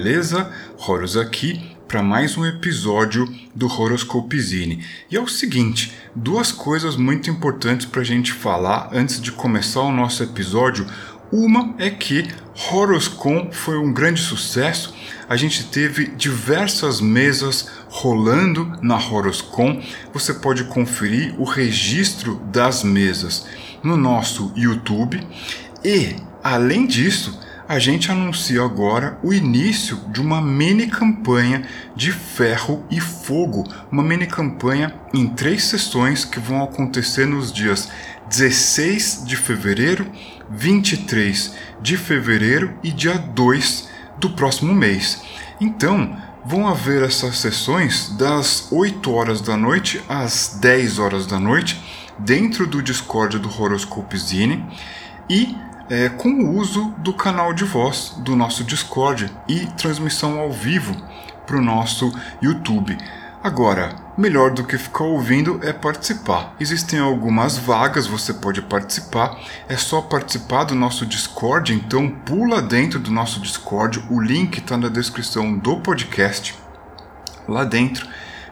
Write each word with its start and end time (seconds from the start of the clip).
beleza? 0.00 0.50
Horus 0.78 1.14
aqui 1.14 1.76
para 1.86 2.02
mais 2.02 2.34
um 2.34 2.46
episódio 2.46 3.28
do 3.54 3.66
Horoscopezine. 3.66 4.82
E 5.10 5.16
é 5.16 5.20
o 5.20 5.28
seguinte, 5.28 5.92
duas 6.16 6.50
coisas 6.50 6.96
muito 6.96 7.28
importantes 7.28 7.84
para 7.84 8.00
a 8.00 8.04
gente 8.04 8.32
falar 8.32 8.88
antes 8.94 9.20
de 9.20 9.30
começar 9.30 9.82
o 9.82 9.92
nosso 9.92 10.22
episódio. 10.22 10.86
Uma 11.30 11.74
é 11.76 11.90
que 11.90 12.26
Horoscon 12.72 13.50
foi 13.52 13.76
um 13.76 13.92
grande 13.92 14.22
sucesso. 14.22 14.94
A 15.28 15.36
gente 15.36 15.64
teve 15.64 16.06
diversas 16.06 16.98
mesas 17.02 17.68
rolando 17.90 18.72
na 18.80 18.96
Horoscon. 18.96 19.82
Você 20.14 20.32
pode 20.32 20.64
conferir 20.64 21.34
o 21.38 21.44
registro 21.44 22.36
das 22.50 22.82
mesas 22.82 23.46
no 23.82 23.98
nosso 23.98 24.50
YouTube. 24.56 25.20
E, 25.84 26.16
além 26.42 26.86
disso, 26.86 27.38
a 27.70 27.78
gente 27.78 28.10
anuncia 28.10 28.64
agora 28.64 29.16
o 29.22 29.32
início 29.32 29.96
de 30.08 30.20
uma 30.20 30.42
mini 30.42 30.88
campanha 30.88 31.62
de 31.94 32.10
ferro 32.10 32.84
e 32.90 32.98
fogo, 32.98 33.62
uma 33.92 34.02
mini 34.02 34.26
campanha 34.26 34.92
em 35.14 35.28
três 35.28 35.62
sessões 35.66 36.24
que 36.24 36.40
vão 36.40 36.64
acontecer 36.64 37.26
nos 37.26 37.52
dias 37.52 37.88
16 38.28 39.22
de 39.24 39.36
fevereiro, 39.36 40.04
23 40.50 41.54
de 41.80 41.96
fevereiro 41.96 42.74
e 42.82 42.90
dia 42.90 43.16
2 43.16 43.88
do 44.18 44.30
próximo 44.30 44.74
mês. 44.74 45.22
Então, 45.60 46.16
vão 46.44 46.66
haver 46.66 47.04
essas 47.04 47.38
sessões 47.38 48.08
das 48.18 48.66
8 48.72 49.12
horas 49.12 49.40
da 49.40 49.56
noite 49.56 50.02
às 50.08 50.58
10 50.60 50.98
horas 50.98 51.24
da 51.24 51.38
noite 51.38 51.80
dentro 52.18 52.66
do 52.66 52.82
Discord 52.82 53.38
do 53.38 53.48
Horoscope 53.48 54.18
Zine 54.18 54.66
e 55.28 55.54
é, 55.90 56.08
com 56.08 56.28
o 56.28 56.56
uso 56.56 56.94
do 56.98 57.12
canal 57.12 57.52
de 57.52 57.64
voz 57.64 58.14
do 58.18 58.36
nosso 58.36 58.62
Discord 58.62 59.30
e 59.48 59.66
transmissão 59.76 60.38
ao 60.38 60.52
vivo 60.52 60.94
para 61.44 61.58
o 61.58 61.60
nosso 61.60 62.12
YouTube. 62.40 62.96
Agora, 63.42 63.96
melhor 64.16 64.52
do 64.52 64.62
que 64.62 64.78
ficar 64.78 65.02
ouvindo 65.02 65.58
é 65.64 65.72
participar. 65.72 66.54
Existem 66.60 67.00
algumas 67.00 67.58
vagas, 67.58 68.06
você 68.06 68.32
pode 68.32 68.62
participar. 68.62 69.36
É 69.68 69.76
só 69.76 70.00
participar 70.00 70.64
do 70.64 70.74
nosso 70.76 71.04
Discord, 71.04 71.74
então 71.74 72.08
pula 72.08 72.62
dentro 72.62 73.00
do 73.00 73.10
nosso 73.10 73.40
Discord. 73.40 74.04
O 74.10 74.20
link 74.20 74.58
está 74.58 74.76
na 74.76 74.88
descrição 74.88 75.58
do 75.58 75.80
podcast. 75.80 76.54
Lá 77.48 77.64
dentro 77.64 78.06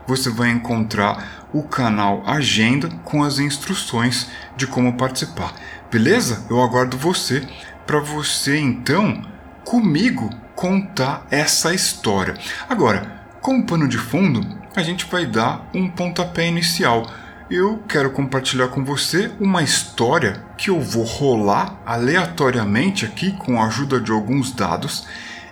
você 0.06 0.30
vai 0.30 0.50
encontrar 0.50 1.46
o 1.52 1.62
canal 1.62 2.22
Agenda 2.26 2.88
com 3.04 3.22
as 3.22 3.38
instruções 3.38 4.26
de 4.56 4.66
como 4.66 4.94
participar. 4.94 5.54
Beleza? 5.90 6.44
Eu 6.50 6.62
aguardo 6.62 6.98
você 6.98 7.48
para 7.86 7.98
você 7.98 8.58
então 8.58 9.22
comigo 9.64 10.28
contar 10.54 11.26
essa 11.30 11.72
história. 11.72 12.34
Agora, 12.68 13.22
como 13.40 13.64
pano 13.64 13.88
de 13.88 13.96
fundo, 13.96 14.46
a 14.76 14.82
gente 14.82 15.06
vai 15.06 15.24
dar 15.24 15.66
um 15.74 15.88
pontapé 15.88 16.46
inicial. 16.46 17.10
Eu 17.50 17.82
quero 17.88 18.10
compartilhar 18.10 18.68
com 18.68 18.84
você 18.84 19.30
uma 19.40 19.62
história 19.62 20.44
que 20.58 20.68
eu 20.68 20.78
vou 20.78 21.04
rolar 21.04 21.80
aleatoriamente 21.86 23.06
aqui 23.06 23.32
com 23.32 23.58
a 23.58 23.66
ajuda 23.66 23.98
de 23.98 24.12
alguns 24.12 24.52
dados 24.52 25.06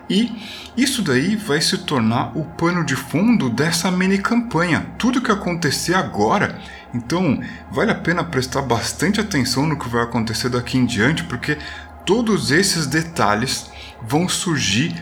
e 0.08 0.30
isso 0.76 1.02
daí 1.02 1.34
vai 1.34 1.60
se 1.60 1.78
tornar 1.78 2.36
o 2.36 2.44
pano 2.44 2.84
de 2.84 2.94
fundo 2.94 3.48
dessa 3.48 3.90
mini 3.90 4.18
campanha. 4.18 4.86
Tudo 4.98 5.20
que 5.20 5.32
acontecer 5.32 5.94
agora 5.94 6.58
então, 6.96 7.40
vale 7.70 7.90
a 7.90 7.94
pena 7.94 8.24
prestar 8.24 8.62
bastante 8.62 9.20
atenção 9.20 9.66
no 9.66 9.78
que 9.78 9.88
vai 9.88 10.02
acontecer 10.02 10.48
daqui 10.48 10.78
em 10.78 10.86
diante, 10.86 11.24
porque 11.24 11.58
todos 12.04 12.50
esses 12.50 12.86
detalhes 12.86 13.70
vão 14.02 14.28
surgir 14.28 14.94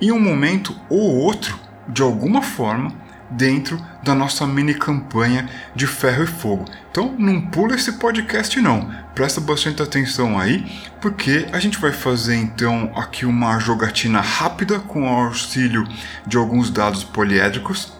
em 0.00 0.12
um 0.12 0.20
momento 0.20 0.78
ou 0.88 1.16
outro, 1.16 1.58
de 1.88 2.02
alguma 2.02 2.40
forma, 2.40 2.92
dentro 3.30 3.80
da 4.02 4.14
nossa 4.14 4.46
mini 4.46 4.74
campanha 4.74 5.48
de 5.74 5.86
ferro 5.86 6.24
e 6.24 6.26
fogo. 6.26 6.66
Então 6.90 7.14
não 7.18 7.40
pula 7.40 7.74
esse 7.74 7.92
podcast 7.92 8.60
não, 8.60 8.90
presta 9.14 9.40
bastante 9.40 9.82
atenção 9.82 10.38
aí, 10.38 10.64
porque 11.00 11.48
a 11.52 11.58
gente 11.58 11.78
vai 11.78 11.90
fazer 11.90 12.36
então 12.36 12.92
aqui 12.94 13.26
uma 13.26 13.58
jogatina 13.58 14.20
rápida 14.20 14.78
com 14.78 15.02
o 15.02 15.24
auxílio 15.26 15.86
de 16.26 16.36
alguns 16.36 16.70
dados 16.70 17.02
poliédricos, 17.02 17.92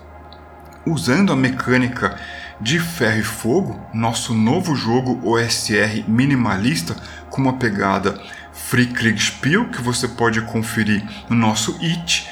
usando 0.86 1.32
a 1.32 1.36
mecânica 1.36 2.16
de 2.60 2.78
Ferro 2.78 3.20
e 3.20 3.22
Fogo, 3.22 3.80
nosso 3.92 4.34
novo 4.34 4.74
jogo 4.74 5.20
OSR 5.28 6.04
minimalista 6.06 6.96
com 7.28 7.42
uma 7.42 7.54
pegada 7.54 8.20
Free 8.52 8.86
Kriegspiel 8.86 9.68
que 9.68 9.82
você 9.82 10.06
pode 10.06 10.40
conferir 10.42 11.04
no 11.28 11.36
nosso 11.36 11.78
It. 11.82 12.28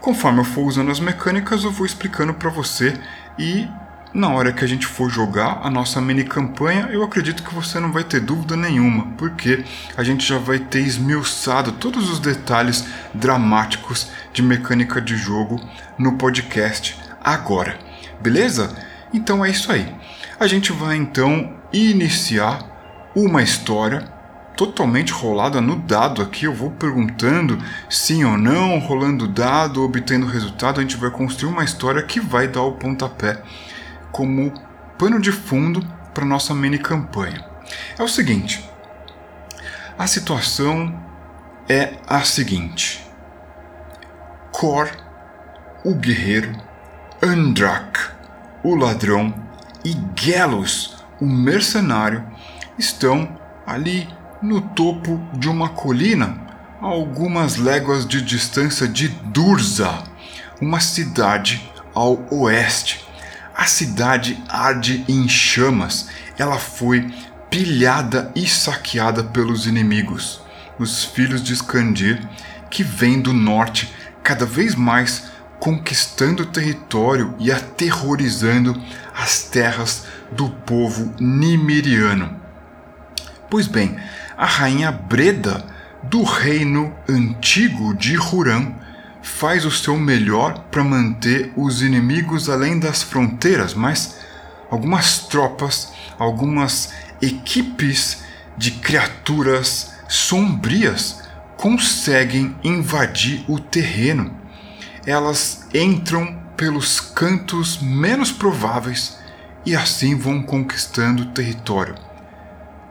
Conforme 0.00 0.40
eu 0.40 0.44
for 0.44 0.62
usando 0.62 0.90
as 0.90 1.00
mecânicas, 1.00 1.64
eu 1.64 1.70
vou 1.70 1.84
explicando 1.84 2.34
para 2.34 2.50
você 2.50 2.94
e 3.38 3.68
na 4.14 4.28
hora 4.28 4.52
que 4.52 4.64
a 4.64 4.68
gente 4.68 4.86
for 4.86 5.10
jogar 5.10 5.60
a 5.64 5.68
nossa 5.68 6.00
mini 6.00 6.22
campanha, 6.22 6.88
eu 6.92 7.02
acredito 7.02 7.42
que 7.42 7.52
você 7.52 7.80
não 7.80 7.90
vai 7.90 8.04
ter 8.04 8.20
dúvida 8.20 8.56
nenhuma, 8.56 9.06
porque 9.18 9.64
a 9.96 10.04
gente 10.04 10.24
já 10.24 10.38
vai 10.38 10.60
ter 10.60 10.80
esmiuçado 10.80 11.72
todos 11.72 12.08
os 12.08 12.20
detalhes 12.20 12.86
dramáticos 13.12 14.12
de 14.32 14.40
mecânica 14.40 15.00
de 15.00 15.16
jogo 15.16 15.60
no 15.98 16.16
podcast 16.16 16.96
agora. 17.20 17.76
Beleza? 18.20 18.76
Então 19.14 19.44
é 19.44 19.48
isso 19.48 19.70
aí. 19.70 19.94
A 20.40 20.48
gente 20.48 20.72
vai 20.72 20.96
então 20.96 21.54
iniciar 21.72 23.12
uma 23.14 23.44
história 23.44 24.00
totalmente 24.56 25.12
rolada 25.12 25.60
no 25.60 25.76
dado 25.76 26.20
aqui. 26.20 26.46
Eu 26.46 26.52
vou 26.52 26.72
perguntando 26.72 27.56
sim 27.88 28.24
ou 28.24 28.36
não, 28.36 28.80
rolando 28.80 29.28
dado, 29.28 29.84
obtendo 29.84 30.26
resultado. 30.26 30.80
A 30.80 30.82
gente 30.82 30.96
vai 30.96 31.12
construir 31.12 31.52
uma 31.52 31.62
história 31.62 32.02
que 32.02 32.18
vai 32.18 32.48
dar 32.48 32.62
o 32.62 32.72
pontapé 32.72 33.40
como 34.10 34.52
pano 34.98 35.20
de 35.20 35.30
fundo 35.30 35.80
para 36.12 36.24
nossa 36.24 36.52
mini 36.52 36.78
campanha. 36.78 37.44
É 37.96 38.02
o 38.02 38.08
seguinte: 38.08 38.68
a 39.96 40.08
situação 40.08 40.92
é 41.68 41.94
a 42.04 42.22
seguinte: 42.22 43.06
Cor, 44.50 44.90
o 45.84 45.94
guerreiro, 45.94 46.52
Andrak, 47.22 48.13
o 48.64 48.74
ladrão, 48.74 49.32
e 49.84 49.94
Gelos, 50.16 50.96
o 51.20 51.26
mercenário, 51.26 52.24
estão 52.78 53.28
ali 53.66 54.08
no 54.40 54.62
topo 54.62 55.20
de 55.34 55.48
uma 55.48 55.68
colina, 55.68 56.42
a 56.80 56.86
algumas 56.86 57.56
léguas 57.56 58.06
de 58.06 58.22
distância 58.22 58.88
de 58.88 59.08
Durza, 59.08 60.02
uma 60.60 60.80
cidade 60.80 61.70
ao 61.94 62.26
oeste. 62.30 63.04
A 63.54 63.66
cidade 63.66 64.42
arde 64.48 65.04
em 65.06 65.28
chamas, 65.28 66.08
ela 66.38 66.58
foi 66.58 67.12
pilhada 67.50 68.32
e 68.34 68.48
saqueada 68.48 69.22
pelos 69.22 69.66
inimigos, 69.66 70.40
os 70.78 71.04
filhos 71.04 71.42
de 71.42 71.52
Skandir, 71.52 72.26
que 72.70 72.82
vêm 72.82 73.20
do 73.20 73.32
norte 73.32 73.92
cada 74.22 74.46
vez 74.46 74.74
mais 74.74 75.33
conquistando 75.64 76.44
território 76.44 77.34
e 77.38 77.50
aterrorizando 77.50 78.78
as 79.14 79.44
terras 79.44 80.04
do 80.30 80.50
povo 80.50 81.14
nimiriano. 81.18 82.38
Pois 83.48 83.66
bem, 83.66 83.96
a 84.36 84.44
rainha 84.44 84.92
Breda, 84.92 85.64
do 86.02 86.22
reino 86.22 86.94
antigo 87.08 87.94
de 87.94 88.18
Huram, 88.18 88.74
faz 89.22 89.64
o 89.64 89.70
seu 89.70 89.96
melhor 89.96 90.66
para 90.70 90.84
manter 90.84 91.50
os 91.56 91.80
inimigos 91.80 92.50
além 92.50 92.78
das 92.78 93.02
fronteiras, 93.02 93.72
mas 93.72 94.18
algumas 94.70 95.20
tropas, 95.20 95.94
algumas 96.18 96.92
equipes 97.22 98.22
de 98.54 98.70
criaturas 98.70 99.94
sombrias 100.08 101.22
conseguem 101.56 102.54
invadir 102.62 103.42
o 103.48 103.58
terreno 103.58 104.43
elas 105.06 105.66
entram 105.74 106.42
pelos 106.56 107.00
cantos 107.00 107.78
menos 107.80 108.32
prováveis 108.32 109.18
e 109.66 109.74
assim 109.74 110.16
vão 110.16 110.42
conquistando 110.42 111.26
território. 111.26 111.94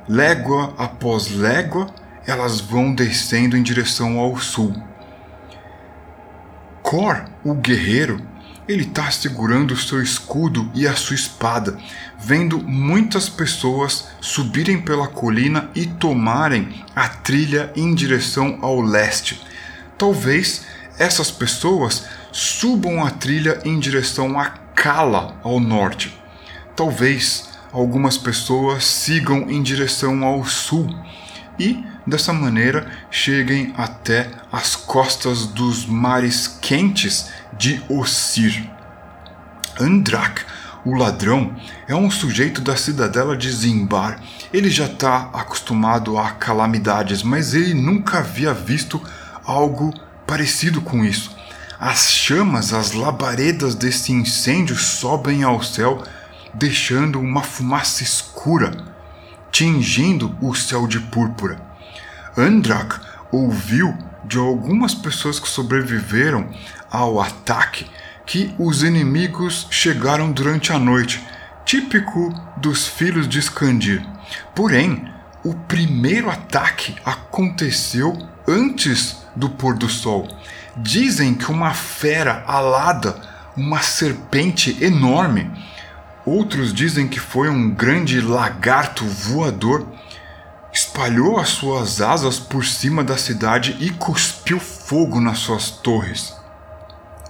Légua 0.08 0.74
após 0.78 1.30
légua, 1.30 1.88
elas 2.26 2.60
vão 2.60 2.94
descendo 2.94 3.56
em 3.56 3.64
direção 3.64 4.20
ao 4.20 4.38
sul. 4.38 4.76
Cor, 6.82 7.26
o 7.44 7.54
guerreiro, 7.54 8.22
ele 8.68 8.84
está 8.84 9.10
segurando 9.12 9.72
o 9.74 9.78
seu 9.78 10.02
escudo 10.02 10.70
e 10.74 10.88
a 10.88 10.96
sua 10.96 11.16
espada, 11.16 11.78
vendo 12.20 12.60
muitas 12.60 13.28
pessoas 13.28 14.08
subirem 14.22 14.82
pela 14.82 15.08
colina 15.08 15.70
e 15.76 15.86
tomarem 15.86 16.84
a 16.96 17.08
trilha 17.08 17.72
em 17.76 17.94
direção 17.94 18.60
ao 18.62 18.82
leste. 18.82 19.42
Talvez 19.98 20.66
essas 20.98 21.32
pessoas 21.32 22.06
subam 22.32 23.04
a 23.06 23.10
trilha 23.10 23.60
em 23.66 23.80
direção 23.80 24.40
a 24.40 24.46
Kala, 24.76 25.36
ao 25.44 25.60
norte. 25.60 26.18
Talvez 26.76 27.50
algumas 27.72 28.18
pessoas 28.18 28.86
sigam 28.86 29.50
em 29.50 29.62
direção 29.62 30.24
ao 30.24 30.44
sul 30.46 30.88
e 31.60 31.84
dessa 32.06 32.34
maneira 32.34 32.88
cheguem 33.10 33.74
até 33.78 34.30
as 34.52 34.76
costas 34.76 35.46
dos 35.46 35.86
mares 35.86 36.48
quentes 36.62 37.30
de 37.58 37.82
Ossir. 37.90 38.70
Andrak, 39.80 40.44
o 40.86 40.96
ladrão, 40.96 41.56
é 41.88 41.96
um 41.96 42.12
sujeito 42.12 42.62
da 42.62 42.76
cidadela 42.76 43.38
de 43.38 43.52
Zimbar. 43.52 44.20
Ele 44.52 44.70
já 44.70 44.86
está 44.86 45.30
acostumado 45.34 46.18
a 46.18 46.32
calamidades, 46.32 47.24
mas 47.24 47.54
ele 47.54 47.74
nunca 47.74 48.20
havia 48.20 48.54
visto 48.54 49.02
algo 49.46 49.94
parecido 50.26 50.82
com 50.82 51.04
isso. 51.04 51.36
As 51.80 52.12
chamas, 52.12 52.74
as 52.74 52.94
labaredas 52.94 53.76
desse 53.76 54.12
incêndio 54.12 54.76
sobem 54.76 55.44
ao 55.44 55.62
céu, 55.62 56.02
deixando 56.54 57.20
uma 57.20 57.42
fumaça 57.42 58.04
escura, 58.04 58.72
tingindo 59.52 60.36
o 60.42 60.56
céu 60.56 60.88
de 60.88 61.00
púrpura. 61.00 61.62
Andrak 62.38 63.00
ouviu 63.32 63.96
de 64.24 64.38
algumas 64.38 64.96
pessoas 64.96 65.40
que 65.40 65.48
sobreviveram 65.50 66.50
ao 66.90 67.20
ataque 67.20 67.86
que 68.26 68.54
os 68.58 68.84
inimigos 68.84 69.68
chegaram 69.70 70.32
durante 70.32 70.72
a 70.72 70.80
noite, 70.80 71.22
típico 71.66 72.34
dos 72.58 72.88
filhos 72.88 73.28
de 73.28 73.40
Skandir. 73.40 74.06
Porém, 74.56 75.12
o 75.44 75.54
primeiro 75.54 76.30
ataque 76.30 76.96
aconteceu 77.04 78.18
antes 78.48 79.23
do 79.36 79.50
pôr 79.50 79.76
do 79.76 79.90
sol. 79.90 80.28
Dizem 80.76 81.34
que 81.34 81.52
uma 81.52 81.74
fera 81.74 82.44
alada, 82.48 83.16
uma 83.56 83.82
serpente 83.82 84.84
enorme, 84.84 85.52
outros 86.26 86.74
dizem 86.74 87.08
que 87.08 87.20
foi 87.20 87.50
um 87.50 87.70
grande 87.72 88.20
lagarto 88.22 89.06
voador, 89.06 89.88
espalhou 90.74 91.40
as 91.40 91.50
suas 91.50 92.02
asas 92.02 92.40
por 92.40 92.66
cima 92.66 93.04
da 93.04 93.18
cidade 93.18 93.78
e 93.80 93.92
cuspiu 93.92 94.60
fogo 94.60 95.20
nas 95.20 95.40
suas 95.40 95.70
torres. 95.70 96.36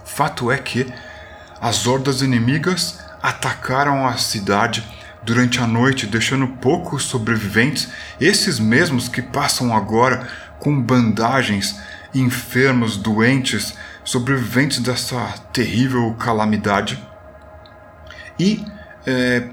Fato 0.04 0.50
é 0.50 0.56
que 0.56 0.86
as 1.60 1.86
hordas 1.86 2.22
inimigas 2.22 3.00
atacaram 3.22 4.06
a 4.06 4.16
cidade 4.16 4.84
durante 5.22 5.58
a 5.58 5.66
noite, 5.66 6.06
deixando 6.06 6.46
poucos 6.46 7.04
sobreviventes, 7.04 7.88
esses 8.20 8.58
mesmos 8.58 9.08
que 9.08 9.22
passam 9.22 9.74
agora 9.74 10.28
com 10.60 10.80
bandagens, 10.80 11.80
enfermos, 12.20 12.96
doentes, 12.96 13.74
sobreviventes 14.04 14.78
dessa 14.78 15.34
terrível 15.52 16.14
calamidade. 16.14 17.02
E 18.38 18.64
é, 19.06 19.48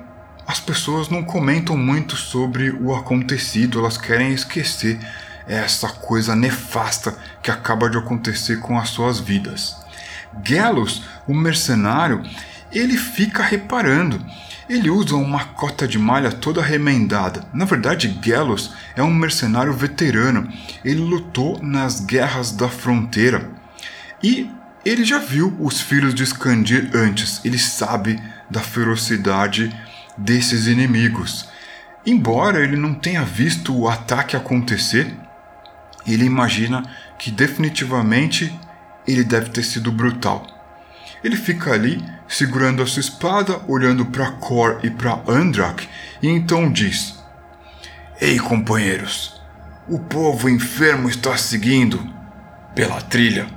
as 0.48 0.60
pessoas 0.60 1.10
não 1.10 1.24
comentam 1.24 1.78
muito 1.78 2.16
sobre 2.16 2.72
o 2.72 2.96
acontecido, 2.96 3.80
elas 3.80 3.98
querem 3.98 4.34
esquecer 4.34 5.00
essa 5.48 5.90
coisa 5.90 6.36
nefasta 6.36 7.16
que 7.42 7.52
acaba 7.52 7.90
de 7.90 7.98
acontecer 7.98 8.60
com 8.60 8.78
as 8.78 8.90
suas 8.90 9.20
vidas. 9.20 9.76
Gelos, 10.44 11.04
o 11.28 11.34
mercenário, 11.34 12.24
ele 12.72 12.98
fica 12.98 13.44
reparando. 13.44 14.24
Ele 14.72 14.90
usa 14.90 15.18
uma 15.18 15.44
cota 15.44 15.86
de 15.86 16.00
malha 16.00 16.32
toda 16.32 16.62
remendada. 16.62 17.46
Na 17.54 17.66
verdade, 17.66 18.18
Gelos 18.24 18.74
é 18.96 19.04
um 19.04 19.14
mercenário 19.14 19.74
veterano. 19.74 20.48
Ele 20.82 21.02
lutou 21.02 21.62
nas 21.62 22.00
guerras 22.00 22.54
da 22.54 22.70
fronteira. 22.70 23.52
E 24.24 24.50
ele 24.86 25.04
já 25.04 25.20
viu 25.20 25.54
os 25.60 25.82
filhos 25.82 26.16
de 26.16 26.24
Skandir 26.24 26.90
antes. 26.94 27.42
Ele 27.44 27.58
sabe 27.58 28.18
da 28.50 28.62
ferocidade 28.62 29.78
desses 30.18 30.68
inimigos. 30.68 31.50
Embora 32.06 32.64
ele 32.64 32.78
não 32.78 32.94
tenha 32.94 33.26
visto 33.26 33.78
o 33.78 33.90
ataque 33.90 34.38
acontecer, 34.38 35.14
ele 36.08 36.24
imagina 36.24 36.90
que 37.20 37.30
definitivamente 37.30 38.58
ele 39.06 39.26
deve 39.26 39.50
ter 39.50 39.64
sido 39.64 39.92
brutal. 39.92 40.48
Ele 41.24 41.36
fica 41.36 41.72
ali, 41.72 42.04
segurando 42.28 42.82
a 42.82 42.88
sua 42.88 43.02
espada, 43.02 43.62
olhando 43.68 44.06
para 44.06 44.32
Kor 44.32 44.80
e 44.84 44.90
para 44.90 45.22
Andrak, 45.28 45.88
e 46.22 46.28
então 46.28 46.72
diz: 46.72 47.20
Ei, 48.20 48.40
companheiros, 48.40 49.40
o 49.88 50.00
povo 50.00 50.50
enfermo 50.50 51.10
está 51.10 51.38
seguindo 51.38 52.02
pela 52.74 53.02
trilha. 53.02 53.48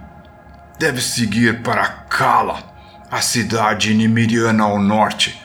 Deve 0.79 1.01
seguir 1.01 1.63
para 1.63 1.87
Kala, 1.87 2.63
a 3.11 3.21
cidade 3.21 3.95
nimiriana 3.95 4.65
ao 4.65 4.79
norte. 4.79 5.41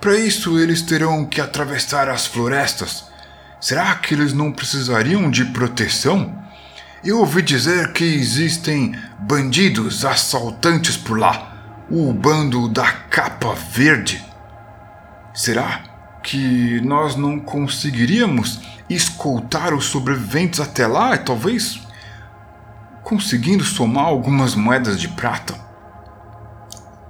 Para 0.00 0.18
isso, 0.18 0.58
eles 0.58 0.82
terão 0.82 1.24
que 1.24 1.40
atravessar 1.40 2.08
as 2.08 2.26
florestas. 2.26 3.04
Será 3.60 3.94
que 3.94 4.12
eles 4.12 4.32
não 4.32 4.50
precisariam 4.50 5.30
de 5.30 5.44
proteção? 5.44 6.36
Eu 7.04 7.20
ouvi 7.20 7.42
dizer 7.42 7.92
que 7.92 8.04
existem 8.04 8.96
bandidos 9.20 10.04
assaltantes 10.04 10.96
por 10.96 11.18
lá, 11.18 11.51
o 11.94 12.10
bando 12.10 12.70
da 12.70 12.90
capa 12.90 13.52
verde. 13.52 14.24
Será 15.34 15.82
que 16.22 16.80
nós 16.80 17.16
não 17.16 17.38
conseguiríamos 17.38 18.62
escoltar 18.88 19.74
os 19.74 19.84
sobreviventes 19.84 20.58
até 20.58 20.86
lá, 20.86 21.18
talvez 21.18 21.86
conseguindo 23.02 23.62
somar 23.62 24.06
algumas 24.06 24.54
moedas 24.54 24.98
de 24.98 25.06
prata? 25.06 25.54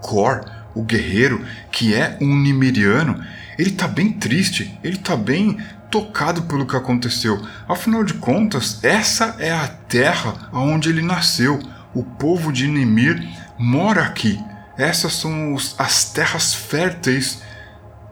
Cor, 0.01 0.45
o 0.75 0.83
guerreiro, 0.83 1.47
que 1.71 1.95
é 1.95 2.19
um 2.21 2.37
nimiriano, 2.37 3.25
ele 3.57 3.71
tá 3.71 3.87
bem 3.87 4.11
triste, 4.11 4.77
ele 4.83 4.97
tá 4.97 5.17
bem 5.17 5.59
tocado 5.93 6.43
pelo 6.43 6.67
que 6.67 6.75
aconteceu. 6.75 7.41
Afinal 7.69 8.03
de 8.03 8.15
contas, 8.15 8.83
essa 8.83 9.37
é 9.39 9.53
a 9.53 9.69
terra 9.69 10.51
onde 10.53 10.89
ele 10.89 11.03
nasceu. 11.03 11.61
O 11.95 12.03
povo 12.03 12.53
de 12.53 12.67
Nimir 12.67 13.25
mora 13.57 14.03
aqui. 14.03 14.43
Essas 14.77 15.13
são 15.15 15.55
os, 15.55 15.75
as 15.79 16.13
terras 16.13 16.55
férteis 16.55 17.43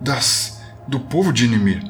das, 0.01 0.61
do 0.87 1.01
povo 1.01 1.33
de 1.33 1.49
Nimir. 1.49 1.83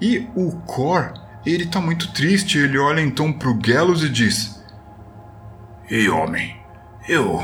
E 0.00 0.26
o 0.34 0.52
Cor, 0.60 1.12
ele 1.44 1.64
está 1.64 1.80
muito 1.80 2.12
triste. 2.12 2.58
Ele 2.58 2.78
olha 2.78 3.00
então 3.00 3.32
para 3.32 3.50
o 3.50 3.58
Gelos 3.62 4.02
e 4.02 4.08
diz: 4.08 4.60
Ei, 5.90 6.08
homem, 6.08 6.56
eu. 7.08 7.42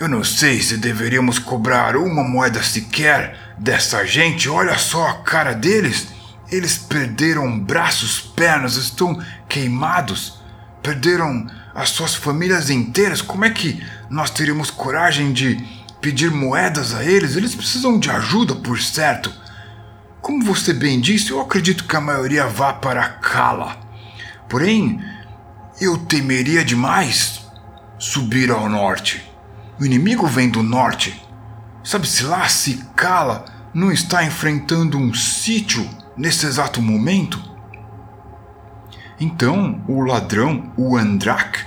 Eu 0.00 0.08
não 0.08 0.24
sei 0.24 0.60
se 0.60 0.78
deveríamos 0.78 1.38
cobrar 1.38 1.96
uma 1.96 2.24
moeda 2.24 2.62
sequer 2.62 3.54
dessa 3.56 4.04
gente. 4.04 4.48
Olha 4.48 4.76
só 4.76 5.08
a 5.08 5.14
cara 5.22 5.52
deles. 5.52 6.08
Eles 6.50 6.76
perderam 6.76 7.58
braços, 7.58 8.20
pernas, 8.20 8.74
estão 8.76 9.22
queimados, 9.48 10.40
perderam 10.82 11.46
as 11.74 11.90
suas 11.90 12.14
famílias 12.14 12.68
inteiras. 12.68 13.22
Como 13.22 13.44
é 13.44 13.50
que 13.50 13.82
nós 14.10 14.28
teríamos 14.30 14.70
coragem 14.70 15.32
de 15.32 15.56
pedir 16.02 16.30
moedas 16.30 16.92
a 16.92 17.04
eles? 17.04 17.36
Eles 17.36 17.54
precisam 17.54 17.98
de 17.98 18.10
ajuda, 18.10 18.54
por 18.56 18.78
certo. 18.78 19.32
Como 20.20 20.44
você 20.44 20.74
bem 20.74 21.00
disse, 21.00 21.30
eu 21.30 21.40
acredito 21.40 21.84
que 21.84 21.96
a 21.96 22.00
maioria 22.00 22.46
vá 22.46 22.72
para 22.72 23.08
Kala. 23.08 23.80
Porém, 24.48 25.00
eu 25.80 25.96
temeria 25.96 26.64
demais 26.64 27.40
subir 27.98 28.50
ao 28.50 28.68
norte. 28.68 29.24
O 29.80 29.84
inimigo 29.86 30.26
vem 30.26 30.50
do 30.50 30.62
norte. 30.62 31.20
Sabe-se 31.82 32.24
lá 32.24 32.48
se 32.48 32.84
Kala 32.94 33.44
não 33.72 33.90
está 33.90 34.24
enfrentando 34.24 34.98
um 34.98 35.14
sítio 35.14 35.88
nesse 36.16 36.46
exato 36.46 36.82
momento? 36.82 37.42
Então 39.18 39.82
o 39.88 40.02
ladrão, 40.02 40.72
o 40.76 40.96
Andrak, 40.96 41.64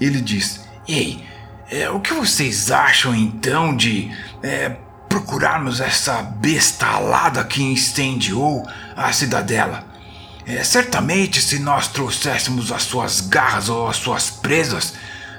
ele 0.00 0.20
diz: 0.20 0.64
Ei, 0.86 1.25
é, 1.70 1.90
o 1.90 2.00
que 2.00 2.12
vocês 2.12 2.70
acham 2.70 3.14
então 3.14 3.76
de 3.76 4.10
é, 4.42 4.76
procurarmos 5.08 5.80
essa 5.80 6.22
besta 6.22 6.86
alada 6.86 7.44
que 7.44 7.62
incendiou 7.62 8.66
a 8.96 9.12
cidadela? 9.12 9.84
É, 10.46 10.62
certamente, 10.62 11.42
se 11.42 11.58
nós 11.58 11.88
trouxéssemos 11.88 12.70
as 12.70 12.82
suas 12.82 13.20
garras 13.20 13.68
ou 13.68 13.88
as 13.88 13.96
suas 13.96 14.30
presas, 14.30 14.94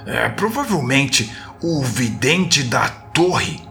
é, 0.05 0.29
provavelmente 0.29 1.31
o 1.61 1.83
vidente 1.83 2.63
da 2.63 2.89
torre, 2.89 3.61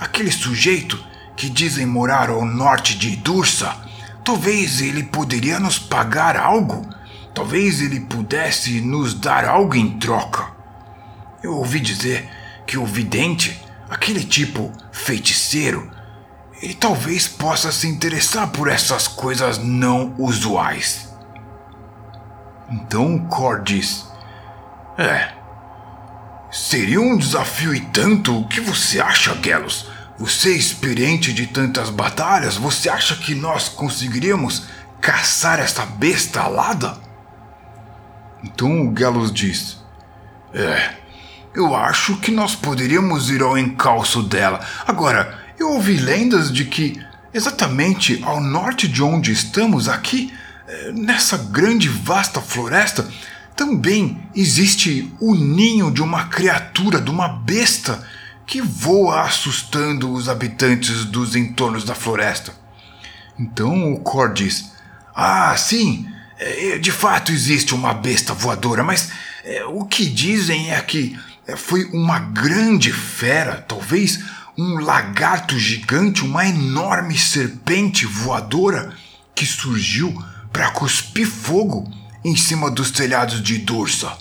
aquele 0.00 0.32
sujeito 0.32 0.98
que 1.36 1.50
dizem 1.50 1.84
morar 1.84 2.30
ao 2.30 2.44
norte 2.44 2.96
de 2.96 3.14
Dursa, 3.16 3.86
Talvez 4.26 4.80
ele 4.80 5.04
poderia 5.04 5.60
nos 5.60 5.78
pagar 5.78 6.36
algo. 6.36 6.84
Talvez 7.32 7.80
ele 7.80 8.00
pudesse 8.00 8.80
nos 8.80 9.14
dar 9.14 9.44
algo 9.44 9.76
em 9.76 10.00
troca. 10.00 10.55
Eu 11.42 11.54
ouvi 11.54 11.80
dizer 11.80 12.28
que 12.66 12.78
o 12.78 12.84
vidente, 12.84 13.62
aquele 13.88 14.24
tipo 14.24 14.72
feiticeiro, 14.90 15.90
ele 16.62 16.74
talvez 16.74 17.28
possa 17.28 17.70
se 17.70 17.86
interessar 17.86 18.48
por 18.48 18.68
essas 18.68 19.06
coisas 19.06 19.58
não 19.58 20.14
usuais. 20.18 21.14
Então 22.70 23.16
o 23.16 23.26
Cor 23.26 23.62
diz: 23.62 24.06
É. 24.98 25.34
Seria 26.50 27.00
um 27.00 27.16
desafio 27.16 27.74
e 27.74 27.80
tanto. 27.80 28.40
O 28.40 28.48
que 28.48 28.60
você 28.60 29.00
acha, 29.00 29.36
Gelos? 29.42 29.90
Você 30.18 30.54
é 30.54 30.56
experiente 30.56 31.32
de 31.32 31.46
tantas 31.46 31.90
batalhas, 31.90 32.56
você 32.56 32.88
acha 32.88 33.14
que 33.16 33.34
nós 33.34 33.68
conseguiríamos 33.68 34.62
caçar 34.98 35.60
essa 35.60 35.84
besta 35.84 36.40
alada? 36.40 36.98
Então 38.42 38.86
o 38.86 38.90
Gallows 38.90 39.30
diz: 39.30 39.78
É, 40.54 40.94
eu 41.56 41.74
acho 41.74 42.18
que 42.18 42.30
nós 42.30 42.54
poderíamos 42.54 43.30
ir 43.30 43.42
ao 43.42 43.56
encalço 43.56 44.22
dela. 44.22 44.60
Agora, 44.86 45.42
eu 45.58 45.70
ouvi 45.72 45.96
lendas 45.96 46.52
de 46.52 46.66
que, 46.66 47.02
exatamente 47.32 48.22
ao 48.22 48.42
norte 48.42 48.86
de 48.86 49.02
onde 49.02 49.32
estamos 49.32 49.88
aqui, 49.88 50.32
eh, 50.68 50.92
nessa 50.92 51.38
grande 51.38 51.88
vasta 51.88 52.42
floresta, 52.42 53.08
também 53.56 54.22
existe 54.34 55.10
o 55.18 55.34
ninho 55.34 55.90
de 55.90 56.02
uma 56.02 56.26
criatura, 56.26 57.00
de 57.00 57.10
uma 57.10 57.26
besta, 57.26 58.06
que 58.46 58.60
voa 58.60 59.22
assustando 59.22 60.12
os 60.12 60.28
habitantes 60.28 61.06
dos 61.06 61.34
entornos 61.34 61.84
da 61.84 61.94
floresta. 61.94 62.52
Então 63.38 63.94
o 63.94 64.00
Cor 64.00 64.34
diz: 64.34 64.72
Ah, 65.14 65.56
sim, 65.56 66.06
eh, 66.38 66.78
de 66.78 66.92
fato 66.92 67.32
existe 67.32 67.74
uma 67.74 67.94
besta 67.94 68.34
voadora, 68.34 68.84
mas 68.84 69.10
é, 69.42 69.64
o 69.64 69.84
que 69.84 70.04
dizem 70.04 70.72
é 70.72 70.80
que 70.80 71.16
foi 71.54 71.84
uma 71.92 72.18
grande 72.18 72.92
fera, 72.92 73.56
talvez 73.60 74.18
um 74.58 74.80
lagarto 74.80 75.58
gigante, 75.58 76.24
uma 76.24 76.46
enorme 76.46 77.16
serpente 77.16 78.06
voadora 78.06 78.92
que 79.34 79.44
surgiu 79.44 80.12
para 80.52 80.70
cuspir 80.70 81.26
fogo 81.26 81.88
em 82.24 82.34
cima 82.34 82.70
dos 82.70 82.90
telhados 82.90 83.42
de 83.42 83.58
Dursa. 83.58 84.16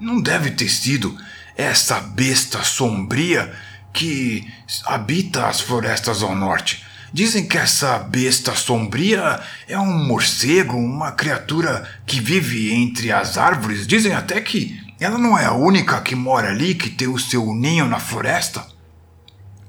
Não 0.00 0.20
deve 0.20 0.50
ter 0.50 0.68
sido 0.68 1.16
essa 1.56 2.00
besta 2.00 2.62
sombria 2.62 3.52
que 3.92 4.46
habita 4.84 5.46
as 5.46 5.60
florestas 5.60 6.22
ao 6.22 6.34
norte. 6.34 6.84
Dizem 7.12 7.46
que 7.46 7.56
essa 7.56 7.98
besta 7.98 8.54
sombria 8.54 9.40
é 9.66 9.78
um 9.78 10.06
morcego, 10.06 10.76
uma 10.76 11.12
criatura 11.12 11.88
que 12.04 12.20
vive 12.20 12.72
entre 12.74 13.10
as 13.10 13.38
árvores. 13.38 13.86
Dizem 13.86 14.12
até 14.12 14.40
que 14.40 14.87
ela 15.00 15.18
não 15.18 15.38
é 15.38 15.44
a 15.44 15.52
única 15.52 16.00
que 16.00 16.14
mora 16.14 16.48
ali, 16.48 16.74
que 16.74 16.90
tem 16.90 17.08
o 17.08 17.18
seu 17.18 17.54
ninho 17.54 17.86
na 17.86 18.00
floresta. 18.00 18.66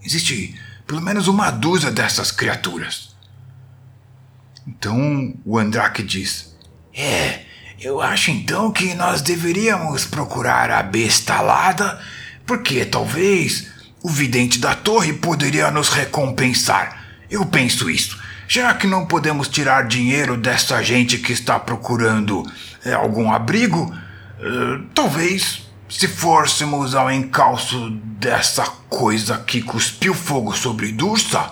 Existe 0.04 0.56
pelo 0.88 1.02
menos 1.02 1.28
uma 1.28 1.52
dúzia 1.52 1.92
dessas 1.92 2.32
criaturas. 2.32 3.16
Então 4.68 5.34
o 5.46 5.58
Andrake 5.58 6.02
diz: 6.02 6.56
É, 6.94 7.42
eu 7.80 8.02
acho 8.02 8.32
então 8.32 8.72
que 8.72 8.94
nós 8.96 9.22
deveríamos 9.22 10.06
procurar 10.06 10.72
a 10.72 10.82
besta 10.82 11.36
alada, 11.36 12.02
porque 12.46 12.84
talvez 12.86 13.68
o 14.02 14.10
vidente 14.10 14.60
da 14.60 14.76
torre 14.76 15.14
poderia 15.14 15.70
nos 15.70 15.90
recompensar. 15.90 17.06
Eu 17.30 17.46
penso 17.46 17.90
isso. 17.90 18.20
Já 18.48 18.74
que 18.74 18.88
não 18.88 19.06
podemos 19.06 19.48
tirar 19.48 19.88
dinheiro 19.88 20.36
dessa 20.36 20.82
gente 20.82 21.20
que 21.20 21.32
está 21.32 21.60
procurando 21.60 22.44
é, 22.84 22.94
algum 22.94 23.32
abrigo, 23.32 23.96
Uh, 24.40 24.84
talvez, 24.96 25.68
se 25.90 26.08
fôssemos 26.08 26.96
ao 26.96 27.12
encalço 27.12 27.90
dessa 28.18 28.66
coisa 28.90 29.38
que 29.40 29.62
cuspiu 29.62 30.14
fogo 30.14 30.56
sobre 30.56 30.94
Dursa, 30.94 31.52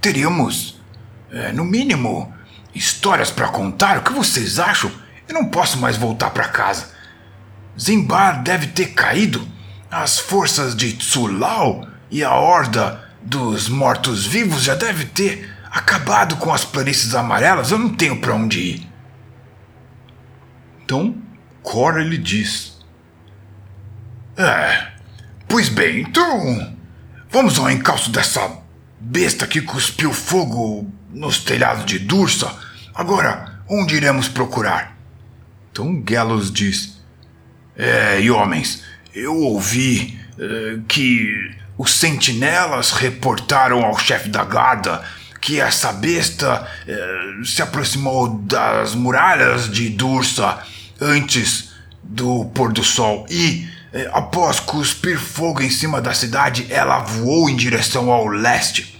teríamos, 0.00 0.80
uh, 1.32 1.54
no 1.54 1.64
mínimo, 1.64 2.32
histórias 2.74 3.30
para 3.30 3.48
contar. 3.48 3.98
O 3.98 4.02
que 4.02 4.12
vocês 4.12 4.58
acham? 4.58 4.90
Eu 5.26 5.34
não 5.34 5.46
posso 5.46 5.78
mais 5.78 5.96
voltar 5.96 6.30
para 6.30 6.48
casa. 6.48 6.90
Zimbar 7.80 8.42
deve 8.42 8.68
ter 8.68 8.88
caído. 8.88 9.46
As 9.90 10.18
forças 10.18 10.76
de 10.76 10.92
Tsulau 10.92 11.86
e 12.10 12.22
a 12.22 12.34
horda 12.34 13.02
dos 13.22 13.68
mortos-vivos 13.68 14.62
já 14.62 14.74
deve 14.74 15.06
ter 15.06 15.50
acabado 15.70 16.36
com 16.36 16.52
as 16.52 16.64
planícies 16.64 17.14
amarelas. 17.14 17.70
Eu 17.70 17.78
não 17.78 17.88
tenho 17.88 18.20
para 18.20 18.34
onde 18.34 18.60
ir. 18.60 18.86
Então, 20.84 21.16
Cora 21.66 22.00
lhe 22.00 22.16
diz: 22.16 22.76
É, 24.36 24.86
pois 25.48 25.68
bem, 25.68 26.02
então. 26.02 26.76
Vamos 27.28 27.58
ao 27.58 27.68
encalço 27.68 28.08
dessa 28.08 28.62
besta 29.00 29.48
que 29.48 29.60
cuspiu 29.60 30.12
fogo 30.12 30.88
nos 31.10 31.40
telhados 31.40 31.84
de 31.84 31.98
Dursa. 31.98 32.54
Agora, 32.94 33.62
onde 33.68 33.96
iremos 33.96 34.28
procurar? 34.28 34.96
Então 35.72 36.00
Gallows 36.02 36.52
diz: 36.52 37.00
É, 37.76 38.20
e 38.20 38.30
homens, 38.30 38.84
eu 39.12 39.36
ouvi 39.36 40.20
é, 40.38 40.78
que 40.86 41.52
os 41.76 41.94
sentinelas 41.94 42.92
reportaram 42.92 43.84
ao 43.84 43.98
chefe 43.98 44.28
da 44.28 44.44
guarda 44.44 45.04
que 45.40 45.60
essa 45.60 45.92
besta 45.92 46.64
é, 46.86 47.44
se 47.44 47.60
aproximou 47.60 48.38
das 48.38 48.94
muralhas 48.94 49.68
de 49.68 49.88
Dursa 49.88 50.64
antes 51.00 51.70
do 52.02 52.44
pôr 52.46 52.72
do 52.72 52.84
sol 52.84 53.26
e, 53.28 53.68
eh, 53.92 54.08
após 54.12 54.60
cuspir 54.60 55.18
fogo 55.18 55.62
em 55.62 55.70
cima 55.70 56.00
da 56.00 56.14
cidade, 56.14 56.66
ela 56.70 56.98
voou 57.00 57.48
em 57.48 57.56
direção 57.56 58.10
ao 58.10 58.26
leste, 58.26 58.96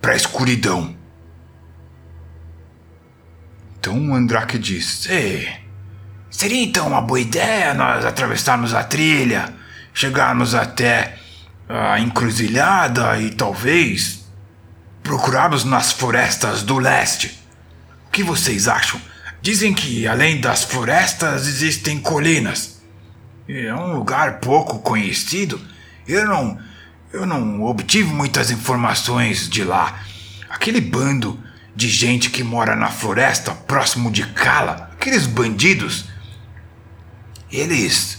para 0.00 0.12
a 0.12 0.16
escuridão. 0.16 0.96
Então 3.78 4.14
Andrake 4.14 4.60
Ei, 5.08 5.48
seria 6.30 6.62
então 6.62 6.88
uma 6.88 7.00
boa 7.00 7.20
ideia 7.20 7.74
nós 7.74 8.04
atravessarmos 8.04 8.74
a 8.74 8.84
trilha, 8.84 9.54
chegarmos 9.94 10.54
até 10.54 11.16
a 11.68 11.98
encruzilhada 11.98 13.18
e 13.20 13.30
talvez 13.30 14.26
procurarmos 15.02 15.64
nas 15.64 15.92
florestas 15.92 16.62
do 16.62 16.78
leste. 16.78 17.38
O 18.06 18.10
que 18.10 18.22
vocês 18.22 18.68
acham? 18.68 19.00
Dizem 19.40 19.72
que 19.72 20.06
além 20.06 20.40
das 20.40 20.64
florestas 20.64 21.46
existem 21.46 21.98
colinas. 21.98 22.80
É 23.48 23.74
um 23.74 23.94
lugar 23.94 24.40
pouco 24.40 24.78
conhecido. 24.80 25.60
Eu 26.06 26.26
não, 26.26 26.58
eu 27.12 27.24
não 27.24 27.62
obtive 27.64 28.12
muitas 28.12 28.50
informações 28.50 29.48
de 29.48 29.64
lá. 29.64 30.00
Aquele 30.50 30.80
bando 30.80 31.38
de 31.74 31.88
gente 31.88 32.30
que 32.30 32.42
mora 32.42 32.74
na 32.74 32.90
floresta 32.90 33.52
próximo 33.52 34.10
de 34.10 34.26
Kala, 34.26 34.90
aqueles 34.92 35.26
bandidos, 35.26 36.06
eles 37.50 38.18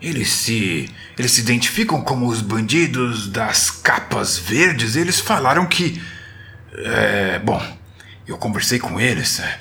eles 0.00 0.28
se 0.28 0.90
eles 1.18 1.32
se 1.32 1.40
identificam 1.40 2.02
como 2.02 2.26
os 2.26 2.42
bandidos 2.42 3.28
das 3.28 3.70
capas 3.70 4.38
verdes. 4.38 4.96
Eles 4.96 5.18
falaram 5.18 5.66
que 5.66 6.02
é, 6.72 7.38
bom, 7.38 7.62
eu 8.26 8.36
conversei 8.36 8.78
com 8.78 9.00
eles. 9.00 9.40
É, 9.40 9.60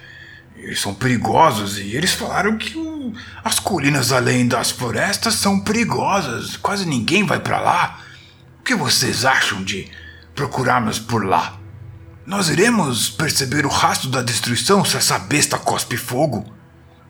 eles 0.65 0.81
são 0.81 0.95
perigosos 0.95 1.77
e 1.77 1.95
eles 1.95 2.13
falaram 2.13 2.57
que 2.57 2.75
o, 2.75 3.13
as 3.43 3.60
colinas 3.60 4.12
além 4.12 4.48
das 4.48 4.72
florestas 4.72 5.36
são 5.36 5.60
perigosas. 5.60 6.57
Quase 6.57 6.88
ninguém 6.88 7.24
vai 7.24 7.39
para 7.39 7.60
lá. 7.60 8.00
O 8.60 8.63
que 8.63 8.74
vocês 8.74 9.25
acham 9.25 9.63
de 9.63 9.88
procurarmos 10.34 10.98
por 10.98 11.24
lá? 11.24 11.60
Nós 12.25 12.50
iremos 12.50 13.12
perceber 13.12 13.63
o 13.63 13.69
rastro 13.69 14.10
da 14.10 14.24
destruição 14.24 14.84
se 14.84 14.98
essa 14.98 15.19
besta 15.19 15.60
cospe 15.60 15.98
fogo? 15.98 16.51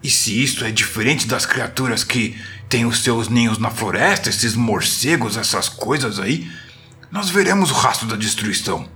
E 0.03 0.09
se 0.09 0.43
isso 0.43 0.65
é 0.65 0.71
diferente 0.71 1.25
das 1.25 1.45
criaturas 1.45 2.03
que 2.03 2.37
têm 2.67 2.85
os 2.85 3.03
seus 3.03 3.29
ninhos 3.29 3.57
na 3.57 3.71
floresta, 3.71 4.29
esses 4.29 4.53
morcegos, 4.53 5.37
essas 5.37 5.69
coisas 5.69 6.19
aí, 6.19 6.51
nós 7.09 7.29
veremos 7.29 7.71
o 7.71 7.73
rastro 7.73 8.05
da 8.05 8.17
destruição. 8.17 8.89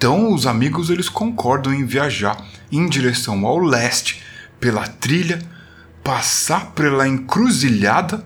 Então 0.00 0.32
os 0.32 0.46
amigos 0.46 0.88
eles 0.88 1.10
concordam 1.10 1.74
em 1.74 1.84
viajar 1.84 2.42
em 2.72 2.88
direção 2.88 3.44
ao 3.44 3.58
leste 3.58 4.22
pela 4.58 4.88
trilha, 4.88 5.42
passar 6.02 6.70
pela 6.70 7.06
encruzilhada 7.06 8.24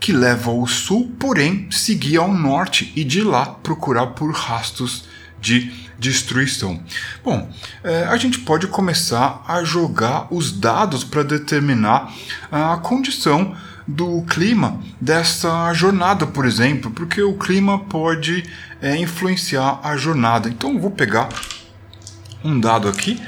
que 0.00 0.14
leva 0.14 0.50
ao 0.50 0.66
sul, 0.66 1.14
porém 1.20 1.70
seguir 1.70 2.16
ao 2.16 2.32
norte 2.32 2.90
e 2.96 3.04
de 3.04 3.20
lá 3.20 3.44
procurar 3.44 4.06
por 4.06 4.32
rastros 4.32 5.04
de 5.38 5.70
destruição. 5.98 6.82
Bom, 7.22 7.52
é, 7.84 8.04
a 8.04 8.16
gente 8.16 8.38
pode 8.38 8.66
começar 8.66 9.44
a 9.46 9.62
jogar 9.64 10.26
os 10.30 10.50
dados 10.50 11.04
para 11.04 11.22
determinar 11.22 12.10
a 12.50 12.78
condição 12.78 13.54
do 13.86 14.22
clima 14.22 14.80
dessa 14.98 15.70
jornada, 15.74 16.26
por 16.26 16.46
exemplo, 16.46 16.90
porque 16.92 17.20
o 17.20 17.34
clima 17.34 17.78
pode 17.78 18.44
é, 18.82 18.96
influenciar 18.96 19.80
a 19.82 19.96
jornada. 19.96 20.48
Então 20.48 20.74
eu 20.74 20.80
vou 20.80 20.90
pegar 20.90 21.28
um 22.44 22.58
dado 22.58 22.88
aqui, 22.88 23.22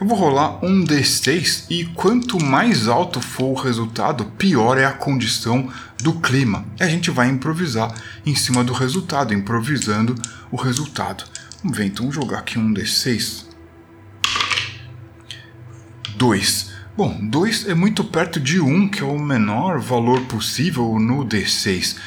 eu 0.00 0.06
vou 0.06 0.16
rolar 0.16 0.64
um 0.64 0.84
D6 0.84 1.66
e 1.68 1.84
quanto 1.84 2.42
mais 2.42 2.88
alto 2.88 3.20
for 3.20 3.50
o 3.50 3.60
resultado, 3.60 4.24
pior 4.38 4.78
é 4.78 4.86
a 4.86 4.92
condição 4.92 5.68
do 6.00 6.14
clima. 6.20 6.64
E 6.78 6.84
a 6.84 6.88
gente 6.88 7.10
vai 7.10 7.28
improvisar 7.28 7.92
em 8.24 8.34
cima 8.34 8.64
do 8.64 8.72
resultado, 8.72 9.34
improvisando 9.34 10.14
o 10.50 10.56
resultado. 10.56 11.24
Vamos 11.62 11.76
ver, 11.76 11.86
então 11.86 12.10
jogar 12.10 12.38
aqui 12.38 12.58
um 12.58 12.72
D6. 12.72 13.44
2. 16.16 16.70
Bom, 16.96 17.18
2 17.22 17.68
é 17.68 17.74
muito 17.74 18.04
perto 18.04 18.38
de 18.38 18.60
1, 18.60 18.68
um, 18.68 18.88
que 18.88 19.02
é 19.02 19.06
o 19.06 19.18
menor 19.18 19.80
valor 19.80 20.20
possível 20.22 20.98
no 20.98 21.24
D6. 21.24 21.96
Uh, 21.96 21.98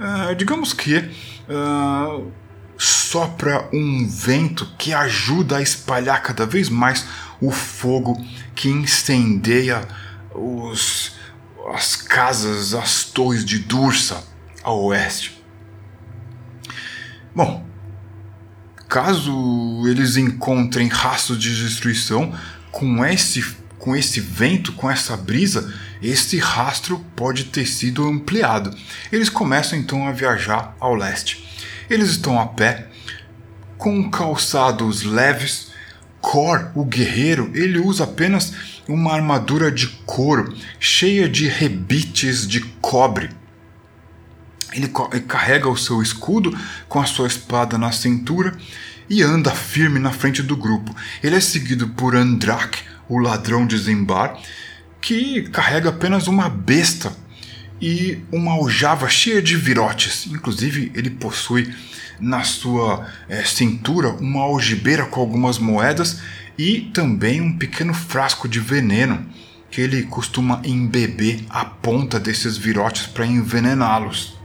ah, 0.00 0.34
digamos 0.34 0.72
que 0.72 0.96
uh, 0.96 2.32
sopra 2.80 3.68
um 3.74 4.08
vento 4.08 4.66
que 4.78 4.94
ajuda 4.94 5.58
a 5.58 5.62
espalhar 5.62 6.22
cada 6.22 6.46
vez 6.46 6.70
mais 6.70 7.04
o 7.38 7.50
fogo 7.50 8.18
que 8.54 8.70
incendeia 8.70 9.86
os, 10.34 11.12
as 11.74 11.94
casas, 11.94 12.72
as 12.72 13.04
torres 13.04 13.44
de 13.44 13.58
Dursa 13.58 14.24
ao 14.62 14.82
oeste. 14.84 15.44
Bom, 17.34 17.66
caso 18.88 19.82
eles 19.86 20.16
encontrem 20.16 20.88
rastros 20.88 21.38
de 21.38 21.54
destruição 21.54 22.34
com 22.72 23.04
esse 23.04 23.60
com 23.78 23.96
esse 23.96 24.20
vento, 24.20 24.72
com 24.72 24.90
essa 24.90 25.16
brisa, 25.16 25.72
esse 26.02 26.38
rastro 26.38 27.02
pode 27.16 27.44
ter 27.44 27.66
sido 27.66 28.06
ampliado. 28.06 28.76
Eles 29.10 29.30
começam 29.30 29.78
então 29.78 30.06
a 30.06 30.12
viajar 30.12 30.76
ao 30.78 30.94
leste. 30.94 31.49
Eles 31.90 32.10
estão 32.10 32.40
a 32.40 32.46
pé, 32.46 32.86
com 33.76 34.08
calçados 34.08 35.02
leves. 35.02 35.72
Cor, 36.20 36.70
o 36.74 36.84
guerreiro, 36.84 37.50
ele 37.54 37.78
usa 37.78 38.04
apenas 38.04 38.52
uma 38.86 39.12
armadura 39.12 39.72
de 39.72 39.88
couro 40.06 40.54
cheia 40.78 41.28
de 41.28 41.48
rebites 41.48 42.46
de 42.46 42.60
cobre. 42.60 43.30
Ele 44.72 44.86
carrega 45.26 45.68
o 45.68 45.76
seu 45.76 46.00
escudo 46.00 46.56
com 46.88 47.00
a 47.00 47.06
sua 47.06 47.26
espada 47.26 47.76
na 47.76 47.90
cintura 47.90 48.56
e 49.08 49.22
anda 49.22 49.50
firme 49.50 49.98
na 49.98 50.12
frente 50.12 50.42
do 50.42 50.56
grupo. 50.56 50.94
Ele 51.22 51.34
é 51.34 51.40
seguido 51.40 51.88
por 51.88 52.14
Andrak, 52.14 52.78
o 53.08 53.18
ladrão 53.18 53.66
de 53.66 53.76
Zimbar, 53.76 54.38
que 55.00 55.42
carrega 55.48 55.88
apenas 55.88 56.28
uma 56.28 56.48
besta 56.48 57.12
e 57.80 58.18
uma 58.30 58.52
aljava 58.52 59.08
cheia 59.08 59.40
de 59.40 59.56
virotes. 59.56 60.26
Inclusive, 60.26 60.92
ele 60.94 61.10
possui 61.10 61.72
na 62.20 62.42
sua 62.42 63.06
é, 63.28 63.42
cintura 63.44 64.10
uma 64.10 64.42
algibeira 64.42 65.06
com 65.06 65.20
algumas 65.20 65.58
moedas 65.58 66.20
e 66.58 66.82
também 66.92 67.40
um 67.40 67.56
pequeno 67.56 67.94
frasco 67.94 68.46
de 68.46 68.60
veneno 68.60 69.26
que 69.70 69.80
ele 69.80 70.02
costuma 70.02 70.60
embeber 70.64 71.40
a 71.48 71.64
ponta 71.64 72.20
desses 72.20 72.56
virotes 72.56 73.06
para 73.06 73.24
envenená-los. 73.24 74.36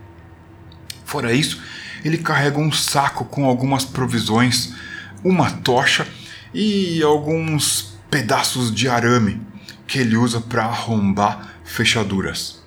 Fora 1.04 1.34
isso, 1.34 1.62
ele 2.04 2.18
carrega 2.20 2.60
um 2.60 2.72
saco 2.72 3.26
com 3.26 3.46
algumas 3.46 3.84
provisões, 3.84 4.74
uma 5.24 5.50
tocha 5.50 6.08
e 6.54 7.02
alguns 7.02 7.98
pedaços 8.10 8.74
de 8.74 8.88
arame 8.88 9.42
que 9.88 10.00
ele 10.00 10.16
usa 10.16 10.40
para 10.40 10.66
arrombar 10.66 11.56
fechaduras. 11.64 12.65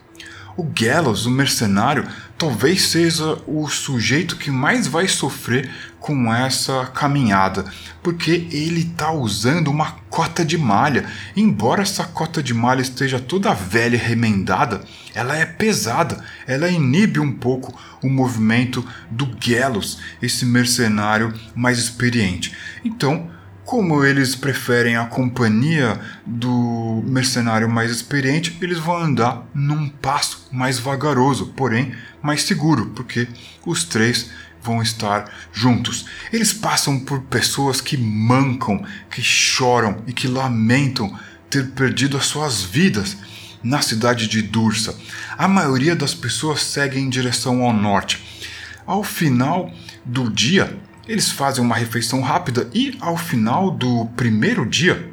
O 0.58 0.64
Gallows, 0.64 1.24
o 1.24 1.30
mercenário, 1.30 2.04
talvez 2.36 2.88
seja 2.88 3.38
o 3.46 3.68
sujeito 3.68 4.34
que 4.34 4.50
mais 4.50 4.88
vai 4.88 5.06
sofrer 5.06 5.70
com 6.00 6.34
essa 6.34 6.84
caminhada, 6.86 7.64
porque 8.02 8.48
ele 8.50 8.80
está 8.80 9.12
usando 9.12 9.68
uma 9.68 9.92
cota 10.10 10.44
de 10.44 10.58
malha. 10.58 11.08
Embora 11.36 11.82
essa 11.82 12.02
cota 12.02 12.42
de 12.42 12.52
malha 12.52 12.82
esteja 12.82 13.20
toda 13.20 13.54
velha 13.54 13.94
e 13.94 14.00
remendada, 14.00 14.82
ela 15.14 15.36
é 15.36 15.46
pesada, 15.46 16.24
ela 16.44 16.68
inibe 16.68 17.20
um 17.20 17.32
pouco 17.32 17.80
o 18.02 18.08
movimento 18.08 18.84
do 19.08 19.26
Gallows, 19.26 20.00
esse 20.20 20.44
mercenário 20.44 21.32
mais 21.54 21.78
experiente. 21.78 22.52
Então, 22.84 23.30
como 23.68 24.02
eles 24.02 24.34
preferem 24.34 24.96
a 24.96 25.04
companhia 25.04 26.00
do 26.24 27.02
mercenário 27.04 27.68
mais 27.68 27.90
experiente, 27.90 28.56
eles 28.62 28.78
vão 28.78 28.96
andar 28.96 29.46
num 29.54 29.90
passo 29.90 30.48
mais 30.50 30.78
vagaroso, 30.78 31.48
porém 31.54 31.94
mais 32.22 32.44
seguro, 32.44 32.86
porque 32.96 33.28
os 33.66 33.84
três 33.84 34.30
vão 34.62 34.80
estar 34.80 35.30
juntos. 35.52 36.06
Eles 36.32 36.50
passam 36.50 36.98
por 36.98 37.20
pessoas 37.24 37.78
que 37.78 37.98
mancam, 37.98 38.82
que 39.10 39.20
choram 39.20 40.02
e 40.06 40.14
que 40.14 40.26
lamentam 40.26 41.14
ter 41.50 41.68
perdido 41.72 42.16
as 42.16 42.24
suas 42.24 42.62
vidas 42.62 43.18
na 43.62 43.82
cidade 43.82 44.28
de 44.28 44.40
Dursa. 44.40 44.98
A 45.36 45.46
maioria 45.46 45.94
das 45.94 46.14
pessoas 46.14 46.62
segue 46.62 46.98
em 46.98 47.10
direção 47.10 47.62
ao 47.62 47.74
norte. 47.74 48.48
Ao 48.86 49.04
final 49.04 49.70
do 50.06 50.30
dia, 50.30 50.74
eles 51.08 51.30
fazem 51.30 51.64
uma 51.64 51.74
refeição 51.74 52.20
rápida 52.20 52.68
e 52.74 52.96
ao 53.00 53.16
final 53.16 53.70
do 53.70 54.06
primeiro 54.14 54.66
dia 54.66 55.10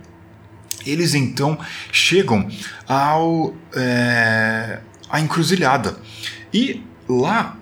eles 0.85 1.15
então 1.15 1.57
chegam 1.91 2.47
ao 2.87 3.55
é, 3.73 4.79
a 5.09 5.19
encruzilhada 5.19 5.97
e 6.53 6.83
lá 7.07 7.57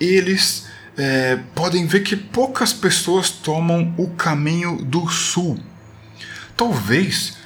eles 0.00 0.66
é, 0.96 1.38
podem 1.54 1.86
ver 1.86 2.00
que 2.00 2.16
poucas 2.16 2.72
pessoas 2.72 3.30
tomam 3.30 3.94
o 3.96 4.08
caminho 4.10 4.76
do 4.76 5.08
sul. 5.08 5.58
Talvez 6.56 7.36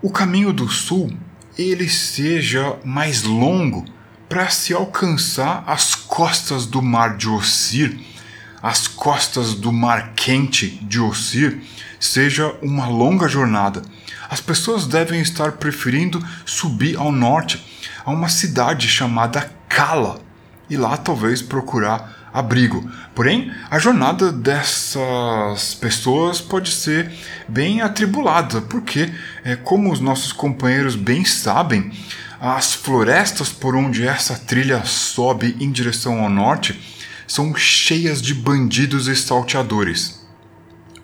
o 0.00 0.10
caminho 0.10 0.52
do 0.52 0.68
sul 0.68 1.12
ele 1.56 1.88
seja 1.88 2.76
mais 2.84 3.22
longo 3.22 3.84
para 4.28 4.48
se 4.48 4.72
alcançar 4.72 5.64
as 5.66 5.94
costas 5.94 6.66
do 6.66 6.80
mar 6.80 7.16
de 7.16 7.28
Ossir 7.28 7.98
as 8.62 8.88
costas 8.88 9.54
do 9.54 9.72
mar 9.72 10.12
quente 10.14 10.68
de 10.82 11.00
Ossir 11.00 11.60
seja 12.00 12.54
uma 12.62 12.86
longa 12.86 13.28
jornada. 13.28 13.82
As 14.28 14.40
pessoas 14.40 14.86
devem 14.86 15.20
estar 15.20 15.52
preferindo 15.52 16.24
subir 16.44 16.96
ao 16.96 17.10
norte, 17.10 17.64
a 18.04 18.10
uma 18.10 18.28
cidade 18.28 18.88
chamada 18.88 19.50
Kala, 19.68 20.20
e 20.68 20.76
lá 20.76 20.96
talvez 20.96 21.40
procurar 21.40 22.28
abrigo. 22.32 22.88
Porém, 23.14 23.50
a 23.70 23.78
jornada 23.78 24.30
dessas 24.30 25.74
pessoas 25.74 26.40
pode 26.40 26.70
ser 26.70 27.10
bem 27.48 27.80
atribulada, 27.80 28.60
porque, 28.60 29.12
é, 29.44 29.56
como 29.56 29.90
os 29.90 29.98
nossos 29.98 30.32
companheiros 30.32 30.94
bem 30.94 31.24
sabem, 31.24 31.90
as 32.40 32.74
florestas 32.74 33.48
por 33.48 33.74
onde 33.74 34.06
essa 34.06 34.36
trilha 34.36 34.84
sobe 34.84 35.56
em 35.58 35.72
direção 35.72 36.22
ao 36.22 36.30
norte 36.30 36.97
são 37.28 37.54
cheias 37.54 38.20
de 38.20 38.34
bandidos 38.34 39.06
e 39.06 39.14
salteadores. 39.14 40.26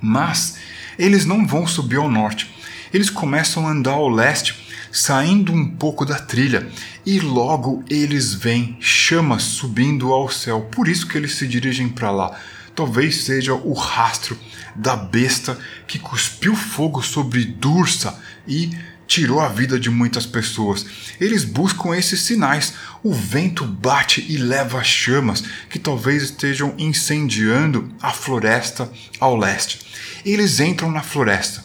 Mas 0.01 0.57
eles 0.99 1.25
não 1.25 1.47
vão 1.47 1.67
subir 1.67 1.97
ao 1.97 2.11
norte. 2.11 2.53
Eles 2.93 3.11
começam 3.11 3.69
a 3.69 3.71
andar 3.71 3.93
ao 3.93 4.09
leste, 4.09 4.67
saindo 4.91 5.53
um 5.53 5.69
pouco 5.69 6.05
da 6.05 6.19
trilha, 6.19 6.69
e 7.05 7.21
logo 7.21 7.85
eles 7.91 8.33
veem 8.33 8.77
chamas 8.81 9.43
subindo 9.43 10.13
ao 10.13 10.31
céu. 10.31 10.63
Por 10.63 10.89
isso 10.89 11.07
que 11.07 11.19
eles 11.19 11.35
se 11.35 11.47
dirigem 11.47 11.89
para 11.89 12.11
lá. 12.11 12.41
Talvez 12.75 13.25
seja 13.25 13.55
o 13.55 13.73
rastro 13.73 14.39
da 14.75 14.97
besta 14.97 15.59
que 15.87 15.99
cuspiu 15.99 16.57
fogo 16.57 17.03
sobre 17.03 17.45
Dursa 17.45 18.19
e 18.49 18.77
tirou 19.07 19.41
a 19.41 19.49
vida 19.49 19.79
de 19.79 19.91
muitas 19.91 20.27
pessoas. 20.27 20.85
Eles 21.21 21.45
buscam 21.45 21.95
esses 21.95 22.21
sinais. 22.21 22.75
O 23.03 23.13
vento 23.13 23.65
bate 23.65 24.25
e 24.29 24.37
leva 24.37 24.83
chamas 24.83 25.43
que 25.69 25.79
talvez 25.79 26.23
estejam 26.23 26.75
incendiando 26.79 27.93
a 28.01 28.11
floresta 28.11 28.91
ao 29.21 29.37
leste. 29.37 29.81
Eles 30.25 30.61
entram 30.61 30.91
na 30.91 31.03
floresta. 31.03 31.65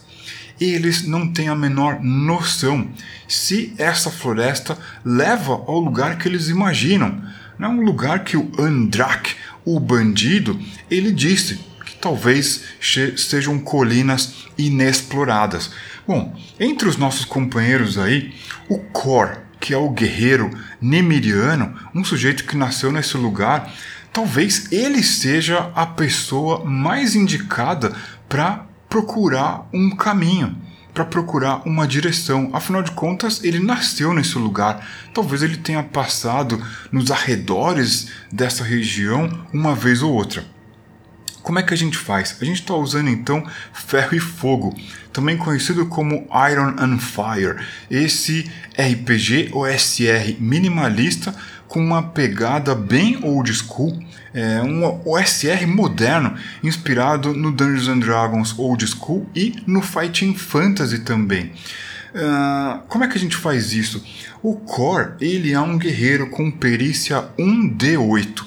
Eles 0.59 1.03
não 1.03 1.31
têm 1.31 1.47
a 1.47 1.55
menor 1.55 2.03
noção 2.03 2.89
se 3.27 3.73
essa 3.77 4.11
floresta 4.11 4.77
leva 5.05 5.53
ao 5.53 5.79
lugar 5.79 6.17
que 6.17 6.27
eles 6.27 6.49
imaginam. 6.49 7.23
Não 7.57 7.69
é 7.69 7.71
um 7.71 7.81
lugar 7.81 8.23
que 8.23 8.35
o 8.35 8.51
Andrak, 8.59 9.35
o 9.63 9.79
bandido, 9.79 10.59
ele 10.89 11.11
disse 11.11 11.59
talvez 12.01 12.63
sejam 13.17 13.59
colinas 13.59 14.47
inexploradas. 14.57 15.71
Bom, 16.07 16.35
entre 16.59 16.87
os 16.87 16.97
nossos 16.97 17.25
companheiros 17.25 17.97
aí, 17.97 18.33
o 18.67 18.79
Kor, 18.79 19.37
que 19.59 19.73
é 19.73 19.77
o 19.77 19.89
guerreiro 19.89 20.49
nemiriano, 20.81 21.73
um 21.93 22.03
sujeito 22.03 22.45
que 22.45 22.57
nasceu 22.57 22.91
nesse 22.91 23.17
lugar, 23.17 23.71
talvez 24.11 24.71
ele 24.71 25.03
seja 25.03 25.71
a 25.75 25.85
pessoa 25.85 26.65
mais 26.65 27.15
indicada 27.15 27.93
para 28.27 28.65
procurar 28.87 29.67
um 29.73 29.91
caminho, 29.91 30.57
para 30.93 31.05
procurar 31.05 31.61
uma 31.67 31.87
direção. 31.87 32.49
Afinal 32.53 32.81
de 32.81 32.91
contas, 32.91 33.43
ele 33.43 33.59
nasceu 33.59 34.13
nesse 34.13 34.37
lugar. 34.37 34.87
Talvez 35.13 35.43
ele 35.43 35.57
tenha 35.57 35.83
passado 35.83 36.61
nos 36.91 37.11
arredores 37.11 38.09
dessa 38.31 38.63
região 38.63 39.45
uma 39.53 39.75
vez 39.75 40.01
ou 40.01 40.11
outra. 40.11 40.58
Como 41.49 41.57
é 41.57 41.63
que 41.63 41.73
a 41.73 41.77
gente 41.77 41.97
faz? 41.97 42.37
A 42.39 42.45
gente 42.45 42.61
está 42.61 42.75
usando 42.75 43.09
então 43.09 43.43
ferro 43.73 44.15
e 44.15 44.19
fogo, 44.19 44.77
também 45.11 45.35
conhecido 45.35 45.87
como 45.87 46.27
Iron 46.47 46.75
and 46.77 46.99
Fire. 46.99 47.57
Esse 47.89 48.47
RPG 48.77 49.49
OSR 49.51 50.37
minimalista 50.39 51.33
com 51.67 51.79
uma 51.79 52.03
pegada 52.03 52.75
bem 52.75 53.17
old 53.23 53.51
school, 53.51 53.99
é 54.31 54.61
um 54.61 55.01
OSR 55.03 55.65
moderno, 55.65 56.35
inspirado 56.63 57.33
no 57.33 57.51
Dungeons 57.51 57.87
and 57.87 57.97
Dragons 57.97 58.53
old 58.55 58.85
school 58.85 59.27
e 59.35 59.55
no 59.65 59.81
Fighting 59.81 60.35
Fantasy 60.35 60.99
também. 60.99 61.51
Uh, 62.13 62.83
como 62.87 63.05
é 63.05 63.07
que 63.07 63.17
a 63.17 63.19
gente 63.19 63.35
faz 63.35 63.73
isso? 63.73 64.05
O 64.43 64.53
Core 64.53 65.13
ele 65.19 65.51
é 65.51 65.59
um 65.59 65.79
guerreiro 65.79 66.29
com 66.29 66.51
perícia 66.51 67.27
1D8. 67.39 68.45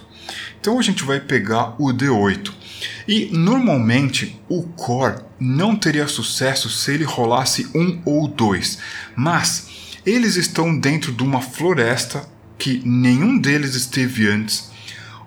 Então 0.61 0.79
a 0.79 0.83
gente 0.83 1.03
vai 1.03 1.19
pegar 1.19 1.75
o 1.83 1.93
D8 1.93 2.62
E 3.07 3.29
normalmente 3.33 4.41
o 4.49 4.63
core 4.63 5.23
não 5.39 5.77
teria 5.77 6.07
sucesso 6.07 6.69
se 6.71 6.93
ele 6.93 7.05
rolasse 7.05 7.69
um 7.75 8.01
ou 8.05 8.29
dois, 8.29 8.79
mas 9.17 9.99
eles 10.05 10.37
estão 10.37 10.77
dentro 10.77 11.13
de 11.13 11.23
uma 11.23 11.41
floresta 11.41 12.29
que 12.59 12.83
nenhum 12.85 13.39
deles 13.39 13.75
esteve 13.75 14.29
antes. 14.29 14.71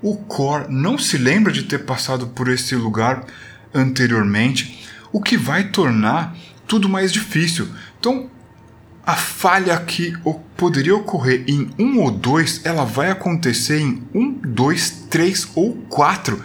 O 0.02 0.15
core 0.18 0.68
não 0.70 0.98
se 0.98 1.18
lembra 1.18 1.52
de 1.52 1.63
ter 1.63 1.80
passado 1.80 2.28
por 2.28 2.48
esse 2.50 2.76
lugar 2.76 3.26
anteriormente, 3.74 4.86
o 5.12 5.22
que 5.22 5.38
vai 5.38 5.70
tornar 5.70 6.36
tudo 6.68 6.89
mais 6.89 7.12
difícil. 7.12 7.68
Então, 8.00 8.30
a 9.06 9.15
falha 9.15 9.78
que 9.78 10.13
poderia 10.58 10.96
ocorrer 10.96 11.44
em 11.48 11.70
um 11.78 12.00
ou 12.00 12.10
dois, 12.10 12.62
ela 12.63 12.84
vai 12.86 13.12
acontecer 13.12 13.80
em 13.80 14.02
um, 14.13 14.32
dois, 14.32 14.89
três 15.10 15.48
ou 15.54 15.74
quatro. 15.89 16.41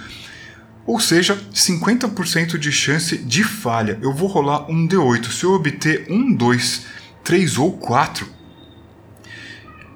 Ou 0.86 0.98
seja, 0.98 1.36
50% 1.54 2.58
de 2.58 2.72
chance 2.72 3.16
de 3.18 3.44
falha. 3.44 3.98
Eu 4.02 4.12
vou 4.12 4.28
rolar 4.28 4.70
um 4.70 4.88
D8. 4.88 5.30
Se 5.30 5.44
eu 5.44 5.52
obter 5.52 6.06
um, 6.10 6.32
dois, 6.32 6.86
três 7.22 7.58
ou 7.58 7.72
quatro, 7.72 8.26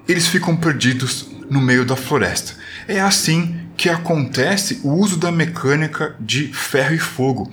eles 0.07 0.27
ficam 0.27 0.55
perdidos 0.55 1.27
no 1.49 1.59
meio 1.59 1.85
da 1.85 1.95
floresta. 1.95 2.53
É 2.87 2.99
assim 2.99 3.59
que 3.75 3.89
acontece 3.89 4.79
o 4.83 4.91
uso 4.93 5.17
da 5.17 5.31
mecânica 5.31 6.15
de 6.19 6.47
ferro 6.53 6.95
e 6.95 6.99
fogo. 6.99 7.51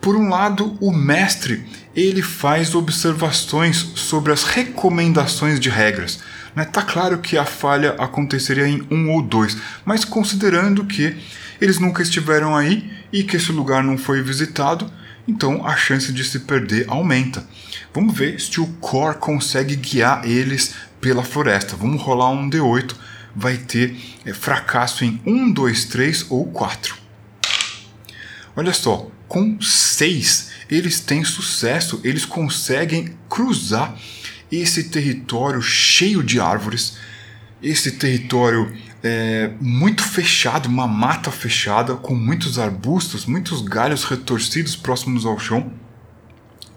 Por 0.00 0.16
um 0.16 0.28
lado, 0.28 0.76
o 0.80 0.92
mestre 0.92 1.64
ele 1.94 2.22
faz 2.22 2.74
observações 2.74 3.76
sobre 3.94 4.32
as 4.32 4.42
recomendações 4.42 5.60
de 5.60 5.70
regras. 5.70 6.20
Né? 6.54 6.64
Tá 6.64 6.82
claro 6.82 7.18
que 7.18 7.36
a 7.36 7.44
falha 7.44 7.94
aconteceria 7.98 8.66
em 8.66 8.86
um 8.90 9.10
ou 9.10 9.22
dois, 9.22 9.56
mas 9.84 10.04
considerando 10.04 10.84
que 10.84 11.16
eles 11.60 11.78
nunca 11.78 12.02
estiveram 12.02 12.56
aí 12.56 12.90
e 13.12 13.22
que 13.22 13.36
esse 13.36 13.52
lugar 13.52 13.82
não 13.82 13.96
foi 13.96 14.22
visitado, 14.22 14.90
então 15.26 15.66
a 15.66 15.76
chance 15.76 16.12
de 16.12 16.24
se 16.24 16.40
perder 16.40 16.84
aumenta. 16.88 17.46
Vamos 17.92 18.16
ver 18.16 18.40
se 18.40 18.60
o 18.60 18.66
Core 18.80 19.18
consegue 19.18 19.76
guiar 19.76 20.26
eles 20.26 20.74
pela 21.00 21.22
floresta. 21.22 21.76
Vamos 21.76 22.02
rolar 22.02 22.30
um 22.30 22.48
D8, 22.48 22.94
vai 23.34 23.56
ter 23.56 23.96
é, 24.24 24.32
fracasso 24.32 25.04
em 25.04 25.20
1, 25.26 25.52
2, 25.52 25.84
3 25.86 26.26
ou 26.30 26.46
4. 26.46 26.96
Olha 28.56 28.72
só, 28.72 29.10
com 29.26 29.60
6 29.60 30.54
eles 30.70 31.00
têm 31.00 31.24
sucesso, 31.24 32.00
eles 32.02 32.24
conseguem 32.24 33.16
cruzar 33.28 33.94
esse 34.50 34.84
território 34.84 35.60
cheio 35.60 36.22
de 36.22 36.40
árvores, 36.40 36.96
esse 37.62 37.92
território 37.92 38.72
é, 39.02 39.50
muito 39.60 40.02
fechado, 40.02 40.66
uma 40.66 40.86
mata 40.86 41.30
fechada, 41.30 41.94
com 41.94 42.14
muitos 42.14 42.58
arbustos, 42.58 43.26
muitos 43.26 43.60
galhos 43.62 44.04
retorcidos 44.04 44.76
próximos 44.76 45.26
ao 45.26 45.38
chão. 45.38 45.72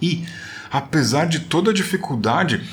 E, 0.02 0.26
apesar 0.72 1.26
de 1.26 1.42
toda 1.42 1.72
a 1.72 1.74
dificuldade, 1.74 2.64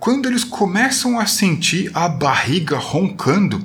quando 0.00 0.28
eles 0.28 0.44
começam 0.44 1.20
a 1.20 1.26
sentir 1.26 1.90
a 1.94 2.08
barriga 2.08 2.76
roncando, 2.76 3.62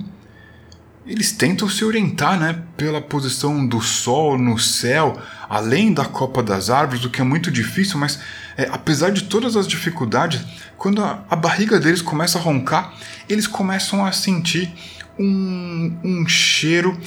eles 1.06 1.32
tentam 1.32 1.70
se 1.70 1.86
orientar 1.86 2.38
né, 2.38 2.62
pela 2.76 3.02
posição 3.02 3.66
do 3.66 3.80
Sol 3.80 4.38
no 4.38 4.60
céu, 4.60 5.18
além 5.50 5.94
da 5.94 6.04
copa 6.04 6.44
das 6.44 6.70
árvores, 6.70 7.06
o 7.06 7.10
que 7.10 7.22
é 7.22 7.24
muito 7.24 7.50
difícil, 7.50 7.98
mas 7.98 8.20
é, 8.58 8.68
apesar 8.72 9.12
de 9.12 9.24
todas 9.26 9.56
as 9.56 9.68
dificuldades, 9.68 10.42
quando 10.78 11.04
a, 11.04 11.24
a, 11.30 11.36
barriga 11.36 11.80
deles 11.80 12.02
começa 12.02 12.40
a 12.40 12.42
roncar, 12.42 12.94
eles 13.30 13.46
começam 13.46 14.04
a 14.04 14.12
sentir 14.12 14.74
um, 15.18 15.96
um 16.04 16.28
cheiro 16.28 16.98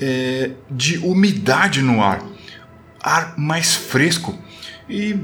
é, 0.00 0.50
de 0.70 0.98
umidade 0.98 1.80
no 1.80 2.02
ar, 2.02 2.22
ar 3.02 3.34
mais 3.38 3.74
fresco. 3.74 4.38
E 4.88 5.18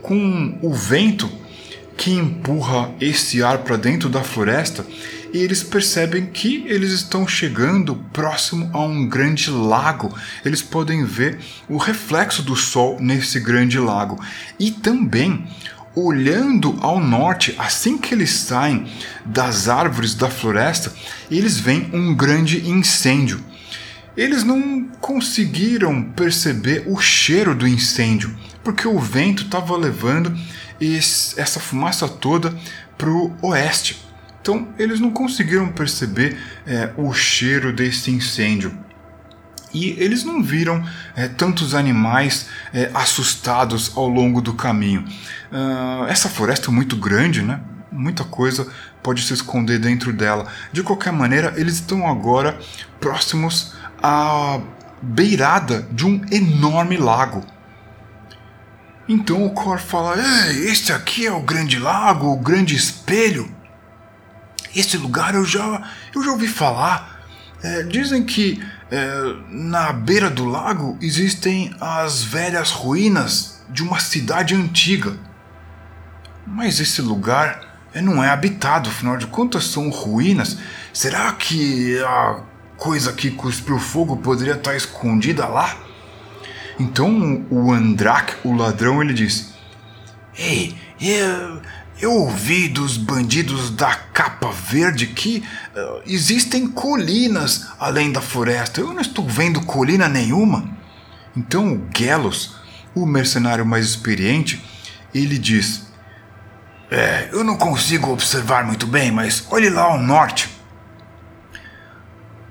com 0.00 0.58
o 0.62 0.72
vento 0.72 1.30
que 1.96 2.10
empurra 2.12 2.94
esse 3.00 3.42
ar 3.42 3.58
para 3.58 3.76
dentro 3.76 4.08
da 4.08 4.22
floresta, 4.22 4.86
e 5.36 5.42
eles 5.42 5.62
percebem 5.62 6.24
que 6.24 6.64
eles 6.66 6.92
estão 6.92 7.28
chegando 7.28 7.94
próximo 8.10 8.70
a 8.72 8.80
um 8.80 9.06
grande 9.06 9.50
lago. 9.50 10.16
Eles 10.42 10.62
podem 10.62 11.04
ver 11.04 11.38
o 11.68 11.76
reflexo 11.76 12.42
do 12.42 12.56
sol 12.56 12.96
nesse 12.98 13.38
grande 13.38 13.78
lago. 13.78 14.18
E 14.58 14.70
também 14.70 15.46
olhando 15.94 16.78
ao 16.80 16.98
norte, 16.98 17.54
assim 17.58 17.98
que 17.98 18.14
eles 18.14 18.30
saem 18.30 18.86
das 19.26 19.68
árvores 19.68 20.14
da 20.14 20.30
floresta, 20.30 20.90
eles 21.30 21.60
veem 21.60 21.90
um 21.92 22.14
grande 22.14 22.66
incêndio. 22.66 23.38
Eles 24.16 24.42
não 24.42 24.84
conseguiram 25.02 26.02
perceber 26.02 26.84
o 26.86 26.98
cheiro 26.98 27.54
do 27.54 27.68
incêndio, 27.68 28.34
porque 28.64 28.88
o 28.88 28.98
vento 28.98 29.42
estava 29.42 29.76
levando 29.76 30.34
esse, 30.80 31.38
essa 31.38 31.60
fumaça 31.60 32.08
toda 32.08 32.58
para 32.96 33.10
o 33.10 33.36
oeste. 33.42 34.05
Então 34.46 34.68
eles 34.78 35.00
não 35.00 35.10
conseguiram 35.10 35.72
perceber 35.72 36.38
é, 36.64 36.90
o 36.96 37.12
cheiro 37.12 37.72
desse 37.72 38.12
incêndio. 38.12 38.78
E 39.74 39.90
eles 39.98 40.22
não 40.22 40.40
viram 40.40 40.86
é, 41.16 41.26
tantos 41.26 41.74
animais 41.74 42.46
é, 42.72 42.88
assustados 42.94 43.90
ao 43.96 44.06
longo 44.06 44.40
do 44.40 44.54
caminho. 44.54 45.04
Uh, 45.50 46.04
essa 46.06 46.28
floresta 46.28 46.70
é 46.70 46.72
muito 46.72 46.94
grande, 46.94 47.42
né? 47.42 47.58
muita 47.90 48.22
coisa 48.22 48.68
pode 49.02 49.20
se 49.24 49.34
esconder 49.34 49.80
dentro 49.80 50.12
dela. 50.12 50.46
De 50.72 50.80
qualquer 50.80 51.12
maneira, 51.12 51.52
eles 51.56 51.74
estão 51.74 52.06
agora 52.06 52.56
próximos 53.00 53.74
à 54.00 54.60
beirada 55.02 55.88
de 55.90 56.06
um 56.06 56.24
enorme 56.30 56.96
lago. 56.96 57.44
Então 59.08 59.44
o 59.44 59.50
Cor 59.50 59.80
fala: 59.80 60.14
Ei, 60.16 60.70
este 60.70 60.92
aqui 60.92 61.26
é 61.26 61.32
o 61.32 61.42
grande 61.42 61.80
lago, 61.80 62.32
o 62.32 62.38
grande 62.38 62.76
espelho. 62.76 63.55
Esse 64.78 64.96
lugar 64.98 65.34
eu 65.34 65.44
já, 65.44 65.82
eu 66.14 66.22
já 66.22 66.30
ouvi 66.30 66.46
falar. 66.46 67.16
É, 67.62 67.82
dizem 67.82 68.22
que 68.24 68.62
é, 68.90 69.34
na 69.48 69.92
beira 69.92 70.28
do 70.28 70.44
lago 70.44 70.98
existem 71.00 71.74
as 71.80 72.22
velhas 72.22 72.70
ruínas 72.70 73.64
de 73.70 73.82
uma 73.82 73.98
cidade 73.98 74.54
antiga. 74.54 75.16
Mas 76.46 76.78
esse 76.78 77.00
lugar 77.00 77.66
é, 77.94 78.02
não 78.02 78.22
é 78.22 78.28
habitado, 78.28 78.90
afinal 78.90 79.16
de 79.16 79.26
contas 79.26 79.64
são 79.64 79.88
ruínas. 79.88 80.58
Será 80.92 81.32
que 81.32 81.98
a 82.00 82.40
coisa 82.76 83.12
que 83.12 83.30
cuspiu 83.30 83.78
fogo 83.78 84.18
poderia 84.18 84.54
estar 84.54 84.76
escondida 84.76 85.46
lá? 85.46 85.74
Então 86.78 87.46
o 87.50 87.72
Andrak, 87.72 88.36
o 88.44 88.54
ladrão, 88.54 89.02
ele 89.02 89.14
diz: 89.14 89.54
Ei, 90.38 90.76
eu, 91.00 91.55
eu 92.00 92.12
ouvi 92.12 92.68
dos 92.68 92.98
bandidos 92.98 93.70
da 93.70 93.94
capa 93.94 94.50
verde 94.52 95.06
que 95.06 95.42
uh, 95.74 96.02
existem 96.06 96.68
colinas 96.68 97.66
além 97.78 98.12
da 98.12 98.20
floresta. 98.20 98.80
Eu 98.80 98.92
não 98.92 99.00
estou 99.00 99.26
vendo 99.26 99.62
colina 99.62 100.06
nenhuma. 100.06 100.68
Então 101.34 101.72
o 101.72 101.88
Gelos, 101.96 102.56
o 102.94 103.06
mercenário 103.06 103.64
mais 103.64 103.86
experiente, 103.86 104.62
ele 105.14 105.38
diz: 105.38 105.86
É, 106.90 107.30
eu 107.32 107.42
não 107.42 107.56
consigo 107.56 108.10
observar 108.10 108.64
muito 108.64 108.86
bem, 108.86 109.10
mas 109.10 109.46
olhe 109.50 109.70
lá 109.70 109.82
ao 109.82 109.98
norte. 109.98 110.50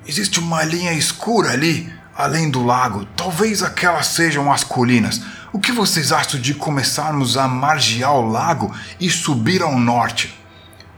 Existe 0.08 0.40
uma 0.40 0.64
linha 0.64 0.94
escura 0.94 1.52
ali, 1.52 1.92
além 2.16 2.50
do 2.50 2.64
lago. 2.64 3.06
Talvez 3.16 3.62
aquelas 3.62 4.08
sejam 4.08 4.52
as 4.52 4.64
colinas. 4.64 5.22
O 5.56 5.58
que 5.58 5.72
vocês 5.72 6.12
acham 6.12 6.38
de 6.38 6.54
começarmos 6.54 7.38
a 7.38 7.48
margear 7.48 8.14
o 8.14 8.30
lago 8.30 8.76
e 9.00 9.10
subir 9.10 9.62
ao 9.62 9.80
norte? 9.80 10.38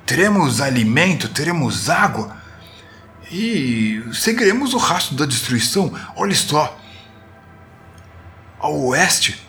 Teremos 0.03 0.61
alimento, 0.61 1.29
teremos 1.29 1.91
água 1.91 2.35
e 3.31 4.03
seguiremos 4.11 4.73
o 4.73 4.79
rastro 4.79 5.15
da 5.15 5.27
destruição. 5.27 5.93
Olha 6.15 6.33
só. 6.33 6.75
Ao 8.57 8.75
oeste, 8.85 9.47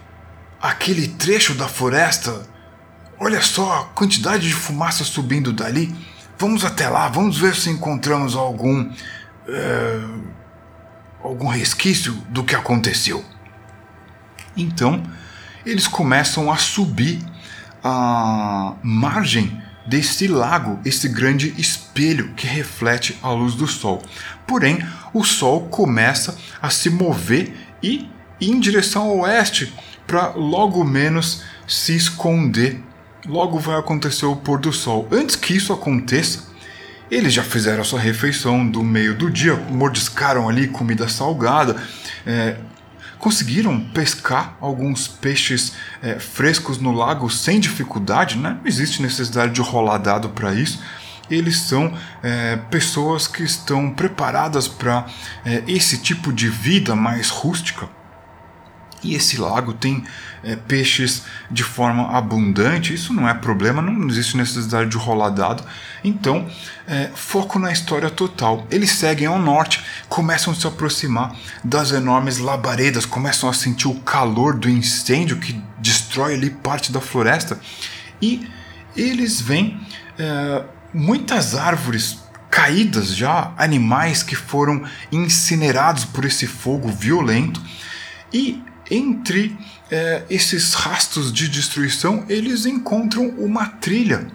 aquele 0.60 1.08
trecho 1.08 1.54
da 1.54 1.66
floresta. 1.66 2.46
Olha 3.18 3.40
só 3.40 3.80
a 3.80 3.84
quantidade 3.86 4.46
de 4.46 4.52
fumaça 4.52 5.04
subindo 5.04 5.54
dali. 5.54 5.96
Vamos 6.38 6.66
até 6.66 6.86
lá, 6.86 7.08
vamos 7.08 7.38
ver 7.38 7.56
se 7.56 7.70
encontramos 7.70 8.36
algum. 8.36 8.92
É, 9.48 10.00
algum 11.24 11.46
resquício 11.46 12.12
do 12.28 12.44
que 12.44 12.54
aconteceu. 12.54 13.24
Então, 14.58 15.02
eles 15.64 15.86
começam 15.86 16.50
a 16.50 16.56
subir 16.56 17.18
a 17.82 18.74
margem 18.82 19.62
desse 19.86 20.28
lago, 20.28 20.78
esse 20.84 21.08
grande 21.08 21.54
espelho 21.56 22.34
que 22.34 22.46
reflete 22.46 23.18
a 23.22 23.30
luz 23.30 23.54
do 23.54 23.66
sol. 23.66 24.02
Porém, 24.46 24.84
o 25.14 25.24
sol 25.24 25.68
começa 25.68 26.36
a 26.60 26.68
se 26.68 26.90
mover 26.90 27.54
e 27.82 28.08
ir 28.40 28.50
em 28.50 28.60
direção 28.60 29.04
ao 29.04 29.18
oeste 29.20 29.72
para 30.06 30.28
logo 30.30 30.84
menos 30.84 31.42
se 31.66 31.96
esconder. 31.96 32.82
Logo 33.26 33.58
vai 33.58 33.78
acontecer 33.78 34.26
o 34.26 34.36
pôr 34.36 34.58
do 34.58 34.72
sol. 34.72 35.08
Antes 35.10 35.36
que 35.36 35.54
isso 35.54 35.72
aconteça, 35.72 36.48
eles 37.10 37.32
já 37.32 37.42
fizeram 37.42 37.80
a 37.80 37.84
sua 37.84 37.98
refeição 37.98 38.68
do 38.68 38.82
meio 38.82 39.14
do 39.16 39.30
dia, 39.30 39.54
mordiscaram 39.54 40.48
ali 40.48 40.68
comida 40.68 41.08
salgada, 41.08 41.76
é, 42.26 42.56
conseguiram 43.18 43.81
pescar 43.81 44.57
alguns 44.61 45.09
peixes 45.09 45.72
é, 46.02 46.18
frescos 46.18 46.78
no 46.78 46.92
lago 46.92 47.28
sem 47.31 47.59
dificuldade, 47.59 48.37
né? 48.37 48.57
não 48.61 48.66
existe 48.66 49.02
necessidade 49.02 49.52
de 49.52 49.61
rolar 49.61 49.98
dado 49.98 50.28
para 50.28 50.54
isso. 50.54 50.81
Eles 51.31 51.59
são 51.59 51.92
é, 52.22 52.57
pessoas 52.70 53.26
que 53.26 53.42
estão 53.42 53.90
preparadas 53.90 54.66
para 54.66 55.07
é, 55.44 55.62
esse 55.66 55.98
tipo 55.98 56.33
de 56.33 56.48
vida 56.48 56.96
mais 56.96 57.28
rústica. 57.28 57.88
E 59.02 59.14
esse 59.14 59.37
lago 59.37 59.72
tem 59.72 60.04
é, 60.42 60.56
peixes 60.56 61.22
de 61.50 61.62
forma 61.62 62.16
abundante, 62.16 62.92
isso 62.92 63.12
não 63.12 63.28
é 63.28 63.34
problema, 63.34 63.80
não 63.80 64.08
existe 64.08 64.37
necessidade 64.37 64.90
de 64.90 64.96
rolar 64.96 65.30
dado. 65.30 65.64
Então, 66.02 66.48
é, 66.87 67.11
foco 67.14 67.58
na 67.58 67.72
história 67.72 68.11
total. 68.11 68.66
Eles 68.70 68.90
seguem 68.90 69.26
ao 69.26 69.38
norte, 69.38 69.84
começam 70.08 70.52
a 70.52 70.56
se 70.56 70.66
aproximar 70.66 71.34
das 71.62 71.92
enormes 71.92 72.38
labaredas, 72.38 73.06
começam 73.06 73.48
a 73.48 73.52
sentir 73.52 73.88
o 73.88 74.00
calor 74.00 74.54
do 74.54 74.68
incêndio 74.68 75.38
que 75.38 75.62
destrói 75.78 76.34
ali 76.34 76.50
parte 76.50 76.90
da 76.90 77.00
floresta 77.00 77.58
e 78.20 78.48
eles 78.96 79.40
veem 79.40 79.80
é, 80.18 80.64
muitas 80.92 81.54
árvores 81.54 82.18
caídas 82.50 83.14
já, 83.14 83.52
animais 83.56 84.22
que 84.22 84.34
foram 84.34 84.82
incinerados 85.12 86.04
por 86.04 86.24
esse 86.24 86.46
fogo 86.46 86.88
violento 86.88 87.62
e 88.32 88.62
entre 88.90 89.57
é, 89.90 90.24
esses 90.29 90.74
rastros 90.74 91.33
de 91.33 91.48
destruição, 91.48 92.24
eles 92.29 92.66
encontram 92.66 93.29
uma 93.31 93.66
trilha. 93.66 94.27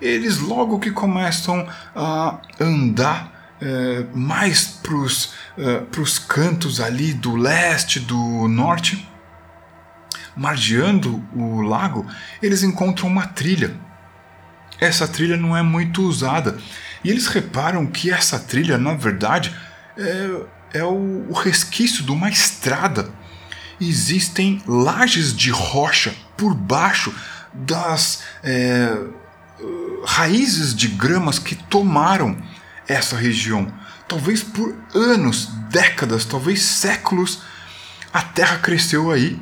Eles 0.00 0.38
logo 0.38 0.78
que 0.78 0.90
começam 0.90 1.66
a 1.94 2.40
andar 2.60 3.54
é, 3.60 4.04
mais 4.14 4.66
para 4.66 4.94
os 4.94 5.32
é, 5.56 5.82
cantos 6.28 6.80
ali 6.80 7.12
do 7.12 7.36
leste, 7.36 8.00
do 8.00 8.48
norte, 8.48 9.08
margeando 10.36 11.22
o 11.34 11.62
lago, 11.62 12.06
eles 12.42 12.62
encontram 12.62 13.08
uma 13.08 13.26
trilha. 13.26 13.74
Essa 14.80 15.06
trilha 15.06 15.36
não 15.36 15.56
é 15.56 15.62
muito 15.62 16.02
usada 16.02 16.58
e 17.02 17.10
eles 17.10 17.26
reparam 17.28 17.86
que 17.86 18.10
essa 18.10 18.38
trilha, 18.38 18.76
na 18.76 18.94
verdade, 18.94 19.54
é, 19.96 20.78
é 20.80 20.84
o, 20.84 21.26
o 21.28 21.32
resquício 21.32 22.02
de 22.02 22.10
uma 22.10 22.28
estrada 22.28 23.10
existem 23.80 24.62
lajes 24.66 25.34
de 25.34 25.50
rocha 25.50 26.14
por 26.36 26.54
baixo 26.54 27.14
das 27.52 28.22
é, 28.42 28.96
raízes 30.04 30.74
de 30.74 30.88
gramas 30.88 31.38
que 31.38 31.54
tomaram 31.54 32.36
essa 32.88 33.16
região. 33.16 33.72
Talvez 34.08 34.42
por 34.42 34.74
anos, 34.94 35.48
décadas, 35.70 36.24
talvez 36.24 36.62
séculos, 36.62 37.42
a 38.12 38.22
terra 38.22 38.58
cresceu 38.58 39.10
aí 39.10 39.40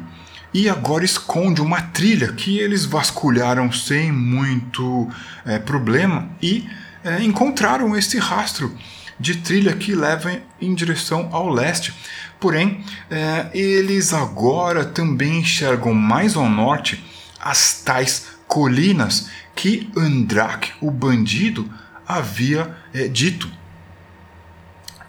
e 0.54 0.68
agora 0.68 1.04
esconde 1.04 1.60
uma 1.60 1.80
trilha 1.80 2.32
que 2.32 2.58
eles 2.58 2.84
vasculharam 2.84 3.72
sem 3.72 4.12
muito 4.12 5.10
é, 5.44 5.58
problema 5.58 6.30
e 6.40 6.68
é, 7.04 7.22
encontraram 7.22 7.96
esse 7.96 8.18
rastro 8.18 8.74
de 9.18 9.36
trilha 9.36 9.74
que 9.74 9.94
leva 9.94 10.40
em 10.60 10.74
direção 10.74 11.28
ao 11.32 11.48
leste. 11.48 11.94
Porém, 12.42 12.84
é, 13.08 13.46
eles 13.54 14.12
agora 14.12 14.84
também 14.84 15.38
enxergam 15.38 15.94
mais 15.94 16.34
ao 16.34 16.48
norte 16.48 17.00
as 17.40 17.74
tais 17.74 18.26
colinas 18.48 19.28
que 19.54 19.88
Andrak, 19.96 20.72
o 20.80 20.90
bandido, 20.90 21.72
havia 22.04 22.76
é, 22.92 23.06
dito. 23.06 23.48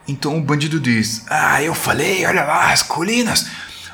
Então 0.08 0.38
o 0.38 0.42
bandido 0.42 0.80
diz: 0.80 1.26
Ah, 1.28 1.60
eu 1.64 1.74
falei, 1.74 2.24
olha 2.24 2.44
lá, 2.44 2.72
as 2.72 2.84
colinas. 2.84 3.48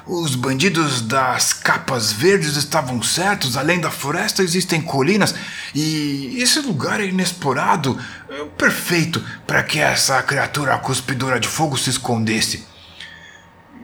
Os 0.06 0.36
bandidos 0.36 1.02
das 1.02 1.54
capas 1.54 2.12
verdes 2.12 2.58
estavam 2.58 3.02
certos, 3.02 3.56
além 3.56 3.80
da 3.80 3.92
floresta 3.92 4.44
existem 4.44 4.82
colinas 4.82 5.36
e 5.74 6.42
esse 6.42 6.60
lugar 6.62 7.00
é 7.00 7.06
inexplorado, 7.06 7.98
é 8.28 8.44
perfeito 8.58 9.24
para 9.46 9.62
que 9.62 9.80
essa 9.80 10.22
criatura 10.24 10.78
cuspidora 10.80 11.40
de 11.40 11.48
fogo 11.48 11.78
se 11.78 11.92
escondesse. 11.92 12.68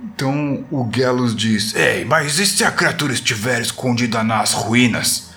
Então 0.05 0.63
o 0.69 0.87
Gelos 0.93 1.35
diz: 1.35 1.73
Ei, 1.73 2.05
mas 2.05 2.37
e 2.37 2.45
se 2.45 2.63
a 2.63 2.71
criatura 2.71 3.13
estiver 3.13 3.59
escondida 3.59 4.23
nas 4.23 4.53
ruínas? 4.53 5.31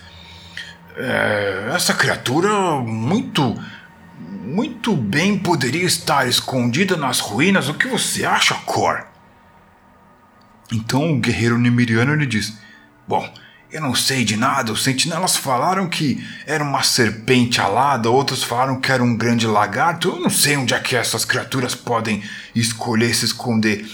É, 0.97 1.71
essa 1.75 1.95
criatura 1.95 2.51
muito. 2.81 3.57
Muito 4.45 4.97
bem 4.97 5.39
poderia 5.39 5.85
estar 5.85 6.27
escondida 6.27 6.97
nas 6.97 7.21
ruínas. 7.21 7.69
O 7.69 7.75
que 7.75 7.87
você 7.87 8.25
acha, 8.25 8.55
Cor? 8.55 9.07
Então 10.73 11.13
o 11.13 11.19
guerreiro 11.19 11.59
Nemiriano 11.59 12.15
lhe 12.15 12.27
diz: 12.27 12.55
Bom, 13.07 13.31
eu 13.71 13.81
não 13.81 13.95
sei 13.95 14.25
de 14.25 14.37
nada. 14.37 14.73
Os 14.73 14.83
sentinelas 14.83 15.37
falaram 15.37 15.89
que 15.89 16.27
era 16.47 16.65
uma 16.65 16.83
serpente 16.83 17.61
alada, 17.61 18.11
outros 18.11 18.43
falaram 18.43 18.81
que 18.81 18.91
era 18.91 19.03
um 19.03 19.17
grande 19.17 19.47
lagarto. 19.47 20.09
Eu 20.09 20.21
não 20.21 20.31
sei 20.31 20.57
onde 20.57 20.75
é 20.75 20.81
que 20.81 20.97
essas 20.97 21.25
criaturas 21.25 21.75
podem 21.75 22.23
escolher 22.55 23.15
se 23.15 23.27
esconder. 23.27 23.87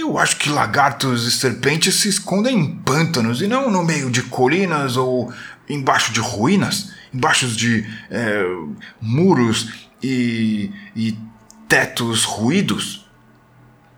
Eu 0.00 0.16
acho 0.16 0.36
que 0.36 0.48
lagartos 0.48 1.26
e 1.26 1.30
serpentes 1.30 1.96
se 1.96 2.08
escondem 2.08 2.58
em 2.58 2.66
pântanos 2.66 3.42
e 3.42 3.46
não 3.46 3.70
no 3.70 3.84
meio 3.84 4.10
de 4.10 4.22
colinas 4.22 4.96
ou 4.96 5.30
embaixo 5.68 6.10
de 6.10 6.20
ruínas, 6.20 6.90
embaixo 7.12 7.46
de 7.46 7.86
é, 8.10 8.42
muros 8.98 9.68
e, 10.02 10.70
e 10.96 11.18
tetos 11.68 12.24
ruídos. 12.24 13.06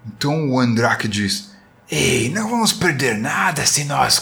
Então 0.05 0.51
o 0.51 0.59
Andrake 0.59 1.07
diz. 1.07 1.53
Ei, 1.89 2.29
não 2.31 2.51
vamos 2.51 2.73
perder 2.73 3.17
nada 3.17 3.65
se 3.65 3.85
nós 3.85 4.21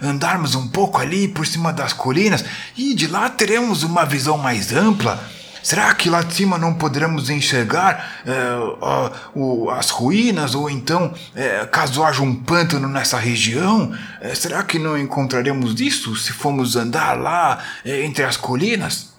andarmos 0.00 0.54
um 0.54 0.68
pouco 0.68 1.00
ali 1.00 1.26
por 1.26 1.44
cima 1.44 1.72
das 1.72 1.92
colinas 1.92 2.44
e 2.76 2.94
de 2.94 3.08
lá 3.08 3.28
teremos 3.28 3.82
uma 3.82 4.04
visão 4.06 4.38
mais 4.38 4.72
ampla. 4.72 5.28
Será 5.62 5.94
que 5.94 6.08
lá 6.08 6.22
de 6.22 6.34
cima 6.34 6.58
não 6.58 6.74
poderemos 6.74 7.30
enxergar 7.30 8.22
uh, 8.24 9.34
uh, 9.34 9.70
as 9.70 9.90
ruínas 9.90 10.54
ou 10.54 10.70
então, 10.70 11.06
uh, 11.06 11.66
caso 11.70 12.04
haja 12.04 12.22
um 12.22 12.34
pântano 12.34 12.88
nessa 12.88 13.18
região, 13.18 13.96
eh, 14.20 14.34
será 14.34 14.62
que 14.62 14.78
não 14.78 14.96
encontraremos 14.96 15.80
isso 15.80 16.14
se 16.16 16.32
formos 16.32 16.76
andar 16.76 17.18
lá 17.18 17.62
entre 17.84 18.24
as 18.24 18.36
colinas? 18.36 19.14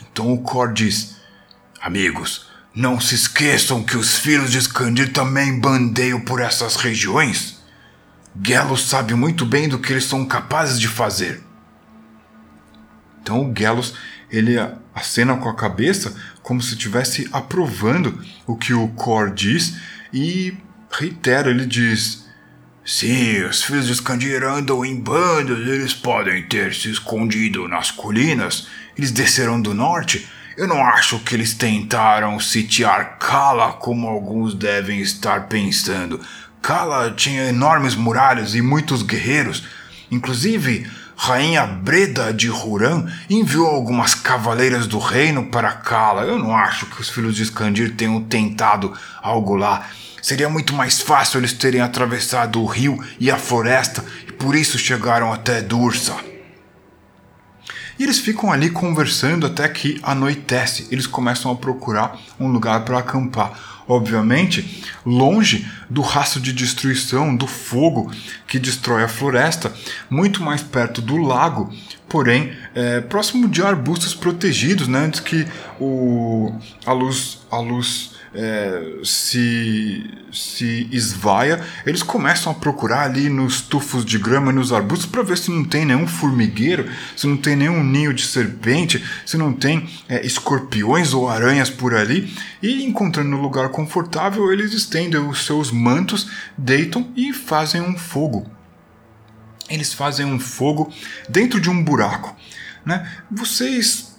Então 0.00 0.32
o 0.32 0.38
Cor 0.38 0.72
diz: 0.72 1.16
Amigos, 1.80 2.46
não 2.74 3.00
se 3.00 3.14
esqueçam 3.14 3.82
que 3.82 3.96
os 3.96 4.16
filhos 4.16 4.50
de 4.50 4.58
Skandir 4.58 5.12
também 5.12 5.58
bandeiam 5.58 6.20
por 6.20 6.40
essas 6.40 6.76
regiões. 6.76 7.62
Gelos 8.42 8.88
sabe 8.88 9.14
muito 9.14 9.44
bem 9.44 9.68
do 9.68 9.78
que 9.78 9.92
eles 9.92 10.04
são 10.04 10.24
capazes 10.24 10.80
de 10.80 10.88
fazer. 10.88 11.42
Então 13.22 13.48
o 13.48 13.54
Gelos 13.56 13.94
ele 14.30 14.56
acena 14.94 15.36
com 15.36 15.48
a 15.48 15.54
cabeça 15.54 16.14
como 16.42 16.60
se 16.62 16.74
estivesse 16.74 17.28
aprovando 17.32 18.22
o 18.46 18.56
que 18.56 18.72
o 18.72 18.88
Cor 18.88 19.30
diz 19.30 19.76
e 20.12 20.56
reitera, 20.90 21.50
ele 21.50 21.66
diz: 21.66 22.24
Sim, 22.84 23.42
os 23.44 23.62
filhos 23.62 23.86
de 23.86 23.92
Skandir 23.92 24.44
andam 24.44 24.84
em 24.84 24.98
bandos, 24.98 25.58
eles 25.66 25.94
podem 25.94 26.42
ter 26.46 26.74
se 26.74 26.90
escondido 26.90 27.66
nas 27.66 27.90
colinas, 27.90 28.68
eles 28.96 29.10
desceram 29.10 29.60
do 29.60 29.74
norte 29.74 30.28
eu 30.56 30.68
não 30.68 30.84
acho 30.84 31.18
que 31.18 31.34
eles 31.34 31.52
tentaram 31.52 32.38
sitiar 32.38 33.18
Kala 33.18 33.72
como 33.72 34.06
alguns 34.06 34.54
devem 34.54 35.00
estar 35.00 35.48
pensando. 35.48 36.20
Kala 36.62 37.10
tinha 37.10 37.48
enormes 37.48 37.96
muralhas 37.96 38.54
e 38.54 38.62
muitos 38.62 39.02
guerreiros. 39.02 39.64
Inclusive, 40.12 40.88
Rainha 41.26 41.64
Breda 41.64 42.34
de 42.34 42.50
Huran 42.50 43.06
enviou 43.30 43.66
algumas 43.66 44.14
cavaleiras 44.14 44.86
do 44.86 44.98
reino 44.98 45.46
para 45.46 45.72
Kala. 45.72 46.24
Eu 46.24 46.38
não 46.38 46.54
acho 46.54 46.84
que 46.84 47.00
os 47.00 47.08
filhos 47.08 47.34
de 47.34 47.44
Skandir 47.44 47.96
tenham 47.96 48.20
tentado 48.20 48.92
algo 49.22 49.56
lá. 49.56 49.88
Seria 50.20 50.50
muito 50.50 50.74
mais 50.74 51.00
fácil 51.00 51.40
eles 51.40 51.54
terem 51.54 51.80
atravessado 51.80 52.60
o 52.60 52.66
rio 52.66 53.02
e 53.18 53.30
a 53.30 53.38
floresta 53.38 54.04
e 54.28 54.32
por 54.32 54.54
isso 54.54 54.76
chegaram 54.76 55.32
até 55.32 55.62
Dursa. 55.62 56.33
E 57.98 58.02
eles 58.02 58.18
ficam 58.18 58.50
ali 58.50 58.70
conversando 58.70 59.46
até 59.46 59.68
que 59.68 60.00
anoitece. 60.02 60.88
Eles 60.90 61.06
começam 61.06 61.50
a 61.50 61.56
procurar 61.56 62.18
um 62.38 62.48
lugar 62.48 62.84
para 62.84 62.98
acampar. 62.98 63.52
Obviamente, 63.86 64.82
longe 65.04 65.66
do 65.90 66.00
rastro 66.00 66.40
de 66.40 66.54
destruição, 66.54 67.36
do 67.36 67.46
fogo 67.46 68.10
que 68.48 68.58
destrói 68.58 69.04
a 69.04 69.08
floresta, 69.08 69.74
muito 70.08 70.42
mais 70.42 70.62
perto 70.62 71.02
do 71.02 71.18
lago, 71.18 71.70
porém 72.08 72.56
é, 72.74 73.02
próximo 73.02 73.46
de 73.46 73.62
arbustos 73.62 74.14
protegidos, 74.14 74.88
né, 74.88 75.00
antes 75.00 75.20
que 75.20 75.46
o, 75.78 76.50
a 76.86 76.92
luz, 76.92 77.40
a 77.50 77.58
luz 77.58 78.13
é, 78.34 78.98
se, 79.04 80.10
se 80.32 80.88
esvaia, 80.90 81.64
eles 81.86 82.02
começam 82.02 82.52
a 82.52 82.54
procurar 82.54 83.04
ali 83.04 83.28
nos 83.28 83.60
tufos 83.60 84.04
de 84.04 84.18
grama 84.18 84.50
e 84.50 84.54
nos 84.54 84.72
arbustos 84.72 85.06
para 85.06 85.22
ver 85.22 85.38
se 85.38 85.50
não 85.50 85.64
tem 85.64 85.84
nenhum 85.84 86.06
formigueiro, 86.06 86.90
se 87.16 87.26
não 87.26 87.36
tem 87.36 87.54
nenhum 87.54 87.82
ninho 87.84 88.12
de 88.12 88.26
serpente, 88.26 89.02
se 89.24 89.36
não 89.36 89.52
tem 89.52 89.88
é, 90.08 90.24
escorpiões 90.26 91.14
ou 91.14 91.28
aranhas 91.28 91.70
por 91.70 91.94
ali. 91.94 92.32
E 92.60 92.84
encontrando 92.84 93.36
um 93.36 93.40
lugar 93.40 93.68
confortável, 93.68 94.52
eles 94.52 94.72
estendem 94.72 95.20
os 95.20 95.46
seus 95.46 95.70
mantos, 95.70 96.28
deitam 96.58 97.08
e 97.16 97.32
fazem 97.32 97.80
um 97.80 97.96
fogo. 97.96 98.50
Eles 99.68 99.94
fazem 99.94 100.26
um 100.26 100.38
fogo 100.38 100.92
dentro 101.28 101.60
de 101.60 101.70
um 101.70 101.82
buraco. 101.82 102.36
Né? 102.84 103.08
Vocês 103.30 104.13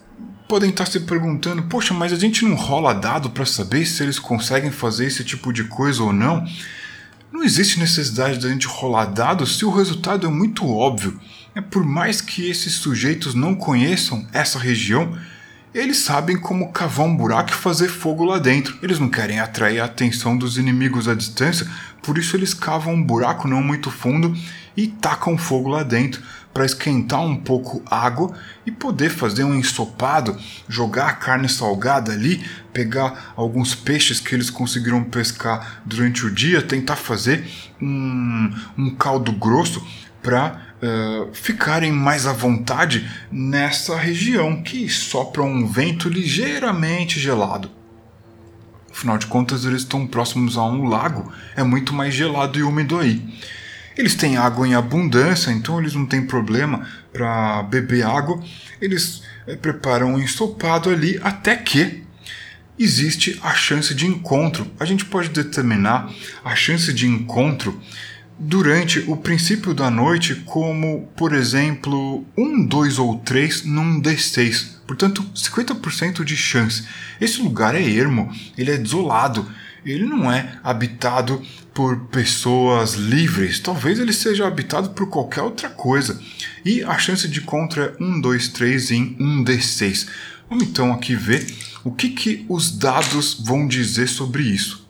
podem 0.48 0.70
estar 0.70 0.86
se 0.86 1.00
perguntando: 1.02 1.64
poxa, 1.64 1.94
mas 1.94 2.14
a 2.14 2.18
gente 2.18 2.46
não 2.46 2.56
rola 2.56 2.94
dado 2.94 3.30
para 3.30 3.46
saber 3.46 3.86
se 3.86 4.04
eles 4.04 4.20
conseguem 4.20 4.72
fazer 4.72 5.06
esse 5.06 5.24
tipo 5.24 5.52
de 5.52 5.66
coisa 5.66 6.04
ou 6.04 6.14
não? 6.14 6.46
Não 7.32 7.44
existe 7.44 7.80
necessidade 7.80 8.40
da 8.40 8.50
gente 8.50 8.68
rolar 8.68 9.06
dados 9.06 9.58
se 9.58 9.66
o 9.66 9.70
resultado 9.70 10.26
é 10.26 10.30
muito 10.30 10.66
óbvio. 10.68 11.20
É 11.54 11.62
por 11.62 11.84
mais 11.84 12.22
que 12.22 12.50
esses 12.50 12.74
sujeitos 12.76 13.34
não 13.34 13.56
conheçam 13.56 14.26
essa 14.32 14.58
região, 14.58 15.18
eles 15.74 15.98
sabem 15.98 16.38
como 16.38 16.72
cavar 16.72 17.06
um 17.06 17.16
buraco 17.16 17.50
e 17.50 17.54
fazer 17.54 17.90
fogo 17.90 18.24
lá 18.24 18.40
dentro. 18.40 18.78
Eles 18.82 19.00
não 19.00 19.10
querem 19.10 19.40
atrair 19.40 19.82
a 19.82 19.86
atenção 19.86 20.38
dos 20.38 20.58
inimigos 20.58 21.10
à 21.10 21.14
distância, 21.14 21.68
por 22.02 22.18
isso 22.18 22.38
eles 22.38 22.54
cavam 22.54 22.94
um 22.94 23.04
buraco 23.04 23.48
não 23.48 23.62
muito 23.62 23.92
fundo 23.92 24.34
e 24.78 24.88
tacam 24.88 25.38
fogo 25.38 25.68
lá 25.68 25.84
dentro 25.84 26.22
para 26.56 26.66
esquentar 26.66 27.20
um 27.20 27.36
pouco 27.36 27.84
água 27.86 28.34
e 28.66 28.72
poder 28.72 29.10
fazer 29.10 29.44
um 29.44 29.54
ensopado, 29.54 30.40
jogar 30.70 31.10
a 31.10 31.14
carne 31.14 31.50
salgada 31.50 32.14
ali, 32.14 32.42
pegar 32.72 33.34
alguns 33.36 33.76
peixes 33.76 34.22
que 34.22 34.34
eles 34.34 34.50
conseguiram 34.50 35.04
pescar 35.04 35.82
durante 35.86 36.26
o 36.26 36.34
dia, 36.34 36.62
tentar 36.62 36.96
fazer 36.96 37.46
um, 37.82 38.50
um 38.78 38.90
caldo 38.96 39.34
grosso 39.34 39.86
para 40.24 40.62
uh, 40.82 40.86
eh, 40.86 41.28
ficarem 41.34 41.92
mais 41.92 42.26
à 42.26 42.32
vontade 42.32 43.06
nessa 43.30 43.98
região 43.98 44.64
que 44.64 44.88
sopra 44.88 45.44
um 45.44 45.68
vento 45.68 46.08
ligeiramente 46.08 47.20
gelado. 47.20 47.70
Afinal 48.90 49.18
de 49.18 49.26
contas, 49.26 49.66
eles 49.66 49.82
estão 49.82 50.08
próximos 50.08 50.58
a 50.58 50.64
um 50.64 50.86
lago, 50.86 51.34
é 51.54 51.64
muito 51.64 51.94
mais 51.94 52.14
gelado 52.14 52.58
e 52.58 52.64
úmido 52.64 52.98
aí. 52.98 53.22
Eles 53.98 54.16
têm 54.16 54.36
água 54.36 54.68
em 54.68 54.76
abundância, 54.76 55.52
então 55.52 55.80
eles 55.80 55.94
não 55.94 56.06
têm 56.06 56.26
problema 56.26 56.86
para 57.14 57.64
beber 57.64 58.06
água. 58.06 58.44
Eles 58.82 59.24
é, 59.48 59.56
preparam 59.56 60.14
um 60.14 60.20
ensopado 60.20 60.90
ali 60.90 61.20
até 61.24 61.56
que 61.56 62.04
existe 62.78 63.40
a 63.42 63.54
chance 63.54 63.96
de 63.96 64.06
encontro. 64.06 64.70
A 64.80 64.86
gente 64.86 65.06
pode 65.06 65.30
determinar 65.30 66.12
a 66.44 66.56
chance 66.56 66.94
de 66.94 67.08
encontro 67.08 67.80
durante 68.38 69.00
o 69.08 69.16
princípio 69.16 69.74
da 69.74 69.90
noite 69.90 70.36
como, 70.46 71.08
por 71.16 71.34
exemplo, 71.34 72.26
um, 72.38 72.66
dois 72.66 73.00
ou 73.00 73.18
três 73.20 73.64
num 73.64 74.02
D6. 74.02 74.76
Portanto, 74.86 75.24
50% 75.34 76.24
de 76.26 76.36
chance. 76.36 76.84
Esse 77.20 77.42
lugar 77.42 77.76
é 77.76 77.82
ermo, 77.82 78.30
ele 78.58 78.72
é 78.72 78.78
desolado 78.78 79.50
ele 79.86 80.06
não 80.06 80.32
é 80.32 80.58
habitado 80.64 81.42
por 81.76 82.08
pessoas 82.08 82.94
livres. 82.94 83.60
Talvez 83.60 84.00
ele 84.00 84.14
seja 84.14 84.48
habitado 84.48 84.92
por 84.92 85.10
qualquer 85.10 85.42
outra 85.42 85.70
coisa. 85.70 86.20
E 86.64 86.82
a 86.82 86.98
chance 86.98 87.28
de 87.28 87.42
contra 87.42 87.96
é 88.00 88.04
1, 88.04 88.22
2, 88.22 88.48
3 88.48 88.92
em 88.92 89.16
1d6. 89.18 90.08
Vamos 90.50 90.64
então 90.64 90.94
aqui 90.94 91.16
ver 91.16 91.46
o 91.84 91.92
que, 91.92 92.10
que 92.10 92.46
os 92.48 92.72
dados 92.72 93.42
vão 93.44 93.68
dizer 93.68 94.08
sobre 94.08 94.44
isso. 94.44 94.88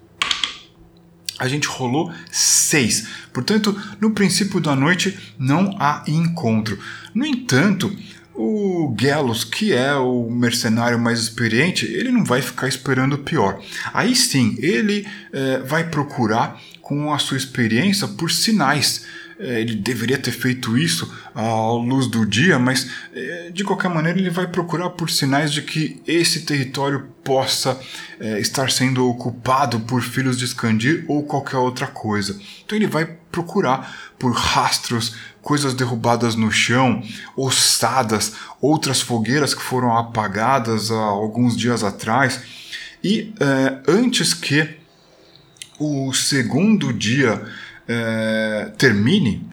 A 1.40 1.48
gente 1.48 1.68
rolou 1.68 2.14
6. 2.32 3.08
Portanto, 3.34 3.76
no 4.00 4.12
princípio 4.12 4.62
da 4.62 4.76
noite 4.76 5.18
não 5.40 5.76
há 5.80 6.04
encontro. 6.08 6.78
No 7.16 7.26
entanto, 7.26 7.92
o 8.36 8.94
Gelos, 9.00 9.44
que 9.44 9.74
é 9.74 9.96
o 9.96 10.30
mercenário 10.30 11.00
mais 11.00 11.20
experiente, 11.20 11.86
ele 11.86 12.12
não 12.12 12.24
vai 12.24 12.42
ficar 12.42 12.68
esperando 12.68 13.14
o 13.14 13.24
pior. 13.24 13.62
Aí 13.94 14.16
sim, 14.16 14.58
ele 14.60 15.08
é, 15.32 15.60
vai 15.60 15.90
procurar, 15.90 16.62
com 16.86 17.12
a 17.12 17.18
sua 17.18 17.36
experiência, 17.36 18.08
por 18.08 18.30
sinais. 18.30 19.06
É, 19.40 19.60
ele 19.60 19.76
deveria 19.76 20.20
ter 20.20 20.32
feito 20.32 20.78
isso 20.78 21.12
à 21.34 21.72
luz 21.72 22.06
do 22.06 22.26
dia, 22.26 22.60
mas 22.60 22.90
é, 23.12 23.50
de 23.52 23.64
qualquer 23.64 23.90
maneira 23.90 24.20
ele 24.20 24.30
vai 24.30 24.48
procurar 24.48 24.92
por 24.92 25.10
sinais 25.10 25.52
de 25.52 25.64
que 25.64 26.00
esse 26.08 26.46
território 26.46 27.08
possa 27.24 27.78
é, 28.20 28.40
estar 28.40 28.70
sendo 28.70 29.10
ocupado 29.10 29.80
por 29.82 30.04
filhos 30.04 30.38
de 30.38 30.46
Skandir 30.46 31.04
ou 31.08 31.24
qualquer 31.24 31.58
outra 31.58 31.88
coisa. 31.88 32.40
Então 32.64 32.78
ele 32.78 32.88
vai 32.88 33.06
procurar 33.32 34.14
por 34.20 34.32
rastros, 34.32 35.16
coisas 35.42 35.74
derrubadas 35.74 36.36
no 36.36 36.52
chão, 36.52 37.04
ossadas, 37.36 38.34
outras 38.62 39.02
fogueiras 39.02 39.56
que 39.56 39.62
foram 39.62 39.98
apagadas 39.98 40.92
há 40.92 41.04
alguns 41.04 41.58
dias 41.58 41.84
atrás. 41.84 42.42
E 43.04 43.34
é, 43.40 43.92
antes 43.92 44.36
que 44.36 44.85
o 45.80 46.14
segundo 46.14 46.94
dia 46.94 47.42
é, 47.88 48.72
termine, 48.78 49.48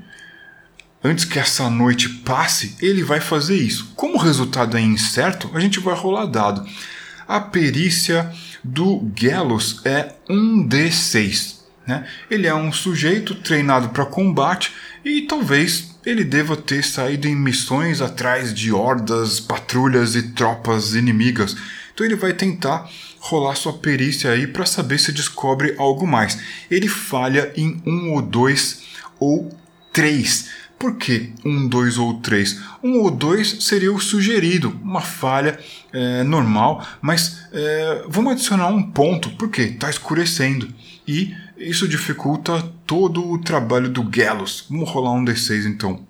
antes 1.02 1.24
que 1.24 1.38
essa 1.38 1.68
noite 1.68 2.08
passe, 2.08 2.76
ele 2.80 3.02
vai 3.02 3.20
fazer 3.20 3.56
isso. 3.56 3.92
Como 3.96 4.14
o 4.14 4.20
resultado 4.20 4.76
é 4.76 4.80
incerto, 4.80 5.50
a 5.54 5.60
gente 5.60 5.80
vai 5.80 5.94
rolar 5.94 6.26
dado. 6.26 6.66
A 7.26 7.40
perícia 7.40 8.32
do 8.62 9.10
Gelos 9.16 9.80
é 9.84 10.14
1d6. 10.28 11.62
Né? 11.86 12.06
Ele 12.30 12.46
é 12.46 12.54
um 12.54 12.72
sujeito 12.72 13.34
treinado 13.34 13.88
para 13.88 14.06
combate 14.06 14.72
e 15.04 15.22
talvez 15.22 15.96
ele 16.04 16.24
deva 16.24 16.56
ter 16.56 16.82
saído 16.84 17.26
em 17.26 17.34
missões 17.34 18.00
atrás 18.00 18.52
de 18.54 18.72
hordas, 18.72 19.40
patrulhas 19.40 20.14
e 20.14 20.30
tropas 20.32 20.94
inimigas. 20.94 21.56
Então 21.92 22.06
ele 22.06 22.16
vai 22.16 22.32
tentar 22.32 22.88
rolar 23.22 23.54
sua 23.54 23.72
perícia 23.72 24.32
aí 24.32 24.48
para 24.48 24.66
saber 24.66 24.98
se 24.98 25.12
descobre 25.12 25.76
algo 25.78 26.06
mais. 26.06 26.38
Ele 26.68 26.88
falha 26.88 27.52
em 27.56 27.80
um 27.86 28.12
ou 28.12 28.20
dois 28.20 28.82
ou 29.20 29.48
três. 29.92 30.50
Por 30.76 30.96
que 30.96 31.32
um, 31.44 31.68
dois 31.68 31.96
ou 31.96 32.14
três? 32.14 32.60
Um 32.82 32.98
ou 32.98 33.10
dois 33.12 33.64
seria 33.64 33.92
o 33.92 34.00
sugerido, 34.00 34.76
uma 34.82 35.00
falha 35.00 35.56
é, 35.92 36.24
normal, 36.24 36.84
mas 37.00 37.46
é, 37.52 38.04
vamos 38.08 38.32
adicionar 38.32 38.66
um 38.66 38.82
ponto, 38.82 39.30
porque 39.36 39.62
está 39.62 39.88
escurecendo. 39.88 40.68
E 41.06 41.32
isso 41.56 41.86
dificulta 41.86 42.60
todo 42.84 43.30
o 43.30 43.38
trabalho 43.38 43.88
do 43.88 44.10
Gelos. 44.12 44.66
Vamos 44.68 44.90
rolar 44.90 45.12
um 45.12 45.24
D6 45.24 45.66
então. 45.66 46.04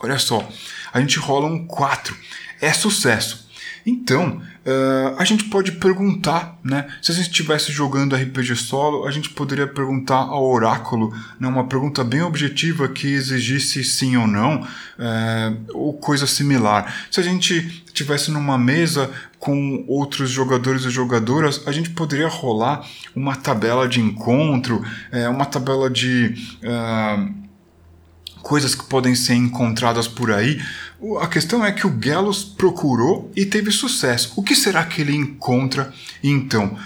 Olha 0.00 0.18
só, 0.18 0.46
a 0.92 1.00
gente 1.00 1.18
rola 1.18 1.46
um 1.46 1.66
4. 1.66 2.14
É 2.60 2.74
sucesso. 2.74 3.47
Então, 3.86 4.40
uh, 4.66 5.16
a 5.18 5.24
gente 5.24 5.44
pode 5.44 5.72
perguntar, 5.72 6.58
né? 6.62 6.86
Se 7.00 7.12
a 7.12 7.14
gente 7.14 7.26
estivesse 7.26 7.72
jogando 7.72 8.16
RPG 8.16 8.56
solo, 8.56 9.06
a 9.06 9.10
gente 9.10 9.30
poderia 9.30 9.66
perguntar 9.66 10.16
ao 10.16 10.44
oráculo, 10.44 11.14
né, 11.38 11.48
uma 11.48 11.64
pergunta 11.64 12.04
bem 12.04 12.22
objetiva 12.22 12.88
que 12.88 13.06
exigisse 13.06 13.82
sim 13.84 14.16
ou 14.16 14.26
não, 14.26 14.62
uh, 14.62 15.66
ou 15.72 15.94
coisa 15.94 16.26
similar. 16.26 17.06
Se 17.10 17.20
a 17.20 17.22
gente 17.22 17.84
estivesse 17.86 18.30
numa 18.30 18.58
mesa 18.58 19.10
com 19.38 19.84
outros 19.88 20.30
jogadores 20.30 20.84
e 20.84 20.90
jogadoras, 20.90 21.62
a 21.66 21.72
gente 21.72 21.90
poderia 21.90 22.28
rolar 22.28 22.84
uma 23.14 23.36
tabela 23.36 23.88
de 23.88 24.00
encontro, 24.00 24.82
uh, 25.12 25.30
uma 25.30 25.46
tabela 25.46 25.88
de 25.88 26.34
coisas 28.42 28.74
que 28.74 28.84
podem 28.84 29.14
ser 29.14 29.34
encontradas 29.34 30.08
por 30.08 30.32
aí 30.32 30.58
a 31.20 31.28
questão 31.28 31.64
é 31.64 31.70
que 31.70 31.86
o 31.86 32.02
Gelos 32.02 32.42
procurou 32.42 33.30
e 33.36 33.46
teve 33.46 33.70
sucesso. 33.70 34.32
O 34.36 34.42
que 34.42 34.54
será 34.54 34.84
que 34.84 35.00
ele 35.00 35.14
encontra 35.14 35.92
então? 36.22 36.76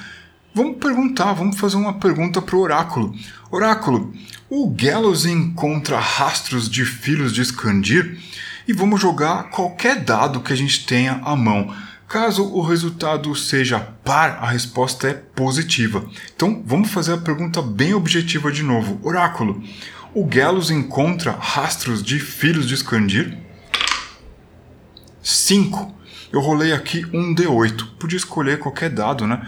Vamos 0.54 0.76
perguntar, 0.76 1.32
vamos 1.32 1.58
fazer 1.58 1.76
uma 1.76 1.94
pergunta 1.94 2.42
para 2.42 2.56
o 2.56 2.60
Oráculo. 2.60 3.14
Oráculo, 3.50 4.12
o 4.50 4.74
Gelos 4.78 5.24
encontra 5.24 5.98
rastros 5.98 6.68
de 6.68 6.84
filhos 6.84 7.32
de 7.32 7.40
Skandir? 7.40 8.18
E 8.68 8.72
vamos 8.74 9.00
jogar 9.00 9.44
qualquer 9.44 10.04
dado 10.04 10.40
que 10.40 10.52
a 10.52 10.56
gente 10.56 10.84
tenha 10.84 11.20
à 11.24 11.34
mão. 11.34 11.74
Caso 12.06 12.44
o 12.44 12.60
resultado 12.60 13.34
seja 13.34 13.80
par, 13.80 14.38
a 14.42 14.50
resposta 14.50 15.08
é 15.08 15.14
positiva. 15.14 16.04
Então 16.36 16.62
vamos 16.66 16.90
fazer 16.90 17.14
a 17.14 17.18
pergunta 17.18 17.62
bem 17.62 17.94
objetiva 17.94 18.52
de 18.52 18.62
novo. 18.62 19.00
Oráculo, 19.02 19.62
o 20.14 20.28
Gelos 20.30 20.70
encontra 20.70 21.32
rastros 21.32 22.02
de 22.02 22.20
filhos 22.20 22.68
de 22.68 22.74
Skandir? 22.74 23.38
5. 25.22 25.94
Eu 26.32 26.40
rolei 26.40 26.72
aqui 26.72 27.04
um 27.12 27.34
D8. 27.34 27.86
Podia 27.98 28.16
escolher 28.16 28.58
qualquer 28.58 28.90
dado, 28.90 29.26
né? 29.26 29.46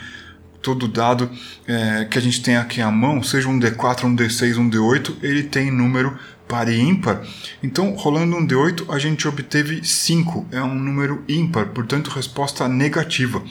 Todo 0.62 0.88
dado 0.88 1.30
é, 1.66 2.06
que 2.06 2.16
a 2.16 2.20
gente 2.20 2.42
tem 2.42 2.56
aqui 2.56 2.80
à 2.80 2.90
mão, 2.90 3.22
seja 3.22 3.48
um 3.48 3.58
D4, 3.58 4.04
um 4.04 4.16
D6, 4.16 4.56
um 4.56 4.70
D8, 4.70 5.16
ele 5.22 5.42
tem 5.42 5.70
número 5.70 6.18
par 6.48 6.68
e 6.68 6.78
ímpar. 6.78 7.22
Então, 7.62 7.94
rolando 7.94 8.36
um 8.36 8.46
D8, 8.46 8.92
a 8.92 8.98
gente 8.98 9.26
obteve 9.26 9.84
5. 9.84 10.46
É 10.52 10.62
um 10.62 10.74
número 10.74 11.22
ímpar, 11.28 11.66
portanto, 11.66 12.08
resposta 12.08 12.68
negativa. 12.68 13.42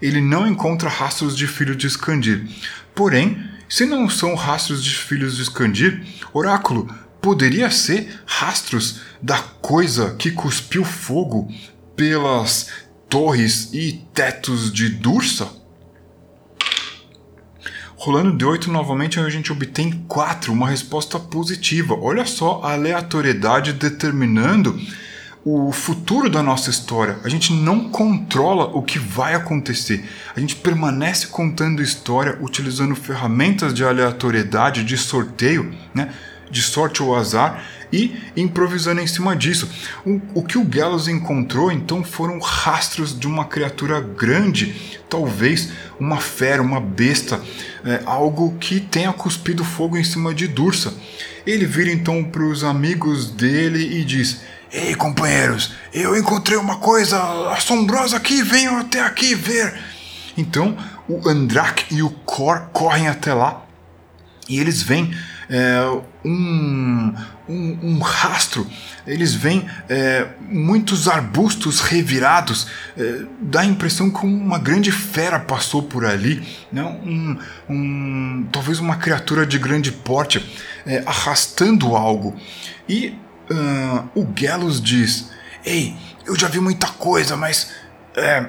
ele 0.00 0.20
não 0.20 0.46
encontra 0.46 0.88
rastros 0.88 1.36
de 1.36 1.46
filhos 1.46 1.76
de 1.76 1.88
Skandir. 1.88 2.46
Porém, 2.94 3.36
se 3.68 3.84
não 3.84 4.08
são 4.08 4.34
rastros 4.34 4.82
de 4.82 4.94
filhos 4.94 5.36
de 5.36 5.42
Skandir, 5.42 6.02
Oráculo, 6.32 6.88
poderia 7.28 7.70
ser 7.70 8.22
rastros 8.24 9.02
da 9.20 9.36
coisa 9.38 10.14
que 10.18 10.30
cuspiu 10.30 10.82
fogo 10.82 11.46
pelas 11.94 12.70
torres 13.06 13.68
e 13.74 14.02
tetos 14.14 14.72
de 14.72 14.88
Dursa? 14.88 15.46
Rolando 17.96 18.34
de 18.34 18.46
8 18.46 18.72
novamente, 18.72 19.20
a 19.20 19.28
gente 19.28 19.52
obtém 19.52 20.02
4, 20.08 20.50
uma 20.50 20.70
resposta 20.70 21.20
positiva. 21.20 21.94
Olha 22.00 22.24
só 22.24 22.62
a 22.64 22.72
aleatoriedade 22.72 23.74
determinando 23.74 24.80
o 25.44 25.70
futuro 25.70 26.30
da 26.30 26.42
nossa 26.42 26.70
história. 26.70 27.18
A 27.24 27.28
gente 27.28 27.52
não 27.52 27.90
controla 27.90 28.74
o 28.74 28.82
que 28.82 28.98
vai 28.98 29.34
acontecer. 29.34 30.02
A 30.34 30.40
gente 30.40 30.56
permanece 30.56 31.26
contando 31.26 31.82
história 31.82 32.38
utilizando 32.40 32.94
ferramentas 32.94 33.74
de 33.74 33.84
aleatoriedade, 33.84 34.82
de 34.82 34.96
sorteio, 34.96 35.74
né? 35.94 36.10
De 36.50 36.62
sorte 36.62 37.02
ou 37.02 37.14
azar 37.14 37.64
e 37.92 38.16
improvisando 38.36 39.00
em 39.00 39.06
cima 39.06 39.34
disso. 39.34 39.68
O, 40.04 40.20
o 40.34 40.42
que 40.42 40.58
o 40.58 40.64
Gallows 40.64 41.08
encontrou 41.08 41.72
então 41.72 42.04
foram 42.04 42.38
rastros 42.38 43.18
de 43.18 43.26
uma 43.26 43.44
criatura 43.44 44.00
grande, 44.00 45.00
talvez 45.08 45.70
uma 45.98 46.18
fera, 46.18 46.62
uma 46.62 46.80
besta, 46.80 47.40
é, 47.84 48.02
algo 48.04 48.56
que 48.58 48.80
tenha 48.80 49.12
cuspido 49.12 49.64
fogo 49.64 49.96
em 49.96 50.04
cima 50.04 50.34
de 50.34 50.46
Dursa. 50.46 50.92
Ele 51.46 51.64
vira 51.64 51.90
então 51.90 52.22
para 52.24 52.44
os 52.44 52.62
amigos 52.62 53.30
dele 53.30 53.98
e 53.98 54.04
diz: 54.04 54.42
Ei, 54.70 54.94
companheiros, 54.94 55.72
eu 55.92 56.16
encontrei 56.16 56.58
uma 56.58 56.76
coisa 56.76 57.18
assombrosa 57.52 58.16
aqui, 58.16 58.42
venham 58.42 58.76
até 58.78 59.00
aqui 59.00 59.34
ver. 59.34 59.74
Então 60.36 60.76
o 61.08 61.26
Andrak 61.26 61.86
e 61.90 62.02
o 62.02 62.10
Kor 62.10 62.68
correm 62.72 63.08
até 63.08 63.32
lá 63.32 63.64
e 64.48 64.58
eles 64.58 64.82
veem 64.82 65.14
é, 65.50 65.80
um, 66.24 67.14
um, 67.48 67.78
um, 67.82 67.98
rastro, 67.98 68.66
eles 69.06 69.32
veem 69.32 69.66
é, 69.88 70.28
muitos 70.40 71.08
arbustos 71.08 71.80
revirados, 71.80 72.66
é, 72.96 73.22
dá 73.40 73.60
a 73.60 73.64
impressão 73.64 74.10
que 74.10 74.26
uma 74.26 74.58
grande 74.58 74.92
fera 74.92 75.38
passou 75.38 75.82
por 75.82 76.04
ali, 76.04 76.46
né? 76.70 76.82
um, 76.82 77.38
um, 77.68 78.48
talvez 78.52 78.78
uma 78.78 78.96
criatura 78.96 79.46
de 79.46 79.58
grande 79.58 79.90
porte 79.90 80.44
é, 80.86 81.02
arrastando 81.06 81.96
algo. 81.96 82.36
E 82.88 83.14
uh, 83.50 84.08
o 84.14 84.24
Gallows 84.26 84.80
diz: 84.80 85.30
Ei, 85.64 85.94
eu 86.26 86.36
já 86.36 86.48
vi 86.48 86.60
muita 86.60 86.88
coisa, 86.88 87.36
mas 87.36 87.70
é, 88.16 88.46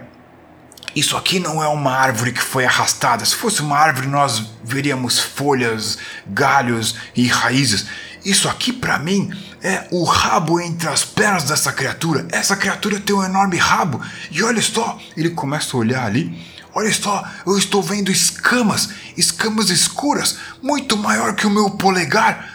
isso 0.96 1.16
aqui 1.16 1.40
não 1.40 1.64
é 1.64 1.68
uma 1.68 1.92
árvore 1.92 2.32
que 2.32 2.42
foi 2.42 2.66
arrastada. 2.66 3.24
Se 3.24 3.36
fosse 3.36 3.62
uma 3.62 3.78
árvore, 3.78 4.08
nós 4.08 4.44
veríamos 4.64 5.20
folhas, 5.20 5.98
galhos 6.28 6.96
e 7.16 7.28
raízes. 7.28 7.86
Isso 8.26 8.50
aqui, 8.50 8.74
para 8.74 9.00
mim, 9.00 9.32
é 9.62 9.88
o 9.92 10.04
rabo 10.04 10.60
entre 10.60 10.90
as 10.90 11.06
pernas 11.06 11.44
dessa 11.44 11.72
criatura. 11.72 12.28
Essa 12.32 12.56
criatura 12.56 13.00
tem 13.00 13.16
um 13.16 13.24
enorme 13.24 13.58
rabo. 13.58 14.02
E 14.32 14.42
olha 14.44 14.62
só, 14.62 15.00
ele 15.16 15.30
começa 15.30 15.76
a 15.76 15.80
olhar 15.80 16.06
ali. 16.06 16.38
Olha 16.74 16.94
só, 16.94 17.28
eu 17.46 17.58
estou 17.58 17.82
vendo 17.82 18.12
escamas, 18.12 18.90
escamas 19.18 19.70
escuras, 19.70 20.38
muito 20.62 20.96
maior 20.96 21.34
que 21.34 21.48
o 21.48 21.50
meu 21.50 21.72
polegar. 21.72 22.54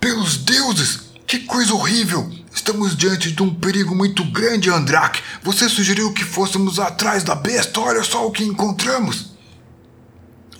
Pelos 0.00 0.36
deuses, 0.38 1.02
que 1.26 1.40
coisa 1.40 1.72
horrível! 1.72 2.41
Estamos 2.54 2.94
diante 2.94 3.32
de 3.32 3.42
um 3.42 3.54
perigo 3.54 3.94
muito 3.94 4.22
grande, 4.24 4.68
Andrak. 4.68 5.22
Você 5.42 5.68
sugeriu 5.68 6.12
que 6.12 6.22
fôssemos 6.22 6.78
atrás 6.78 7.24
da 7.24 7.34
besta. 7.34 7.80
Olha 7.80 8.02
só 8.02 8.26
o 8.26 8.30
que 8.30 8.44
encontramos. 8.44 9.32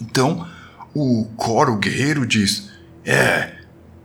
Então, 0.01 0.49
o 0.95 1.26
coro 1.36 1.76
guerreiro 1.76 2.26
diz: 2.26 2.70
É, 3.05 3.53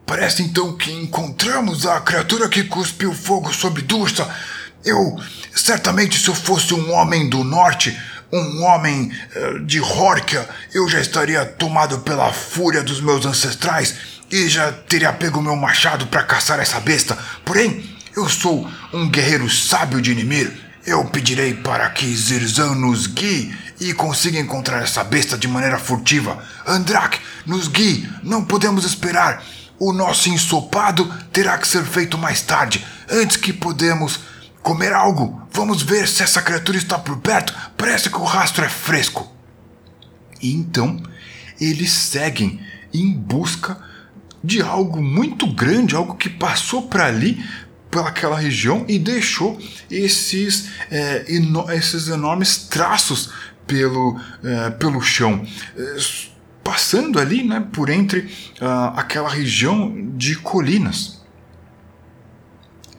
parece 0.06 0.44
então 0.44 0.76
que 0.76 0.92
encontramos 0.92 1.86
a 1.86 2.02
criatura 2.02 2.50
que 2.50 2.66
cuspiu 2.66 3.14
fogo 3.14 3.54
sobre 3.54 3.82
Dursa. 3.82 4.30
Eu, 4.84 5.18
certamente, 5.56 6.20
se 6.20 6.28
eu 6.28 6.36
fosse 6.36 6.74
um 6.74 6.92
homem 6.92 7.30
do 7.30 7.44
norte, 7.44 7.98
um 8.32 8.64
homem 8.64 9.12
uh, 9.36 9.60
de 9.66 9.80
Horkia, 9.80 10.48
eu 10.74 10.88
já 10.90 11.00
estaria 11.00 11.46
tomado 11.46 12.00
pela 12.00 12.32
fúria 12.34 12.84
dos 12.84 13.00
meus 13.00 13.26
ancestrais 13.26 14.17
e 14.30 14.48
já 14.48 14.72
teria 14.72 15.14
pego 15.14 15.42
meu 15.42 15.56
machado 15.56 16.08
para 16.08 16.24
caçar 16.24 16.60
essa 16.60 16.80
besta. 16.80 17.18
Porém, 17.46 17.84
eu 18.16 18.28
sou 18.28 18.70
um 18.94 19.10
guerreiro 19.10 19.50
sábio 19.50 20.02
de 20.02 20.14
Nimir. 20.14 20.52
Eu 20.86 21.06
pedirei 21.06 21.54
para 21.54 21.90
que 21.90 22.16
Zirzan 22.16 22.76
nos 22.76 23.08
guie 23.08 23.54
e 23.80 23.94
consiga 23.94 24.40
encontrar 24.40 24.82
essa 24.82 25.04
besta 25.04 25.38
de 25.38 25.48
maneira 25.48 25.78
furtiva. 25.78 26.42
Andrak, 26.66 27.20
nos 27.46 27.68
guie, 27.68 28.10
não 28.24 28.44
podemos 28.44 28.86
esperar. 28.86 29.44
O 29.80 29.94
nosso 29.94 30.30
ensopado 30.30 31.06
terá 31.32 31.58
que 31.58 31.68
ser 31.68 31.84
feito 31.84 32.18
mais 32.18 32.42
tarde, 32.42 32.86
antes 33.10 33.38
que 33.38 33.54
podemos 33.54 34.20
comer 34.64 34.94
algo. 34.94 35.42
Vamos 35.52 35.82
ver 35.82 36.08
se 36.08 36.24
essa 36.24 36.42
criatura 36.42 36.78
está 36.78 36.98
por 36.98 37.18
perto. 37.18 37.54
Parece 37.78 38.10
que 38.10 38.18
o 38.18 38.24
rastro 38.24 38.66
é 38.66 38.70
fresco. 38.70 39.32
E 40.42 40.54
então 40.54 41.02
eles 41.60 41.92
seguem 41.92 42.60
em 42.94 43.12
busca 43.12 43.78
de 44.48 44.62
algo 44.62 45.04
muito 45.04 45.46
grande, 45.46 45.94
algo 45.94 46.16
que 46.16 46.30
passou 46.30 46.84
para 46.84 47.06
ali, 47.06 47.44
pelaquela 47.92 48.40
região 48.40 48.86
e 48.88 48.98
deixou 48.98 49.60
esses, 49.92 50.70
é, 50.90 51.26
esses 51.76 52.08
enormes 52.08 52.58
traços 52.58 53.30
pelo, 53.68 54.18
é, 54.42 54.70
pelo 54.70 55.02
chão. 55.02 55.46
É, 55.76 55.98
passando 56.64 57.20
ali 57.20 57.44
né, 57.44 57.66
por 57.72 57.90
entre 57.90 58.20
uh, 58.62 58.98
aquela 58.98 59.30
região 59.30 60.12
de 60.18 60.36
colinas. 60.36 61.22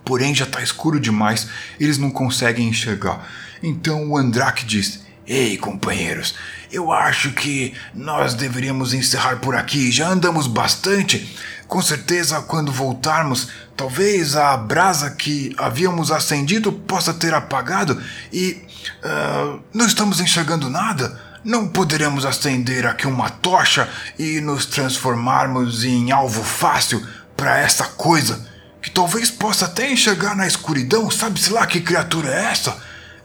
Porém, 0.04 0.34
já 0.34 0.46
está 0.46 0.62
escuro 0.62 0.98
demais, 0.98 1.48
eles 1.78 1.98
não 1.98 2.10
conseguem 2.10 2.68
enxergar. 2.68 3.28
Então 3.62 4.08
o 4.08 4.16
Andrak 4.16 4.64
diz: 4.64 5.02
Ei, 5.28 5.58
companheiros, 5.58 6.34
eu 6.72 6.90
acho 6.90 7.32
que 7.32 7.74
nós 7.92 8.32
deveríamos 8.32 8.94
encerrar 8.94 9.36
por 9.36 9.54
aqui. 9.54 9.92
Já 9.92 10.08
andamos 10.08 10.46
bastante. 10.46 11.36
Com 11.66 11.82
certeza, 11.82 12.40
quando 12.40 12.72
voltarmos, 12.72 13.48
talvez 13.76 14.34
a 14.34 14.56
brasa 14.56 15.10
que 15.10 15.54
havíamos 15.58 16.10
acendido 16.10 16.72
possa 16.72 17.12
ter 17.12 17.34
apagado 17.34 18.02
e 18.32 18.62
uh, 19.04 19.60
não 19.74 19.84
estamos 19.86 20.18
enxergando 20.18 20.70
nada. 20.70 21.20
Não 21.44 21.68
poderemos 21.68 22.24
acender 22.24 22.86
aqui 22.86 23.06
uma 23.06 23.28
tocha 23.28 23.86
e 24.18 24.40
nos 24.40 24.64
transformarmos 24.64 25.84
em 25.84 26.10
alvo 26.10 26.42
fácil 26.42 27.06
para 27.36 27.58
essa 27.58 27.84
coisa 27.84 28.48
que 28.80 28.90
talvez 28.90 29.30
possa 29.30 29.66
até 29.66 29.92
enxergar 29.92 30.34
na 30.34 30.46
escuridão. 30.46 31.10
Sabe-se 31.10 31.52
lá 31.52 31.66
que 31.66 31.82
criatura 31.82 32.32
é 32.32 32.44
essa? 32.46 32.78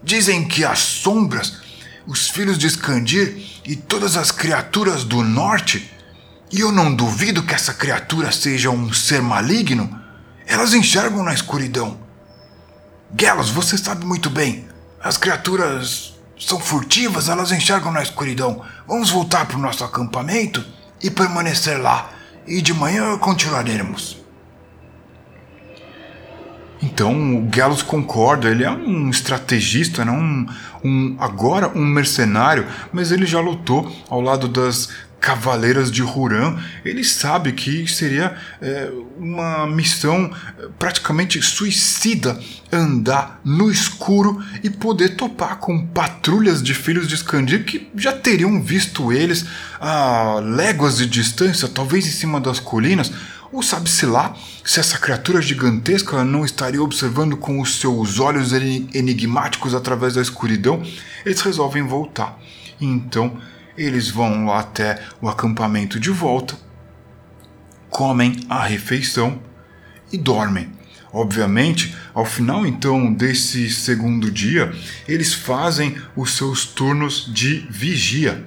Dizem 0.03 0.45
que 0.45 0.65
as 0.65 0.79
sombras 0.79 1.62
os 2.05 2.29
filhos 2.29 2.57
de 2.57 2.67
Skandir 2.67 3.61
e 3.65 3.75
todas 3.75 4.17
as 4.17 4.31
criaturas 4.31 5.03
do 5.03 5.23
norte, 5.23 5.91
e 6.51 6.59
eu 6.59 6.71
não 6.71 6.93
duvido 6.93 7.43
que 7.43 7.53
essa 7.53 7.73
criatura 7.73 8.31
seja 8.31 8.69
um 8.69 8.91
ser 8.93 9.21
maligno, 9.21 9.99
elas 10.45 10.73
enxergam 10.73 11.23
na 11.23 11.33
escuridão. 11.33 11.97
Gelos, 13.17 13.49
você 13.49 13.77
sabe 13.77 14.05
muito 14.05 14.29
bem, 14.29 14.67
as 15.01 15.17
criaturas 15.17 16.13
são 16.39 16.59
furtivas, 16.59 17.29
elas 17.29 17.51
enxergam 17.51 17.91
na 17.91 18.03
escuridão. 18.03 18.63
Vamos 18.87 19.09
voltar 19.09 19.45
para 19.45 19.57
o 19.57 19.61
nosso 19.61 19.83
acampamento 19.83 20.63
e 21.01 21.09
permanecer 21.09 21.81
lá, 21.81 22.11
e 22.45 22.61
de 22.61 22.73
manhã 22.73 23.17
continuaremos. 23.17 24.22
Então 26.83 27.37
o 27.37 27.43
Gallows 27.43 27.81
concorda, 27.81 28.49
ele 28.49 28.65
é 28.65 28.69
um 28.69 29.09
estrategista, 29.09 30.03
não 30.03 30.19
um, 30.19 30.45
um, 30.83 31.15
agora 31.17 31.71
um 31.73 31.85
mercenário, 31.85 32.67
mas 32.91 33.09
ele 33.09 33.25
já 33.25 33.39
lutou 33.39 33.89
ao 34.09 34.19
lado 34.19 34.49
das 34.49 34.89
cavaleiras 35.17 35.89
de 35.89 36.03
Huran. 36.03 36.57
Ele 36.83 37.01
sabe 37.01 37.53
que 37.53 37.87
seria 37.87 38.35
é, 38.61 38.91
uma 39.17 39.65
missão 39.65 40.29
é, 40.59 40.67
praticamente 40.77 41.41
suicida 41.41 42.37
andar 42.69 43.39
no 43.45 43.71
escuro 43.71 44.43
e 44.61 44.69
poder 44.69 45.15
topar 45.15 45.59
com 45.59 45.87
patrulhas 45.87 46.61
de 46.61 46.73
filhos 46.73 47.07
de 47.07 47.15
Skandir 47.15 47.63
que 47.63 47.89
já 47.95 48.11
teriam 48.11 48.61
visto 48.61 49.13
eles 49.13 49.45
a 49.79 50.41
léguas 50.43 50.97
de 50.97 51.05
distância, 51.05 51.69
talvez 51.69 52.05
em 52.05 52.11
cima 52.11 52.41
das 52.41 52.59
colinas 52.59 53.09
ou 53.53 53.61
sabe-se 53.61 54.05
lá 54.07 54.35
se 54.65 54.79
essa 54.79 54.97
criatura 54.97 55.41
gigantesca 55.41 56.23
não 56.23 56.43
estaria 56.43 56.81
observando 56.81 57.37
com 57.37 57.61
os 57.61 57.79
seus 57.79 58.19
olhos 58.19 58.51
enigmáticos 58.51 59.75
através 59.75 60.15
da 60.15 60.21
escuridão, 60.21 60.81
eles 61.23 61.39
resolvem 61.39 61.83
voltar. 61.83 62.39
Então 62.81 63.37
eles 63.77 64.09
vão 64.09 64.47
lá 64.47 64.59
até 64.59 64.99
o 65.21 65.29
acampamento 65.29 65.99
de 65.99 66.09
volta, 66.09 66.57
comem 67.89 68.39
a 68.49 68.63
refeição 68.63 69.39
e 70.11 70.17
dormem. 70.17 70.71
Obviamente, 71.11 71.95
ao 72.11 72.25
final 72.25 72.65
então 72.65 73.13
desse 73.13 73.69
segundo 73.69 74.31
dia, 74.31 74.73
eles 75.07 75.31
fazem 75.31 75.95
os 76.15 76.35
seus 76.35 76.65
turnos 76.65 77.31
de 77.31 77.67
vigia. 77.69 78.43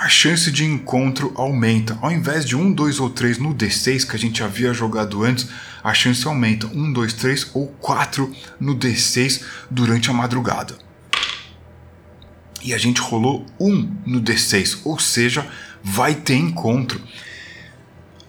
A 0.00 0.08
chance 0.08 0.52
de 0.52 0.64
encontro 0.64 1.32
aumenta. 1.34 1.98
Ao 2.00 2.12
invés 2.12 2.44
de 2.44 2.54
1, 2.54 2.72
2 2.72 3.00
ou 3.00 3.10
3 3.10 3.38
no 3.38 3.52
D6 3.52 4.08
que 4.08 4.14
a 4.14 4.18
gente 4.18 4.44
havia 4.44 4.72
jogado 4.72 5.24
antes, 5.24 5.48
a 5.82 5.92
chance 5.92 6.24
aumenta 6.24 6.68
1, 6.68 6.92
2, 6.92 7.12
3 7.14 7.50
ou 7.52 7.66
4 7.66 8.32
no 8.60 8.76
D6 8.76 9.42
durante 9.68 10.08
a 10.08 10.12
madrugada. 10.12 10.78
E 12.62 12.72
a 12.72 12.78
gente 12.78 13.00
rolou 13.00 13.44
1 13.58 14.02
no 14.06 14.22
D6, 14.22 14.82
ou 14.84 15.00
seja, 15.00 15.44
vai 15.82 16.14
ter 16.14 16.36
encontro. 16.36 17.02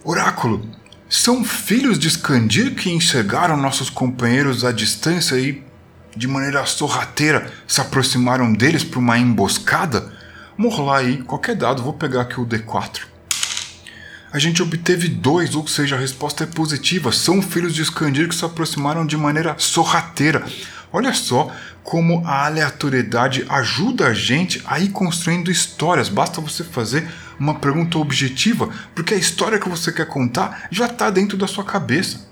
Oráculo, 0.02 0.68
são 1.08 1.44
filhos 1.44 2.00
de 2.00 2.08
Skandir 2.08 2.74
que 2.74 2.90
enxergaram 2.90 3.56
nossos 3.56 3.88
companheiros 3.88 4.64
à 4.64 4.72
distância 4.72 5.36
e, 5.36 5.62
de 6.16 6.26
maneira 6.26 6.66
sorrateira, 6.66 7.48
se 7.64 7.80
aproximaram 7.80 8.52
deles 8.52 8.82
para 8.82 8.98
uma 8.98 9.16
emboscada? 9.16 10.09
Vamos 10.60 10.76
rolar 10.76 10.98
aí, 10.98 11.22
qualquer 11.22 11.56
dado, 11.56 11.82
vou 11.82 11.94
pegar 11.94 12.20
aqui 12.20 12.38
o 12.38 12.44
D4. 12.44 13.06
A 14.30 14.38
gente 14.38 14.62
obteve 14.62 15.08
dois, 15.08 15.54
ou 15.54 15.66
seja, 15.66 15.96
a 15.96 15.98
resposta 15.98 16.44
é 16.44 16.46
positiva. 16.46 17.10
São 17.12 17.40
filhos 17.40 17.74
de 17.74 17.80
Skandir 17.80 18.28
que 18.28 18.34
se 18.34 18.44
aproximaram 18.44 19.06
de 19.06 19.16
maneira 19.16 19.54
sorrateira. 19.56 20.44
Olha 20.92 21.14
só 21.14 21.50
como 21.82 22.22
a 22.26 22.44
aleatoriedade 22.44 23.46
ajuda 23.48 24.08
a 24.08 24.12
gente 24.12 24.62
a 24.66 24.78
ir 24.78 24.90
construindo 24.90 25.50
histórias. 25.50 26.10
Basta 26.10 26.42
você 26.42 26.62
fazer 26.62 27.08
uma 27.38 27.54
pergunta 27.54 27.96
objetiva, 27.96 28.68
porque 28.94 29.14
a 29.14 29.16
história 29.16 29.58
que 29.58 29.66
você 29.66 29.90
quer 29.90 30.08
contar 30.08 30.68
já 30.70 30.84
está 30.84 31.08
dentro 31.08 31.38
da 31.38 31.46
sua 31.46 31.64
cabeça. 31.64 32.28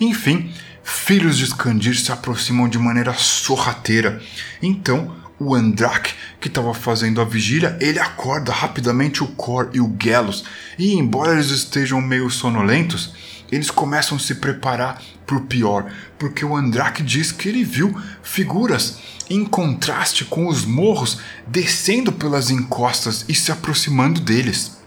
Enfim, 0.00 0.52
filhos 0.82 1.38
de 1.38 1.44
Skandir 1.44 1.96
se 1.96 2.10
aproximam 2.10 2.68
de 2.68 2.76
maneira 2.76 3.14
sorrateira. 3.14 4.20
Então, 4.60 5.21
o 5.38 5.54
Andrak, 5.54 6.14
que 6.40 6.48
estava 6.48 6.72
fazendo 6.72 7.20
a 7.20 7.24
vigília, 7.24 7.76
ele 7.80 7.98
acorda 7.98 8.52
rapidamente 8.52 9.22
o 9.22 9.28
Cor 9.28 9.70
e 9.72 9.80
o 9.80 9.94
Gelos, 10.00 10.44
e 10.78 10.94
embora 10.94 11.32
eles 11.32 11.50
estejam 11.50 12.00
meio 12.00 12.30
sonolentos, 12.30 13.12
eles 13.50 13.70
começam 13.70 14.16
a 14.16 14.20
se 14.20 14.36
preparar 14.36 15.02
para 15.26 15.36
o 15.36 15.42
pior, 15.42 15.92
porque 16.18 16.44
o 16.44 16.56
Andrak 16.56 17.02
diz 17.02 17.30
que 17.30 17.48
ele 17.48 17.64
viu 17.64 17.94
figuras 18.22 18.98
em 19.28 19.44
contraste 19.44 20.24
com 20.24 20.46
os 20.46 20.64
morros 20.64 21.18
descendo 21.46 22.12
pelas 22.12 22.50
encostas 22.50 23.24
e 23.28 23.34
se 23.34 23.52
aproximando 23.52 24.20
deles. 24.20 24.78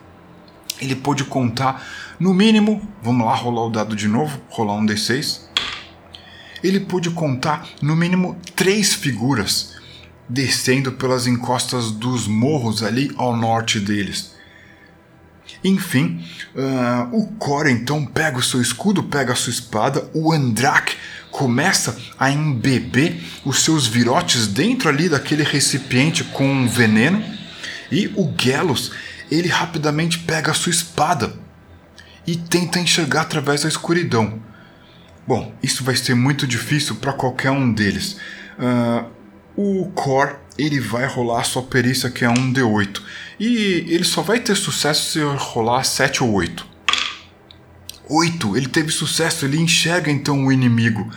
Ele 0.81 0.95
pôde 0.95 1.23
contar, 1.23 1.85
no 2.19 2.33
mínimo, 2.33 2.81
vamos 3.01 3.25
lá 3.25 3.35
rolar 3.35 3.65
o 3.65 3.69
dado 3.69 3.95
de 3.95 4.07
novo, 4.07 4.41
rolar 4.49 4.73
um 4.73 4.85
D6. 4.85 5.41
Ele 6.63 6.79
pôde 6.79 7.11
contar, 7.11 7.67
no 7.81 7.95
mínimo, 7.95 8.37
três 8.55 8.93
figuras 8.93 9.74
descendo 10.27 10.91
pelas 10.91 11.27
encostas 11.27 11.91
dos 11.91 12.27
morros 12.27 12.83
ali 12.83 13.11
ao 13.17 13.35
norte 13.35 13.79
deles. 13.79 14.33
Enfim, 15.63 16.23
uh, 16.55 17.15
o 17.15 17.27
Cora 17.37 17.71
então 17.71 18.05
pega 18.05 18.37
o 18.37 18.43
seu 18.43 18.61
escudo, 18.61 19.03
pega 19.03 19.33
a 19.33 19.35
sua 19.35 19.51
espada, 19.51 20.09
o 20.13 20.31
Andrak 20.31 20.95
começa 21.31 21.97
a 22.17 22.31
embeber 22.31 23.21
os 23.43 23.63
seus 23.63 23.87
virotes 23.87 24.47
dentro 24.47 24.89
ali 24.89 25.09
daquele 25.09 25.43
recipiente 25.43 26.23
com 26.23 26.67
veneno 26.67 27.23
e 27.91 28.07
o 28.15 28.33
Gelos 28.39 28.91
ele 29.29 29.49
rapidamente 29.49 30.19
pega 30.19 30.51
a 30.51 30.53
sua 30.53 30.69
espada 30.69 31.33
e 32.25 32.35
tenta 32.35 32.79
enxergar 32.79 33.21
através 33.21 33.63
da 33.63 33.69
escuridão. 33.69 34.39
Bom, 35.27 35.53
isso 35.61 35.83
vai 35.83 35.95
ser 35.95 36.15
muito 36.15 36.45
difícil 36.45 36.95
para 36.95 37.11
qualquer 37.11 37.51
um 37.51 37.71
deles. 37.71 38.17
Uh, 38.57 39.14
o 39.55 39.91
Cor 39.93 40.37
ele 40.57 40.79
vai 40.79 41.05
rolar 41.05 41.41
a 41.41 41.43
sua 41.43 41.63
perícia 41.63 42.09
que 42.09 42.23
é 42.23 42.29
um 42.29 42.53
D8 42.53 43.01
e 43.39 43.85
ele 43.87 44.03
só 44.03 44.21
vai 44.21 44.39
ter 44.39 44.55
sucesso 44.55 45.11
se 45.11 45.19
rolar 45.19 45.83
7 45.83 46.23
ou 46.23 46.31
8. 46.33 46.65
8, 48.07 48.57
ele 48.57 48.67
teve 48.67 48.91
sucesso, 48.91 49.45
ele 49.45 49.59
enxerga 49.59 50.11
então 50.11 50.45
o 50.45 50.51
inimigo. 50.51 51.09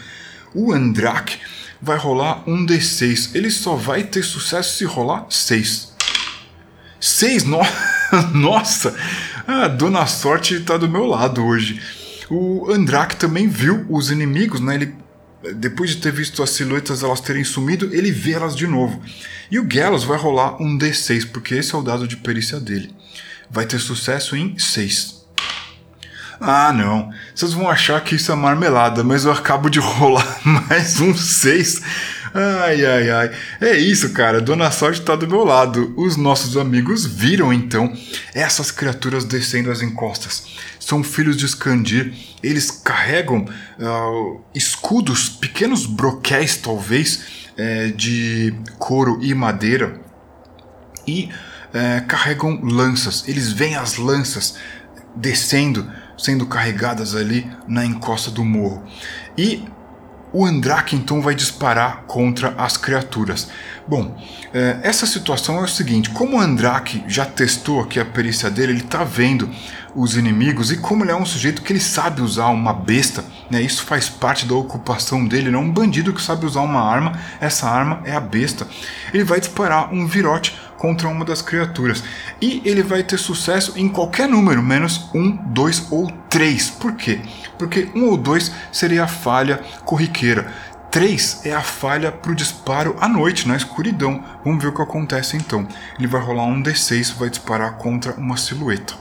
O 0.54 0.72
Andrak 0.72 1.38
vai 1.80 1.98
rolar 1.98 2.42
um 2.46 2.64
D6, 2.64 3.34
ele 3.34 3.50
só 3.50 3.76
vai 3.76 4.04
ter 4.04 4.22
sucesso 4.22 4.76
se 4.76 4.84
rolar 4.84 5.26
6. 5.28 5.92
6? 7.00 7.44
No... 7.44 7.60
Nossa! 8.34 8.96
A 9.46 9.68
Dona 9.68 10.06
Sorte 10.06 10.54
está 10.54 10.76
do 10.76 10.88
meu 10.88 11.06
lado 11.06 11.44
hoje. 11.44 11.80
O 12.30 12.70
Andrak 12.70 13.16
também 13.16 13.48
viu 13.48 13.86
os 13.88 14.10
inimigos, 14.10 14.60
né? 14.60 14.74
Ele 14.74 14.94
depois 15.54 15.90
de 15.90 15.98
ter 15.98 16.12
visto 16.12 16.42
as 16.42 16.50
silhuetas 16.50 17.02
elas 17.02 17.20
terem 17.20 17.44
sumido, 17.44 17.88
ele 17.94 18.10
vê 18.10 18.32
elas 18.32 18.56
de 18.56 18.66
novo. 18.66 19.00
E 19.50 19.58
o 19.58 19.64
Gallows 19.64 20.04
vai 20.04 20.18
rolar 20.18 20.60
um 20.60 20.76
D6, 20.76 21.30
porque 21.30 21.54
esse 21.54 21.74
é 21.74 21.78
o 21.78 21.82
dado 21.82 22.08
de 22.08 22.16
perícia 22.16 22.58
dele. 22.58 22.94
Vai 23.50 23.64
ter 23.66 23.78
sucesso 23.78 24.36
em 24.36 24.58
6. 24.58 25.18
Ah, 26.40 26.72
não. 26.72 27.10
Vocês 27.34 27.52
vão 27.52 27.68
achar 27.68 28.00
que 28.02 28.14
isso 28.14 28.30
é 28.30 28.34
marmelada, 28.34 29.02
mas 29.02 29.24
eu 29.24 29.32
acabo 29.32 29.68
de 29.68 29.78
rolar 29.80 30.40
mais 30.44 31.00
um 31.00 31.14
6. 31.14 31.82
Ai, 32.40 32.86
ai, 32.86 33.10
ai. 33.10 33.30
É 33.60 33.76
isso, 33.76 34.12
cara. 34.12 34.40
Dona 34.40 34.70
Sorte 34.70 35.00
tá 35.00 35.16
do 35.16 35.26
meu 35.26 35.44
lado. 35.44 35.92
Os 35.96 36.16
nossos 36.16 36.56
amigos 36.56 37.04
viram 37.04 37.52
então 37.52 37.92
essas 38.32 38.70
criaturas 38.70 39.24
descendo 39.24 39.72
as 39.72 39.82
encostas. 39.82 40.44
São 40.78 41.02
filhos 41.02 41.36
de 41.36 41.46
Skandir. 41.46 42.14
Eles 42.40 42.70
carregam 42.70 43.44
uh, 43.44 44.40
escudos, 44.54 45.28
pequenos 45.28 45.84
broquéis, 45.84 46.56
talvez, 46.56 47.50
é, 47.56 47.88
de 47.88 48.54
couro 48.78 49.18
e 49.20 49.34
madeira. 49.34 50.00
E 51.04 51.30
é, 51.74 52.00
carregam 52.06 52.60
lanças. 52.62 53.26
Eles 53.26 53.50
veem 53.50 53.74
as 53.74 53.96
lanças 53.96 54.54
descendo, 55.16 55.90
sendo 56.16 56.46
carregadas 56.46 57.16
ali 57.16 57.50
na 57.66 57.84
encosta 57.84 58.30
do 58.30 58.44
morro. 58.44 58.86
E 59.36 59.64
o 60.32 60.44
Andrake 60.44 60.94
então 60.94 61.20
vai 61.20 61.34
disparar 61.34 62.04
contra 62.06 62.54
as 62.58 62.76
criaturas. 62.76 63.48
Bom, 63.86 64.16
é, 64.52 64.80
essa 64.82 65.06
situação 65.06 65.58
é 65.58 65.62
o 65.62 65.68
seguinte: 65.68 66.10
como 66.10 66.36
o 66.36 66.40
Andrake 66.40 67.02
já 67.06 67.24
testou 67.24 67.80
aqui 67.80 67.98
a 67.98 68.04
perícia 68.04 68.50
dele, 68.50 68.72
ele 68.72 68.80
está 68.80 69.04
vendo 69.04 69.48
os 69.94 70.16
inimigos 70.16 70.70
e 70.70 70.76
como 70.76 71.04
ele 71.04 71.10
é 71.10 71.16
um 71.16 71.24
sujeito 71.24 71.62
que 71.62 71.72
ele 71.72 71.80
sabe 71.80 72.20
usar 72.20 72.48
uma 72.48 72.72
besta, 72.72 73.24
né, 73.50 73.60
isso 73.60 73.84
faz 73.84 74.08
parte 74.08 74.46
da 74.46 74.54
ocupação 74.54 75.26
dele, 75.26 75.48
ele 75.48 75.56
é 75.56 75.58
um 75.58 75.70
bandido 75.70 76.12
que 76.12 76.22
sabe 76.22 76.46
usar 76.46 76.60
uma 76.60 76.80
arma, 76.80 77.18
essa 77.40 77.68
arma 77.68 78.02
é 78.04 78.14
a 78.14 78.20
besta. 78.20 78.66
Ele 79.12 79.24
vai 79.24 79.40
disparar 79.40 79.92
um 79.92 80.06
virote 80.06 80.54
contra 80.78 81.08
uma 81.08 81.24
das 81.24 81.42
criaturas. 81.42 82.02
E 82.40 82.62
ele 82.64 82.82
vai 82.82 83.02
ter 83.02 83.18
sucesso 83.18 83.74
em 83.76 83.88
qualquer 83.88 84.28
número, 84.28 84.62
menos 84.62 85.10
um, 85.14 85.32
dois 85.32 85.86
ou 85.90 86.10
três. 86.30 86.70
Por 86.70 86.94
quê? 86.94 87.20
Porque 87.58 87.90
um 87.94 88.06
ou 88.06 88.16
dois 88.16 88.50
seria 88.72 89.04
a 89.04 89.08
falha 89.08 89.60
corriqueira. 89.84 90.50
3 90.90 91.42
é 91.44 91.52
a 91.52 91.60
falha 91.60 92.10
para 92.10 92.32
o 92.32 92.34
disparo 92.34 92.96
à 92.98 93.06
noite, 93.06 93.46
na 93.46 93.54
escuridão. 93.54 94.24
Vamos 94.42 94.62
ver 94.62 94.70
o 94.70 94.74
que 94.74 94.80
acontece 94.80 95.36
então. 95.36 95.68
Ele 95.98 96.08
vai 96.08 96.18
rolar 96.18 96.44
um 96.44 96.62
D6 96.62 97.14
vai 97.14 97.28
disparar 97.28 97.74
contra 97.74 98.14
uma 98.14 98.38
silhueta. 98.38 98.94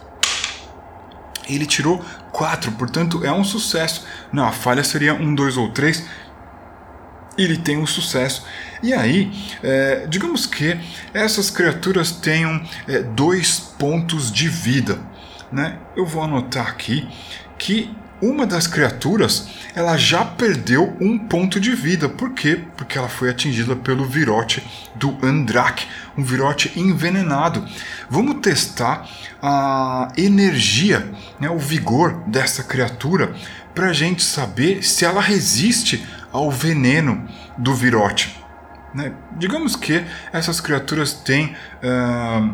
Ele 1.47 1.65
tirou 1.65 2.03
4, 2.33 2.73
portanto 2.73 3.23
é 3.23 3.31
um 3.31 3.43
sucesso. 3.43 4.05
Não, 4.33 4.45
a 4.45 4.51
falha 4.51 4.83
seria 4.83 5.13
um, 5.13 5.33
dois 5.33 5.55
ou 5.55 5.69
três 5.69 6.03
ele 7.37 7.57
tem 7.57 7.77
um 7.77 7.85
sucesso. 7.85 8.43
E 8.81 8.93
aí, 8.93 9.31
é, 9.63 10.05
digamos 10.07 10.45
que 10.45 10.77
essas 11.13 11.49
criaturas 11.49 12.11
tenham 12.11 12.61
é, 12.87 13.01
dois 13.01 13.59
pontos 13.59 14.31
de 14.31 14.47
vida. 14.47 14.99
Né? 15.51 15.77
Eu 15.95 16.05
vou 16.05 16.23
anotar 16.23 16.67
aqui 16.67 17.07
que 17.57 17.89
uma 18.21 18.47
das 18.47 18.65
criaturas 18.65 19.47
ela 19.75 19.95
já 19.95 20.25
perdeu 20.25 20.95
um 20.99 21.17
ponto 21.19 21.59
de 21.59 21.75
vida. 21.75 22.09
Por 22.09 22.31
quê? 22.31 22.63
Porque 22.75 22.97
ela 22.97 23.07
foi 23.07 23.29
atingida 23.29 23.75
pelo 23.75 24.05
virote 24.05 24.65
do 24.95 25.15
Andrak, 25.23 25.87
um 26.17 26.23
virote 26.23 26.71
envenenado. 26.75 27.63
Vamos 28.09 28.41
testar 28.41 29.07
a 29.41 30.11
energia, 30.17 31.11
né, 31.39 31.49
o 31.49 31.59
vigor 31.59 32.23
dessa 32.27 32.63
criatura 32.63 33.35
para 33.75 33.89
a 33.89 33.93
gente 33.93 34.23
saber 34.23 34.83
se 34.83 35.05
ela 35.05 35.21
resiste 35.21 36.03
ao 36.31 36.49
veneno 36.49 37.27
do 37.57 37.75
virote. 37.75 38.36
Né? 38.97 39.13
Digamos 39.33 39.75
que 39.75 40.03
essas 40.33 40.59
criaturas 40.59 41.13
têm 41.13 41.55
uh, 41.83 42.51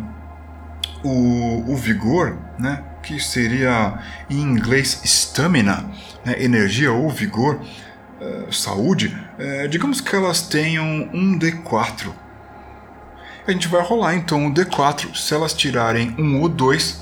o, 1.01 1.71
o, 1.71 1.77
vigor, 1.77 2.37
né? 2.59 2.83
que 3.01 3.17
seria 3.17 3.97
em 4.29 4.41
inglês 4.41 4.99
stamina, 5.05 5.89
né? 6.25 6.43
energia 6.43 6.91
ou 6.91 7.09
vigor, 7.09 7.61
uh, 8.19 8.51
saúde. 8.51 9.17
Uh, 9.39 9.69
digamos 9.69 10.01
que 10.01 10.13
elas 10.13 10.41
tenham 10.41 10.83
um 11.13 11.39
D4. 11.39 12.11
A 13.47 13.51
gente 13.51 13.69
vai 13.69 13.81
rolar 13.81 14.13
então 14.13 14.45
o 14.47 14.53
D4. 14.53 15.15
Se 15.15 15.33
elas 15.33 15.53
tirarem 15.53 16.13
um 16.19 16.41
ou 16.41 16.49
dois, 16.49 17.01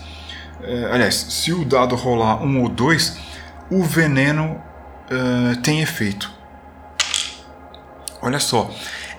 aliás, 0.91 1.15
se 1.15 1.51
o 1.51 1.65
dado 1.65 1.95
rolar 1.95 2.43
um 2.43 2.61
ou 2.61 2.69
dois, 2.69 3.17
o 3.69 3.83
veneno 3.83 4.59
tem 5.61 5.81
efeito. 5.81 6.31
Olha 8.23 8.39
só, 8.39 8.71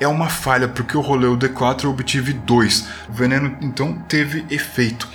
é 0.02 0.08
uma 0.08 0.28
falha 0.28 0.68
porque 0.68 0.96
eu 0.96 1.00
rolei 1.00 1.28
o 1.28 1.36
D4 1.36 1.84
e 1.84 1.86
obtive 1.86 2.32
2. 2.32 2.88
O 3.08 3.12
veneno 3.12 3.56
então 3.60 3.94
teve 4.08 4.44
efeito. 4.50 5.08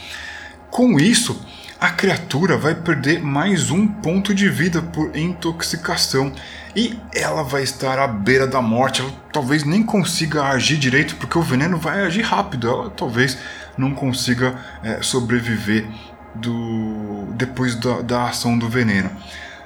Com 0.69 0.99
isso, 0.99 1.45
a 1.79 1.89
criatura 1.89 2.57
vai 2.57 2.73
perder 2.73 3.21
mais 3.21 3.69
um 3.69 3.87
ponto 3.87 4.33
de 4.33 4.49
vida 4.49 4.81
por 4.81 5.15
intoxicação 5.15 6.31
e 6.75 6.97
ela 7.13 7.43
vai 7.43 7.63
estar 7.63 7.99
à 7.99 8.07
beira 8.07 8.47
da 8.47 8.61
morte. 8.61 9.01
Ela 9.01 9.11
talvez 9.31 9.63
nem 9.63 9.83
consiga 9.83 10.45
agir 10.45 10.77
direito 10.77 11.15
porque 11.17 11.37
o 11.37 11.41
veneno 11.41 11.77
vai 11.77 12.05
agir 12.05 12.23
rápido. 12.23 12.67
Ela 12.67 12.89
talvez 12.89 13.37
não 13.77 13.91
consiga 13.91 14.55
é, 14.83 15.01
sobreviver 15.01 15.87
do 16.33 17.27
depois 17.35 17.75
da, 17.75 18.01
da 18.01 18.23
ação 18.29 18.57
do 18.57 18.67
veneno. 18.69 19.11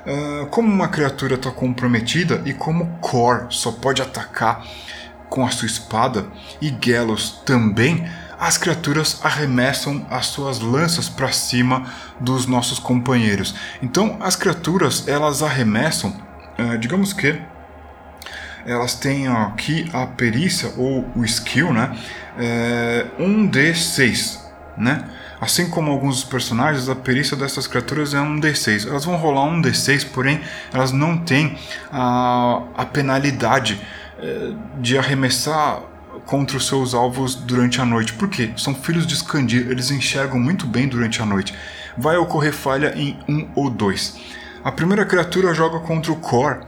Uh, 0.06 0.48
como 0.48 0.68
uma 0.68 0.88
criatura 0.88 1.36
está 1.36 1.52
comprometida 1.52 2.42
e 2.44 2.54
como 2.54 2.98
Cor 3.00 3.46
só 3.52 3.72
pode 3.72 4.02
atacar 4.02 4.66
com 5.32 5.46
a 5.46 5.50
sua 5.50 5.66
espada 5.66 6.28
e 6.62 6.76
Gelos 6.84 7.42
também, 7.46 8.06
as 8.38 8.58
criaturas 8.58 9.22
arremessam 9.24 10.06
as 10.10 10.26
suas 10.26 10.60
lanças 10.60 11.08
para 11.08 11.32
cima 11.32 11.86
dos 12.20 12.46
nossos 12.46 12.80
companheiros. 12.80 13.56
Então 13.82 14.18
as 14.20 14.36
criaturas 14.36 15.08
elas 15.08 15.42
arremessam, 15.42 16.14
uh, 16.60 16.78
digamos 16.78 17.14
que 17.14 17.40
elas 18.66 18.94
têm 18.94 19.28
aqui 19.28 19.90
a 19.94 20.06
perícia 20.06 20.74
ou 20.78 21.10
o 21.16 21.24
skill, 21.24 21.74
né? 21.74 21.98
É, 22.38 23.08
um 23.18 23.50
D6, 23.50 24.38
né? 24.78 25.06
Assim 25.40 25.68
como 25.68 25.90
alguns 25.90 26.18
dos 26.18 26.24
personagens, 26.26 26.88
a 26.88 26.96
perícia 26.96 27.36
dessas 27.36 27.66
criaturas 27.66 28.14
é 28.14 28.22
um 28.22 28.40
D6. 28.40 28.88
Elas 28.88 29.04
vão 29.04 29.16
rolar 29.16 29.46
um 29.46 29.60
D6, 29.60 30.10
porém 30.14 30.40
elas 30.72 30.92
não 30.92 31.18
têm 31.18 31.58
a, 31.92 32.62
a 32.76 32.86
penalidade 32.86 33.82
de 34.80 34.98
arremessar 34.98 35.84
contra 36.26 36.58
os 36.58 36.68
seus 36.68 36.94
alvos 36.94 37.36
durante 37.36 37.82
a 37.82 37.86
noite. 37.86 38.14
Por 38.14 38.30
quê? 38.30 38.52
São 38.58 38.76
filhos 38.76 39.08
de 39.08 39.14
Skandir, 39.16 39.70
eles 39.70 39.92
enxergam 39.92 40.40
muito 40.40 40.66
bem 40.66 40.88
durante 40.88 41.22
a 41.22 41.26
noite. 41.26 41.54
Vai 41.98 42.18
ocorrer 42.18 42.54
falha 42.54 42.94
em 42.96 43.18
um 43.28 43.48
ou 43.56 43.70
dois. 43.70 44.18
A 44.64 44.72
primeira 44.72 45.06
criatura 45.06 45.54
joga 45.54 45.80
contra 45.80 46.12
o 46.12 46.18
Core, 46.18 46.60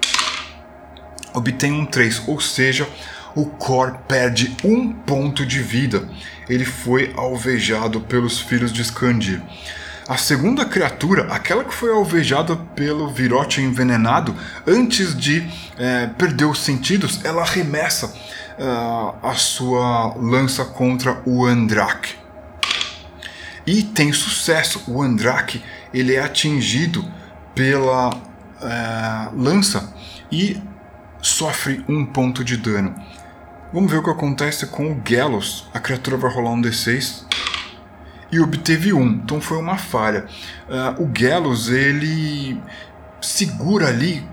obtém 1.33 1.71
um 1.71 1.85
3, 1.85 2.23
ou 2.27 2.41
seja, 2.41 2.87
o 3.35 3.45
Core 3.45 3.97
perde 4.07 4.55
um 4.63 4.91
ponto 4.91 5.45
de 5.45 5.59
vida. 5.59 6.07
Ele 6.49 6.65
foi 6.65 7.13
alvejado 7.15 8.01
pelos 8.01 8.39
filhos 8.39 8.71
de 8.71 8.81
Skandir. 8.81 9.41
A 10.07 10.17
segunda 10.17 10.65
criatura, 10.65 11.33
aquela 11.33 11.63
que 11.63 11.73
foi 11.73 11.89
alvejada 11.89 12.57
pelo 12.75 13.09
virote 13.09 13.61
envenenado, 13.61 14.35
antes 14.67 15.15
de 15.15 15.47
é, 15.77 16.07
perder 16.07 16.43
os 16.43 16.59
sentidos, 16.59 17.23
ela 17.23 17.41
arremessa 17.41 18.07
uh, 18.07 19.15
a 19.25 19.33
sua 19.35 20.13
lança 20.15 20.65
contra 20.65 21.21
o 21.25 21.45
Andrak. 21.45 22.15
E 23.65 23.81
tem 23.81 24.11
sucesso. 24.11 24.83
O 24.87 25.01
Andrak 25.01 25.63
ele 25.93 26.15
é 26.15 26.21
atingido 26.21 27.05
pela 27.55 28.09
uh, 28.09 29.41
lança 29.41 29.93
e 30.29 30.61
sofre 31.21 31.81
um 31.87 32.05
ponto 32.05 32.43
de 32.43 32.57
dano. 32.57 32.93
Vamos 33.71 33.89
ver 33.89 33.99
o 33.99 34.03
que 34.03 34.09
acontece 34.09 34.67
com 34.67 34.91
o 34.91 35.01
Gelos. 35.07 35.67
A 35.73 35.79
criatura 35.79 36.17
vai 36.17 36.29
rolar 36.29 36.51
um 36.51 36.61
D6 36.61 37.23
e 38.33 38.39
obteve 38.39 38.91
um, 38.93 39.07
então 39.07 39.39
foi 39.39 39.57
uma 39.57 39.77
falha. 39.77 40.25
Uh, 40.67 41.03
o 41.03 41.11
Gelos 41.15 41.69
ele 41.69 42.59
segura 43.21 43.87
ali 43.87 44.25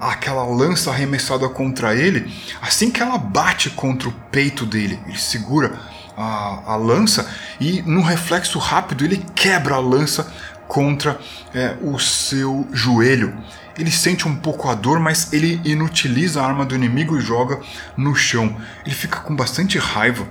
aquela 0.00 0.44
lança 0.44 0.90
arremessada 0.90 1.48
contra 1.48 1.94
ele, 1.94 2.32
assim 2.60 2.90
que 2.90 3.00
ela 3.00 3.16
bate 3.16 3.70
contra 3.70 4.08
o 4.08 4.12
peito 4.32 4.66
dele, 4.66 4.98
ele 5.06 5.16
segura 5.16 5.78
a, 6.16 6.72
a 6.72 6.76
lança 6.76 7.30
e, 7.60 7.80
num 7.82 8.02
reflexo 8.02 8.58
rápido, 8.58 9.04
ele 9.04 9.24
quebra 9.36 9.76
a 9.76 9.78
lança 9.78 10.32
contra 10.66 11.18
é, 11.54 11.76
o 11.80 11.98
seu 11.98 12.66
joelho. 12.72 13.38
Ele 13.78 13.92
sente 13.92 14.26
um 14.26 14.34
pouco 14.34 14.68
a 14.68 14.74
dor, 14.74 14.98
mas 14.98 15.32
ele 15.32 15.60
inutiliza 15.64 16.42
a 16.42 16.46
arma 16.46 16.66
do 16.66 16.74
inimigo 16.74 17.16
e 17.16 17.20
joga 17.20 17.60
no 17.96 18.14
chão. 18.16 18.56
Ele 18.84 18.94
fica 18.94 19.20
com 19.20 19.36
bastante 19.36 19.78
raiva 19.78 20.26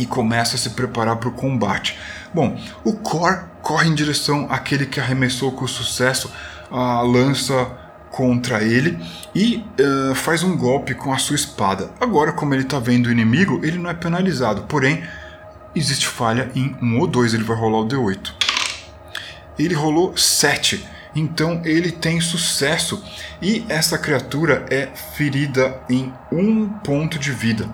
e 0.00 0.06
começa 0.06 0.56
a 0.56 0.58
se 0.58 0.70
preparar 0.70 1.16
para 1.16 1.28
o 1.28 1.32
combate. 1.32 1.98
Bom, 2.32 2.58
o 2.82 2.94
Cor 2.94 3.44
corre 3.60 3.86
em 3.86 3.94
direção 3.94 4.46
àquele 4.48 4.86
que 4.86 4.98
arremessou 4.98 5.52
com 5.52 5.66
sucesso 5.68 6.32
a 6.70 7.02
lança 7.02 7.70
contra 8.10 8.62
ele 8.62 8.98
e 9.34 9.62
uh, 9.78 10.14
faz 10.14 10.42
um 10.42 10.56
golpe 10.56 10.94
com 10.94 11.12
a 11.12 11.18
sua 11.18 11.36
espada. 11.36 11.90
Agora, 12.00 12.32
como 12.32 12.54
ele 12.54 12.62
está 12.62 12.78
vendo 12.78 13.06
o 13.06 13.12
inimigo, 13.12 13.60
ele 13.62 13.78
não 13.78 13.90
é 13.90 13.94
penalizado, 13.94 14.62
porém, 14.62 15.04
existe 15.76 16.08
falha 16.08 16.50
em 16.54 16.74
um 16.80 16.98
ou 16.98 17.06
dois, 17.06 17.34
ele 17.34 17.44
vai 17.44 17.56
rolar 17.56 17.80
o 17.80 17.86
D8. 17.86 18.32
Ele 19.58 19.74
rolou 19.74 20.16
7, 20.16 20.82
então 21.14 21.60
ele 21.62 21.92
tem 21.92 22.22
sucesso 22.22 23.04
e 23.42 23.66
essa 23.68 23.98
criatura 23.98 24.64
é 24.70 24.88
ferida 25.14 25.78
em 25.90 26.10
um 26.32 26.66
ponto 26.66 27.18
de 27.18 27.32
vida. 27.32 27.68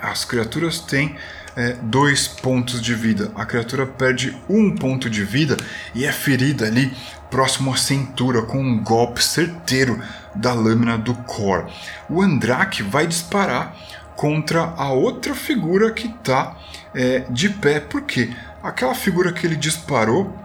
As 0.00 0.24
criaturas 0.24 0.78
têm 0.78 1.16
é, 1.56 1.76
dois 1.82 2.28
pontos 2.28 2.80
de 2.80 2.94
vida. 2.94 3.32
A 3.34 3.44
criatura 3.44 3.86
perde 3.86 4.36
um 4.48 4.74
ponto 4.74 5.10
de 5.10 5.24
vida 5.24 5.56
e 5.94 6.04
é 6.04 6.12
ferida 6.12 6.66
ali 6.66 6.96
próximo 7.30 7.72
à 7.72 7.76
cintura 7.76 8.42
com 8.42 8.58
um 8.58 8.82
golpe 8.82 9.22
certeiro 9.22 10.00
da 10.34 10.52
lâmina 10.52 10.96
do 10.96 11.14
Cor. 11.14 11.68
O 12.08 12.22
Andrak 12.22 12.82
vai 12.82 13.06
disparar 13.06 13.76
contra 14.16 14.72
a 14.76 14.92
outra 14.92 15.34
figura 15.34 15.90
que 15.90 16.06
está 16.06 16.56
é, 16.94 17.24
de 17.30 17.48
pé, 17.48 17.80
porque 17.80 18.30
aquela 18.62 18.94
figura 18.94 19.32
que 19.32 19.46
ele 19.46 19.56
disparou 19.56 20.36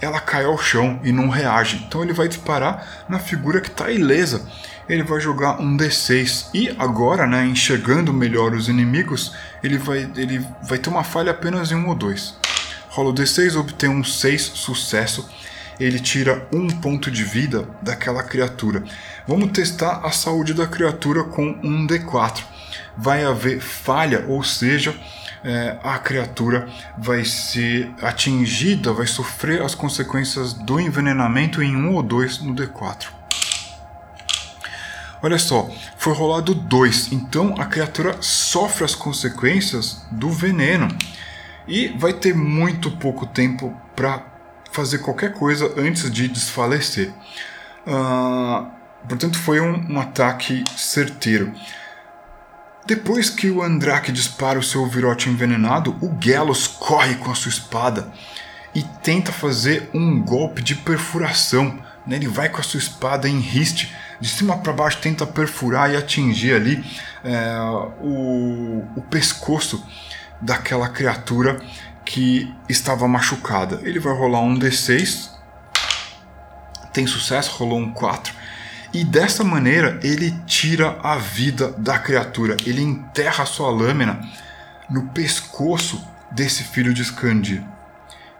ela 0.00 0.20
cai 0.20 0.44
ao 0.44 0.56
chão 0.56 1.00
e 1.02 1.12
não 1.12 1.28
reage. 1.28 1.84
Então 1.86 2.02
ele 2.02 2.12
vai 2.12 2.28
disparar 2.28 3.04
na 3.08 3.18
figura 3.18 3.60
que 3.60 3.68
está 3.68 3.90
ilesa. 3.90 4.46
Ele 4.88 5.02
vai 5.02 5.20
jogar 5.20 5.60
um 5.60 5.76
D6 5.76 6.48
e 6.54 6.74
agora, 6.78 7.26
né, 7.26 7.44
enxergando 7.44 8.12
melhor 8.12 8.54
os 8.54 8.68
inimigos, 8.68 9.34
ele 9.62 9.76
vai, 9.76 10.10
ele 10.16 10.44
vai 10.62 10.78
ter 10.78 10.88
uma 10.88 11.04
falha 11.04 11.30
apenas 11.30 11.70
em 11.70 11.74
um 11.74 11.88
ou 11.88 11.94
dois. 11.94 12.34
Rola 12.88 13.10
o 13.10 13.14
D6, 13.14 13.54
obtém 13.56 13.90
um 13.90 14.02
6 14.02 14.42
sucesso 14.42 15.28
ele 15.78 16.00
tira 16.00 16.46
um 16.52 16.66
ponto 16.68 17.10
de 17.10 17.24
vida 17.24 17.68
daquela 17.80 18.22
criatura. 18.22 18.82
Vamos 19.26 19.52
testar 19.52 20.00
a 20.04 20.10
saúde 20.10 20.52
da 20.52 20.66
criatura 20.66 21.24
com 21.24 21.58
um 21.62 21.86
D4. 21.86 22.42
Vai 22.96 23.24
haver 23.24 23.60
falha, 23.60 24.24
ou 24.26 24.42
seja, 24.42 24.94
é, 25.44 25.78
a 25.82 25.98
criatura 25.98 26.68
vai 26.98 27.24
ser 27.24 27.90
atingida, 28.02 28.92
vai 28.92 29.06
sofrer 29.06 29.62
as 29.62 29.74
consequências 29.74 30.52
do 30.52 30.80
envenenamento 30.80 31.62
em 31.62 31.76
um 31.76 31.94
ou 31.94 32.02
dois 32.02 32.40
no 32.40 32.54
D4. 32.54 33.17
Olha 35.20 35.38
só, 35.38 35.68
foi 35.96 36.14
rolado 36.14 36.54
2, 36.54 37.12
então 37.12 37.54
a 37.58 37.66
criatura 37.66 38.16
sofre 38.20 38.84
as 38.84 38.94
consequências 38.94 40.02
do 40.12 40.30
veneno 40.30 40.88
e 41.66 41.88
vai 41.88 42.12
ter 42.12 42.34
muito 42.34 42.90
pouco 42.92 43.26
tempo 43.26 43.76
para 43.96 44.24
fazer 44.70 44.98
qualquer 44.98 45.34
coisa 45.34 45.74
antes 45.76 46.10
de 46.10 46.28
desfalecer. 46.28 47.12
Uh, 47.86 48.66
portanto, 49.08 49.38
foi 49.38 49.60
um, 49.60 49.92
um, 49.92 50.00
ataque 50.00 50.64
certeiro. 50.76 51.52
Depois 52.86 53.28
que 53.28 53.50
o 53.50 53.62
Andrak 53.62 54.12
dispara 54.12 54.58
o 54.58 54.62
seu 54.62 54.86
virote 54.86 55.28
envenenado, 55.28 55.96
o 56.00 56.16
Gelos 56.20 56.66
corre 56.66 57.16
com 57.16 57.30
a 57.30 57.34
sua 57.34 57.50
espada 57.50 58.12
e 58.74 58.82
tenta 59.02 59.32
fazer 59.32 59.90
um 59.92 60.22
golpe 60.22 60.62
de 60.62 60.74
perfuração. 60.74 61.78
Né? 62.06 62.16
Ele 62.16 62.28
vai 62.28 62.48
com 62.48 62.60
a 62.60 62.64
sua 62.64 62.78
espada 62.78 63.28
em 63.28 63.40
riste, 63.40 63.94
de 64.20 64.28
cima 64.28 64.58
para 64.58 64.72
baixo, 64.72 64.98
tenta 65.00 65.26
perfurar 65.26 65.90
e 65.90 65.96
atingir 65.96 66.54
ali 66.54 66.84
é, 67.24 67.58
o, 68.00 68.84
o 68.96 69.02
pescoço 69.02 69.84
daquela 70.40 70.88
criatura 70.88 71.60
que 72.04 72.52
estava 72.68 73.06
machucada. 73.06 73.80
Ele 73.82 73.98
vai 73.98 74.14
rolar 74.14 74.40
um 74.40 74.58
D6, 74.58 75.30
tem 76.92 77.06
sucesso, 77.06 77.56
rolou 77.58 77.78
um 77.78 77.92
4, 77.92 78.34
e 78.92 79.04
dessa 79.04 79.44
maneira 79.44 80.00
ele 80.02 80.34
tira 80.46 80.98
a 81.02 81.16
vida 81.16 81.72
da 81.76 81.98
criatura. 81.98 82.56
Ele 82.64 82.82
enterra 82.82 83.44
sua 83.44 83.70
lâmina 83.70 84.20
no 84.88 85.08
pescoço 85.08 86.02
desse 86.30 86.64
filho 86.64 86.94
de 86.94 87.02
Skandir. 87.02 87.62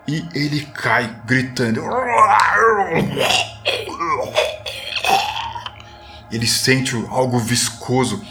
E 0.06 0.26
ele 0.34 0.62
cai 0.72 1.14
gritando. 1.26 1.82
Ele 6.30 6.46
sente 6.46 6.94
algo 7.08 7.38
viscoso 7.38 8.22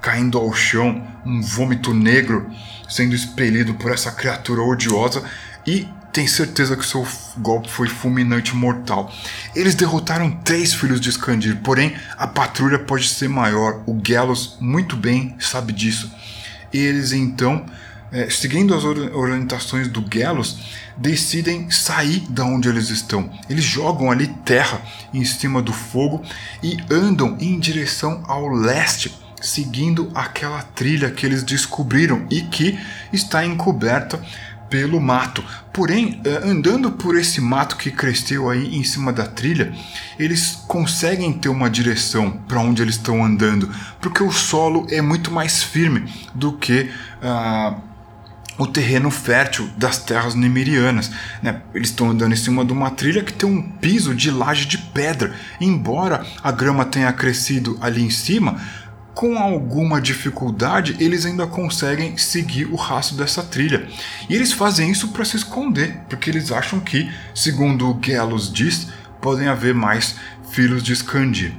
caindo 0.00 0.38
ao 0.38 0.52
chão, 0.52 1.06
um 1.24 1.40
vômito 1.40 1.92
negro 1.92 2.50
sendo 2.88 3.14
expelido 3.14 3.74
por 3.74 3.90
essa 3.90 4.12
criatura 4.12 4.62
odiosa 4.62 5.22
e 5.66 5.88
tem 6.12 6.26
certeza 6.26 6.76
que 6.76 6.86
seu 6.86 7.06
golpe 7.36 7.68
foi 7.68 7.88
fulminante 7.88 8.52
e 8.52 8.56
mortal. 8.56 9.12
Eles 9.54 9.74
derrotaram 9.74 10.30
três 10.30 10.72
filhos 10.72 10.98
de 10.98 11.10
Skandir, 11.10 11.56
porém 11.56 11.94
a 12.16 12.26
patrulha 12.26 12.78
pode 12.78 13.06
ser 13.08 13.28
maior. 13.28 13.82
O 13.86 14.00
Gelos 14.02 14.56
muito 14.58 14.96
bem 14.96 15.36
sabe 15.38 15.74
disso. 15.74 16.10
Eles 16.72 17.12
então, 17.12 17.66
é, 18.12 18.30
seguindo 18.30 18.74
as 18.74 18.84
orientações 18.84 19.88
do 19.88 20.04
Gelos, 20.12 20.58
decidem 20.96 21.70
sair 21.70 22.20
da 22.28 22.44
onde 22.44 22.68
eles 22.68 22.90
estão. 22.90 23.30
Eles 23.48 23.64
jogam 23.64 24.10
ali 24.10 24.28
terra 24.44 24.80
em 25.12 25.24
cima 25.24 25.60
do 25.60 25.72
fogo 25.72 26.22
e 26.62 26.78
andam 26.90 27.36
em 27.40 27.58
direção 27.58 28.22
ao 28.26 28.48
leste, 28.48 29.14
seguindo 29.40 30.10
aquela 30.14 30.62
trilha 30.62 31.10
que 31.10 31.26
eles 31.26 31.42
descobriram 31.42 32.26
e 32.30 32.42
que 32.42 32.78
está 33.12 33.44
encoberta 33.44 34.20
pelo 34.68 35.00
mato. 35.00 35.44
Porém, 35.72 36.20
eh, 36.24 36.40
andando 36.44 36.90
por 36.92 37.16
esse 37.16 37.40
mato 37.40 37.76
que 37.76 37.90
cresceu 37.90 38.50
aí 38.50 38.76
em 38.76 38.82
cima 38.82 39.12
da 39.12 39.26
trilha, 39.26 39.72
eles 40.18 40.58
conseguem 40.66 41.32
ter 41.32 41.48
uma 41.48 41.70
direção 41.70 42.32
para 42.48 42.60
onde 42.60 42.82
eles 42.82 42.96
estão 42.96 43.24
andando, 43.24 43.72
porque 44.00 44.22
o 44.22 44.32
solo 44.32 44.86
é 44.90 45.00
muito 45.00 45.30
mais 45.30 45.62
firme 45.62 46.12
do 46.34 46.52
que 46.54 46.90
uh, 47.22 47.80
o 48.58 48.66
terreno 48.66 49.10
fértil 49.10 49.68
das 49.76 49.98
terras 49.98 50.34
nemerianas. 50.34 51.10
Né? 51.42 51.60
Eles 51.74 51.90
estão 51.90 52.10
andando 52.10 52.32
em 52.32 52.36
cima 52.36 52.64
de 52.64 52.72
uma 52.72 52.90
trilha 52.90 53.22
que 53.22 53.32
tem 53.32 53.48
um 53.48 53.62
piso 53.62 54.14
de 54.14 54.30
laje 54.30 54.66
de 54.66 54.78
pedra. 54.78 55.34
Embora 55.60 56.24
a 56.42 56.50
grama 56.50 56.84
tenha 56.84 57.12
crescido 57.12 57.78
ali 57.80 58.02
em 58.02 58.10
cima, 58.10 58.60
com 59.14 59.38
alguma 59.38 59.98
dificuldade, 60.00 60.96
eles 61.00 61.24
ainda 61.24 61.46
conseguem 61.46 62.18
seguir 62.18 62.66
o 62.66 62.76
rastro 62.76 63.16
dessa 63.16 63.42
trilha. 63.42 63.88
E 64.28 64.34
eles 64.34 64.52
fazem 64.52 64.90
isso 64.90 65.08
para 65.08 65.24
se 65.24 65.36
esconder, 65.36 66.00
porque 66.08 66.28
eles 66.28 66.52
acham 66.52 66.78
que, 66.78 67.10
segundo 67.34 67.98
Gelos 68.04 68.52
diz, 68.52 68.88
podem 69.20 69.48
haver 69.48 69.74
mais 69.74 70.16
filhos 70.50 70.82
de 70.82 70.92
Skandir. 70.92 71.52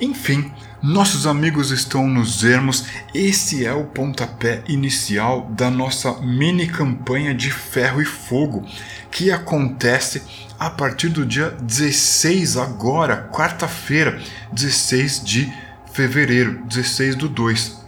Enfim, 0.00 0.50
nossos 0.86 1.26
amigos 1.26 1.70
estão 1.70 2.06
nos 2.06 2.44
ermos. 2.44 2.84
Esse 3.14 3.64
é 3.64 3.72
o 3.72 3.86
pontapé 3.86 4.62
inicial 4.68 5.50
da 5.50 5.70
nossa 5.70 6.20
mini 6.20 6.66
campanha 6.66 7.34
de 7.34 7.50
ferro 7.50 8.02
e 8.02 8.04
fogo, 8.04 8.66
que 9.10 9.32
acontece 9.32 10.22
a 10.60 10.68
partir 10.68 11.08
do 11.08 11.24
dia 11.24 11.56
16 11.62 12.58
agora, 12.58 13.30
quarta-feira, 13.32 14.20
16 14.52 15.24
de 15.24 15.50
fevereiro, 15.90 16.62
16 16.66 17.14
do 17.16 17.30
2, 17.30 17.82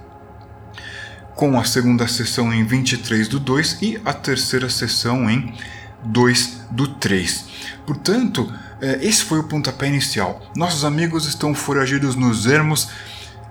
com 1.34 1.60
a 1.60 1.64
segunda 1.64 2.08
sessão 2.08 2.50
em 2.50 2.64
23 2.64 3.28
do 3.28 3.38
2 3.38 3.78
e 3.82 4.00
a 4.06 4.14
terceira 4.14 4.70
sessão 4.70 5.28
em 5.28 5.54
2 6.02 6.60
do 6.70 6.88
3. 6.88 7.44
Portanto, 7.84 8.50
esse 8.80 9.24
foi 9.24 9.38
o 9.38 9.44
pontapé 9.44 9.88
inicial. 9.88 10.42
Nossos 10.54 10.84
amigos 10.84 11.26
estão 11.26 11.54
foragidos 11.54 12.14
nos 12.14 12.46
ermos, 12.46 12.88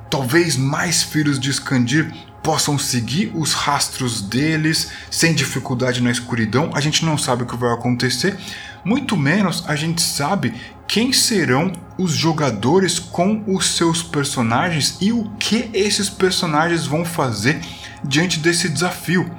talvez 0.10 0.56
mais 0.56 1.04
filhos 1.04 1.40
de 1.40 1.50
Skandir 1.50 2.12
possam 2.44 2.78
seguir 2.78 3.32
os 3.34 3.54
rastros 3.54 4.22
deles 4.22 4.92
sem 5.10 5.34
dificuldade 5.34 6.00
na 6.00 6.12
escuridão. 6.12 6.70
A 6.76 6.80
gente 6.80 7.04
não 7.04 7.18
sabe 7.18 7.42
o 7.42 7.46
que 7.48 7.58
vai 7.58 7.74
acontecer, 7.74 8.38
muito 8.84 9.18
menos 9.18 9.64
a 9.68 9.76
gente 9.76 10.00
sabe 10.00 10.54
quem 10.88 11.12
serão 11.12 11.74
os 11.98 12.12
jogadores 12.12 13.00
com 13.00 13.44
os 13.48 13.76
seus 13.76 14.04
personagens 14.04 14.98
e 15.02 15.12
o 15.12 15.28
que 15.40 15.72
esses 15.74 16.08
personagens 16.08 16.86
vão 16.86 17.04
fazer 17.04 17.60
diante 18.04 18.40
desse 18.40 18.70
desafio. 18.70 19.30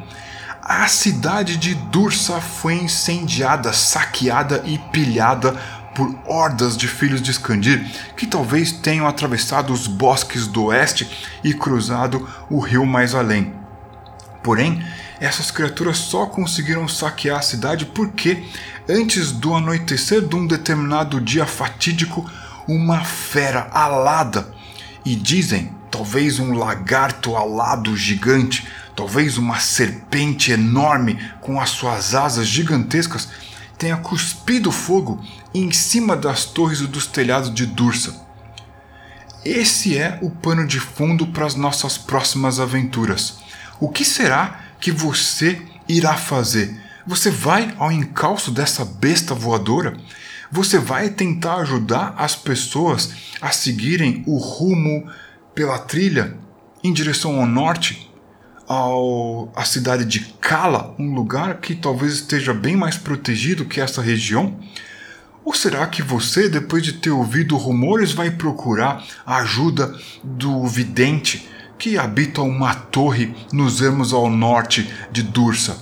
A 0.69 0.89
cidade 0.89 1.57
de 1.57 1.77
Dursa 1.77 2.41
foi 2.41 2.75
incendiada, 2.75 3.73
saqueada 3.73 4.65
e 4.67 4.77
pilhada 4.91 5.53
por 5.95 6.13
hordas 6.27 6.77
de 6.77 6.89
filhos 6.89 7.23
de 7.23 7.31
Skandir 7.31 7.87
que 8.17 8.27
talvez 8.27 8.73
tenham 8.73 9.07
atravessado 9.07 9.73
os 9.73 9.87
bosques 9.87 10.49
do 10.49 10.65
oeste 10.65 11.09
e 11.45 11.55
cruzado 11.55 12.29
o 12.51 12.59
rio 12.59 12.85
mais 12.85 13.15
além. 13.15 13.55
Porém, 14.43 14.85
essas 15.21 15.53
criaturas 15.53 15.99
só 15.99 16.27
conseguiram 16.27 16.89
saquear 16.89 17.39
a 17.39 17.43
cidade 17.43 17.87
porque, 17.87 18.45
antes 18.89 19.31
do 19.31 19.55
anoitecer 19.55 20.21
de 20.27 20.35
um 20.35 20.49
determinado 20.49 21.21
dia 21.21 21.47
fatídico, 21.47 22.29
uma 22.67 23.05
fera 23.05 23.69
alada, 23.71 24.53
e 25.05 25.15
dizem, 25.15 25.73
talvez 25.93 26.41
um 26.41 26.55
lagarto 26.55 27.37
alado 27.37 27.97
gigante, 27.97 28.67
talvez 28.97 29.37
uma 29.37 29.61
serpente 29.61 30.51
enorme 30.51 31.19
com 31.43 31.61
as 31.61 31.71
suas 31.71 32.15
asas 32.15 32.49
gigantescas, 32.49 33.29
tenha 33.79 33.99
cuspido 33.99 34.73
fogo 34.73 35.23
em 35.55 35.71
cima 35.71 36.17
das 36.17 36.47
torres 36.47 36.81
e 36.81 36.87
dos 36.87 37.07
telhados 37.07 37.53
de 37.55 37.67
Dursa. 37.67 38.25
Esse 39.45 39.97
é 39.97 40.19
o 40.23 40.31
pano 40.31 40.67
de 40.67 40.81
fundo 40.81 41.27
para 41.27 41.47
as 41.47 41.55
nossas 41.55 41.99
próximas 41.99 42.59
aventuras. 42.59 43.39
O 43.79 43.91
que 43.91 44.05
será 44.05 44.61
que 44.81 44.91
você 44.91 45.61
irá 45.87 46.17
fazer? 46.17 46.75
Você 47.07 47.31
vai 47.31 47.73
ao 47.79 47.93
encalço 47.93 48.51
dessa 48.51 48.85
besta 48.85 49.35
voadora? 49.35 49.97
Você 50.51 50.79
vai 50.79 51.11
tentar 51.11 51.57
ajudar 51.57 52.15
as 52.17 52.35
pessoas 52.35 53.11
a 53.41 53.51
seguirem 53.51 54.25
o 54.27 54.39
rumo 54.39 55.09
pela 55.55 55.79
trilha 55.79 56.37
em 56.83 56.93
direção 56.93 57.41
ao 57.41 57.47
norte, 57.47 58.06
ao 58.67 59.51
a 59.55 59.65
cidade 59.65 60.05
de 60.05 60.21
Kala, 60.41 60.95
um 60.99 61.15
lugar 61.15 61.59
que 61.59 61.75
talvez 61.75 62.15
esteja 62.15 62.53
bem 62.53 62.77
mais 62.77 62.97
protegido 62.97 63.65
que 63.65 63.81
essa 63.81 64.03
região? 64.03 64.57
Ou 65.45 65.55
será 65.55 65.87
que 65.87 66.03
você, 66.03 66.49
depois 66.49 66.83
de 66.83 66.95
ter 66.95 67.11
ouvido 67.11 67.57
rumores, 67.57 68.13
vai 68.13 68.31
procurar 68.31 69.05
a 69.25 69.37
ajuda 69.39 69.95
do 70.25 70.67
vidente 70.67 71.49
que 71.79 71.99
habita 71.99 72.43
uma 72.43 72.75
torre 72.75 73.35
nos 73.53 73.81
ermos 73.81 74.13
ao 74.13 74.31
norte 74.31 74.91
de 75.13 75.23
Dursa. 75.23 75.77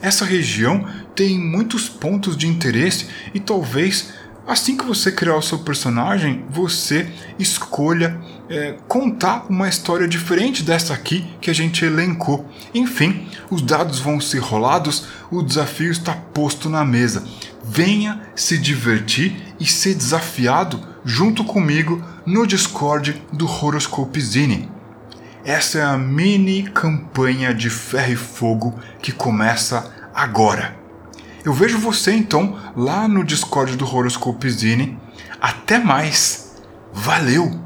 Essa 0.00 0.24
região 0.24 0.86
tem 1.14 1.38
muitos 1.38 1.88
pontos 1.88 2.36
de 2.36 2.46
interesse 2.46 3.08
e 3.34 3.40
talvez 3.40 4.14
assim 4.46 4.76
que 4.76 4.84
você 4.84 5.12
criar 5.12 5.36
o 5.36 5.42
seu 5.42 5.58
personagem, 5.58 6.44
você 6.48 7.08
escolha 7.38 8.18
é, 8.52 8.76
contar 8.86 9.46
uma 9.48 9.66
história 9.66 10.06
diferente 10.06 10.62
dessa 10.62 10.92
aqui 10.92 11.26
que 11.40 11.50
a 11.50 11.54
gente 11.54 11.86
elencou. 11.86 12.46
Enfim, 12.74 13.26
os 13.50 13.62
dados 13.62 13.98
vão 13.98 14.20
ser 14.20 14.40
rolados, 14.40 15.06
o 15.30 15.42
desafio 15.42 15.90
está 15.90 16.12
posto 16.12 16.68
na 16.68 16.84
mesa. 16.84 17.24
Venha 17.64 18.20
se 18.36 18.58
divertir 18.58 19.54
e 19.58 19.64
ser 19.64 19.94
desafiado 19.94 20.78
junto 21.02 21.44
comigo 21.44 22.04
no 22.26 22.46
Discord 22.46 23.22
do 23.32 23.46
Horoscope 23.46 24.20
Zine. 24.20 24.68
Essa 25.44 25.78
é 25.78 25.82
a 25.82 25.96
mini 25.96 26.64
campanha 26.64 27.54
de 27.54 27.70
ferro 27.70 28.12
e 28.12 28.16
fogo 28.16 28.78
que 29.00 29.12
começa 29.12 29.90
agora. 30.14 30.76
Eu 31.42 31.54
vejo 31.54 31.78
você 31.78 32.12
então 32.12 32.58
lá 32.76 33.08
no 33.08 33.24
Discord 33.24 33.76
do 33.76 33.86
Horoscope 33.86 34.48
Zine. 34.50 34.98
Até 35.40 35.78
mais. 35.78 36.52
Valeu! 36.92 37.61